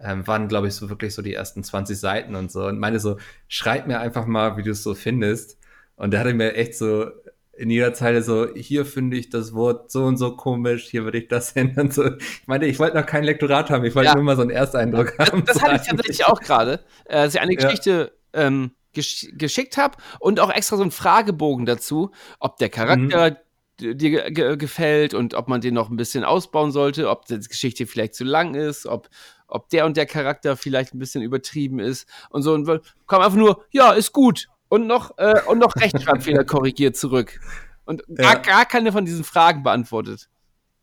Ähm, 0.00 0.26
waren, 0.26 0.48
glaube 0.48 0.66
ich, 0.66 0.74
so 0.74 0.90
wirklich 0.90 1.14
so 1.14 1.22
die 1.22 1.34
ersten 1.34 1.62
20 1.62 1.96
Seiten 1.96 2.34
und 2.34 2.50
so. 2.50 2.66
Und 2.66 2.80
meine 2.80 2.98
so, 2.98 3.18
schreib 3.46 3.86
mir 3.86 4.00
einfach 4.00 4.26
mal, 4.26 4.56
wie 4.56 4.64
du 4.64 4.72
es 4.72 4.82
so 4.82 4.96
findest. 4.96 5.56
Und 5.94 6.10
der 6.10 6.20
hatte 6.20 6.34
mir 6.34 6.56
echt 6.56 6.74
so 6.74 7.12
in 7.60 7.68
jeder 7.70 7.92
Zeile 7.92 8.22
so, 8.22 8.48
hier 8.54 8.86
finde 8.86 9.18
ich 9.18 9.28
das 9.28 9.52
Wort 9.52 9.90
so 9.90 10.04
und 10.04 10.16
so 10.16 10.34
komisch, 10.34 10.88
hier 10.88 11.04
würde 11.04 11.18
ich 11.18 11.28
das 11.28 11.52
ändern. 11.56 11.90
So. 11.90 12.04
Ich 12.16 12.46
meine, 12.46 12.66
ich 12.66 12.78
wollte 12.78 12.96
noch 12.96 13.06
kein 13.06 13.22
Lektorat 13.24 13.68
haben, 13.70 13.84
ich 13.84 13.94
wollte 13.94 14.08
Ja. 14.08 14.14
nur 14.14 14.24
mal 14.24 14.36
so 14.36 14.42
einen 14.42 14.50
Ersteindruck 14.50 15.18
haben. 15.18 15.44
Das, 15.44 15.56
das 15.58 15.62
hatte 15.62 15.76
ich 15.76 15.82
So 15.82 15.90
tatsächlich 15.96 16.24
auch 16.24 16.40
gerade, 16.40 16.80
äh, 17.04 17.24
dass 17.24 17.34
ich 17.34 17.40
eine 17.40 17.52
Ja. 17.54 17.60
Geschichte 17.60 18.12
ähm, 18.32 18.72
gesch 18.92 19.26
geschickt 19.34 19.76
habe 19.76 19.98
und 20.20 20.40
auch 20.40 20.50
extra 20.50 20.76
so 20.76 20.82
einen 20.82 20.90
Fragebogen 20.90 21.66
dazu, 21.66 22.10
ob 22.38 22.56
der 22.56 22.70
Charakter 22.70 23.30
Mhm. 23.30 23.36
dir 23.78 23.94
ge 23.94 24.30
ge 24.32 24.56
gefällt 24.56 25.14
und 25.14 25.34
ob 25.34 25.48
man 25.48 25.60
den 25.60 25.74
noch 25.74 25.90
ein 25.90 25.96
bisschen 25.96 26.24
ausbauen 26.24 26.70
sollte, 26.72 27.08
ob 27.10 27.26
die 27.26 27.38
Geschichte 27.40 27.86
vielleicht 27.86 28.14
zu 28.14 28.24
lang 28.24 28.54
ist, 28.54 28.86
ob, 28.86 29.08
ob 29.46 29.68
der 29.68 29.84
und 29.86 29.96
der 29.96 30.06
Charakter 30.06 30.56
vielleicht 30.56 30.94
ein 30.94 30.98
bisschen 30.98 31.22
übertrieben 31.22 31.78
ist 31.78 32.08
und 32.30 32.42
so. 32.42 32.52
Und 32.54 32.66
kam 33.06 33.20
einfach 33.22 33.36
nur, 33.38 33.64
ja, 33.70 33.92
ist 33.92 34.12
gut. 34.12 34.48
Und 34.70 34.86
noch, 34.86 35.18
äh, 35.18 35.42
und 35.46 35.58
noch 35.58 35.74
Rechtschreibfehler 35.76 36.44
korrigiert 36.46 36.96
zurück. 36.96 37.38
Und 37.84 38.02
gar, 38.14 38.36
Ja. 38.36 38.40
gar 38.40 38.64
keine 38.64 38.92
von 38.92 39.04
diesen 39.04 39.24
Fragen 39.24 39.62
beantwortet. 39.62 40.30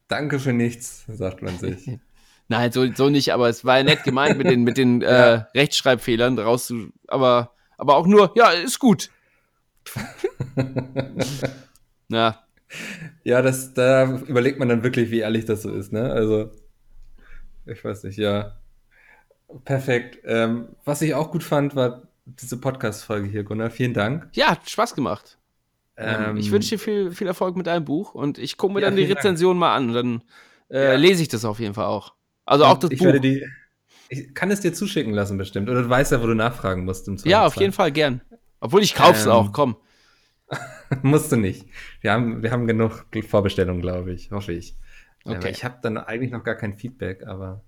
Danke 0.09 0.39
für 0.39 0.53
nichts, 0.53 1.05
sagt 1.07 1.41
man 1.41 1.57
sich. 1.57 1.89
Nein, 2.49 2.71
so, 2.71 2.85
so 2.93 3.09
nicht, 3.09 3.33
aber 3.33 3.49
es 3.49 3.65
war 3.65 3.77
ja 3.79 3.83
nett 3.83 4.03
gemeint 4.03 4.37
mit 4.37 4.47
den, 4.47 4.63
mit 4.63 4.77
den 4.77 5.01
Ja. 5.01 5.33
äh, 5.33 5.45
Rechtschreibfehlern 5.55 6.37
rauszu. 6.37 6.89
Aber, 7.07 7.53
aber 7.77 7.95
auch 7.95 8.07
nur, 8.07 8.31
ja, 8.35 8.51
ist 8.51 8.77
gut. 8.79 9.09
Na, 12.09 12.43
Ja, 13.23 13.41
das, 13.41 13.73
da 13.73 14.17
überlegt 14.27 14.59
man 14.59 14.69
dann 14.69 14.83
wirklich, 14.83 15.11
wie 15.11 15.19
ehrlich 15.19 15.45
das 15.45 15.61
so 15.63 15.71
ist, 15.71 15.91
ne? 15.93 16.11
Also, 16.11 16.51
ich 17.65 17.83
weiß 17.83 18.03
nicht, 18.03 18.17
ja. 18.17 18.57
Perfekt. 19.63 20.19
Ähm, 20.25 20.69
was 20.83 21.01
ich 21.01 21.13
auch 21.13 21.31
gut 21.31 21.43
fand, 21.43 21.75
war 21.75 22.03
diese 22.39 22.59
Podcast-Folge 22.59 23.27
hier, 23.27 23.43
Gunnar. 23.43 23.69
Vielen 23.71 23.93
Dank. 23.93 24.29
ja, 24.33 24.51
hat 24.51 24.69
Spaß 24.69 24.93
gemacht. 24.95 25.37
Ähm, 25.95 26.25
Ähm, 26.31 26.37
ich 26.37 26.51
wünsche 26.51 26.69
dir 26.69 26.79
viel, 26.79 27.11
viel 27.11 27.27
Erfolg 27.27 27.55
mit 27.55 27.67
deinem 27.67 27.85
Buch 27.85 28.13
und 28.13 28.37
ich 28.37 28.57
gucke 28.57 28.73
mir 28.73 28.81
Ja, 28.81 28.87
dann 28.87 28.95
die 28.95 29.03
vielen 29.03 29.15
Dank. 29.15 29.25
Rezension 29.25 29.57
mal 29.57 29.75
an 29.75 29.89
und 29.89 29.93
dann 29.95 30.23
äh, 30.69 30.89
Ja. 30.91 30.95
lese 30.95 31.21
ich 31.23 31.27
das 31.29 31.45
auf 31.45 31.59
jeden 31.59 31.73
Fall 31.73 31.85
auch. 31.85 32.13
Also 32.45 32.65
auch 32.65 32.77
das 32.77 32.91
ich 32.91 32.99
Buch. 32.99 33.05
Werde 33.07 33.19
die, 33.21 33.45
ich 34.09 34.33
kann 34.35 34.51
es 34.51 34.59
dir 34.61 34.73
zuschicken 34.73 35.13
lassen, 35.13 35.37
bestimmt. 35.37 35.69
Oder 35.69 35.83
du 35.83 35.89
weißt 35.89 36.11
ja, 36.11 36.21
wo 36.21 36.27
du 36.27 36.35
nachfragen 36.35 36.85
musst. 36.85 37.07
Im 37.07 37.17
ja, 37.23 37.45
auf 37.45 37.55
jeden 37.55 37.73
Fall, 37.73 37.91
gern. 37.91 38.21
Obwohl 38.59 38.83
ich 38.83 38.93
kauf's 38.95 39.25
Ähm, 39.25 39.31
auch, 39.31 39.51
komm. 39.53 39.77
Musst 41.01 41.31
du 41.31 41.35
nicht. 41.35 41.65
Wir 42.01 42.13
haben, 42.13 42.41
wir 42.41 42.51
haben 42.51 42.67
genug 42.67 43.05
Vorbestellungen, 43.27 43.81
glaube 43.81 44.13
ich. 44.13 44.31
Hoffe 44.31 44.53
ich. 44.53 44.75
Okay. 45.25 45.37
Okay. 45.37 45.49
ich 45.51 45.63
habe 45.65 45.79
dann 45.81 45.97
eigentlich 45.97 46.31
noch 46.31 46.43
gar 46.43 46.55
kein 46.55 46.73
Feedback, 46.77 47.25
aber. 47.27 47.63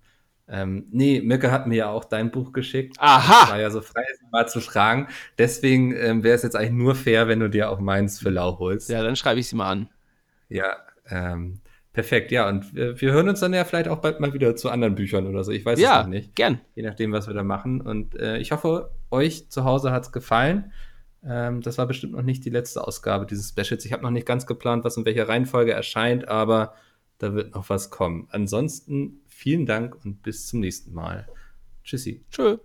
Ähm, 0.51 0.87
nee, 0.91 1.21
Mirke 1.21 1.51
hat 1.51 1.67
mir 1.67 1.75
ja 1.75 1.89
auch 1.89 2.05
dein 2.05 2.31
Buch 2.31 2.51
geschickt. 2.53 2.97
Aha! 2.99 3.43
Ich 3.43 3.51
war 3.51 3.59
ja 3.59 3.69
so 3.69 3.81
frei, 3.81 4.03
mal 4.31 4.47
zu 4.47 4.61
fragen. 4.61 5.07
Deswegen 5.37 5.95
ähm, 5.95 6.23
wäre 6.23 6.35
es 6.35 6.43
jetzt 6.43 6.55
eigentlich 6.55 6.71
nur 6.71 6.95
fair, 6.95 7.27
wenn 7.27 7.39
du 7.39 7.49
dir 7.49 7.69
auch 7.69 7.79
meins 7.79 8.19
für 8.19 8.29
lau 8.29 8.57
holst. 8.57 8.89
Ja, 8.89 9.03
dann 9.03 9.15
schreibe 9.15 9.39
ich 9.39 9.47
sie 9.47 9.55
mal 9.55 9.69
an. 9.69 9.89
Ja, 10.49 10.77
ähm, 11.07 11.59
perfekt. 11.93 12.31
Ja, 12.31 12.49
und 12.49 12.73
wir, 12.73 12.99
wir 12.99 13.11
hören 13.11 13.29
uns 13.29 13.41
dann 13.41 13.53
ja 13.53 13.63
vielleicht 13.63 13.87
auch 13.87 13.99
bald 13.99 14.19
mal 14.19 14.33
wieder 14.33 14.55
zu 14.55 14.69
anderen 14.69 14.95
Büchern 14.95 15.27
oder 15.27 15.43
so. 15.43 15.51
Ich 15.51 15.65
weiß 15.65 15.77
es 15.77 15.83
ja, 15.83 16.01
noch 16.01 16.09
nicht. 16.09 16.35
gern. 16.35 16.59
Je 16.73 16.81
nachdem, 16.81 17.11
was 17.11 17.27
wir 17.27 17.35
da 17.35 17.43
machen. 17.43 17.81
Und 17.81 18.15
äh, 18.15 18.37
ich 18.37 18.51
hoffe, 18.51 18.91
euch 19.11 19.49
zu 19.49 19.65
Hause 19.65 19.91
hat 19.91 20.05
es 20.05 20.11
gefallen. 20.11 20.71
Ähm, 21.23 21.61
das 21.61 21.77
war 21.77 21.85
bestimmt 21.85 22.13
noch 22.13 22.23
nicht 22.23 22.43
die 22.43 22.49
letzte 22.49 22.85
Ausgabe 22.85 23.27
dieses 23.27 23.49
Specials. 23.49 23.85
Ich 23.85 23.93
habe 23.93 24.01
noch 24.01 24.09
nicht 24.09 24.25
ganz 24.25 24.47
geplant, 24.47 24.83
was 24.83 24.97
in 24.97 25.05
welcher 25.05 25.27
Reihenfolge 25.27 25.73
erscheint, 25.73 26.27
aber 26.27 26.73
da 27.19 27.33
wird 27.33 27.53
noch 27.53 27.69
was 27.69 27.89
kommen. 27.89 28.27
Ansonsten 28.31 29.18
vielen 29.39 29.65
Dank 29.65 30.03
und 30.03 30.21
bis 30.21 30.47
zum 30.47 30.59
nächsten 30.59 30.93
Mal. 30.93 31.25
Tschüssi. 31.83 32.25
Tschö. 32.29 32.57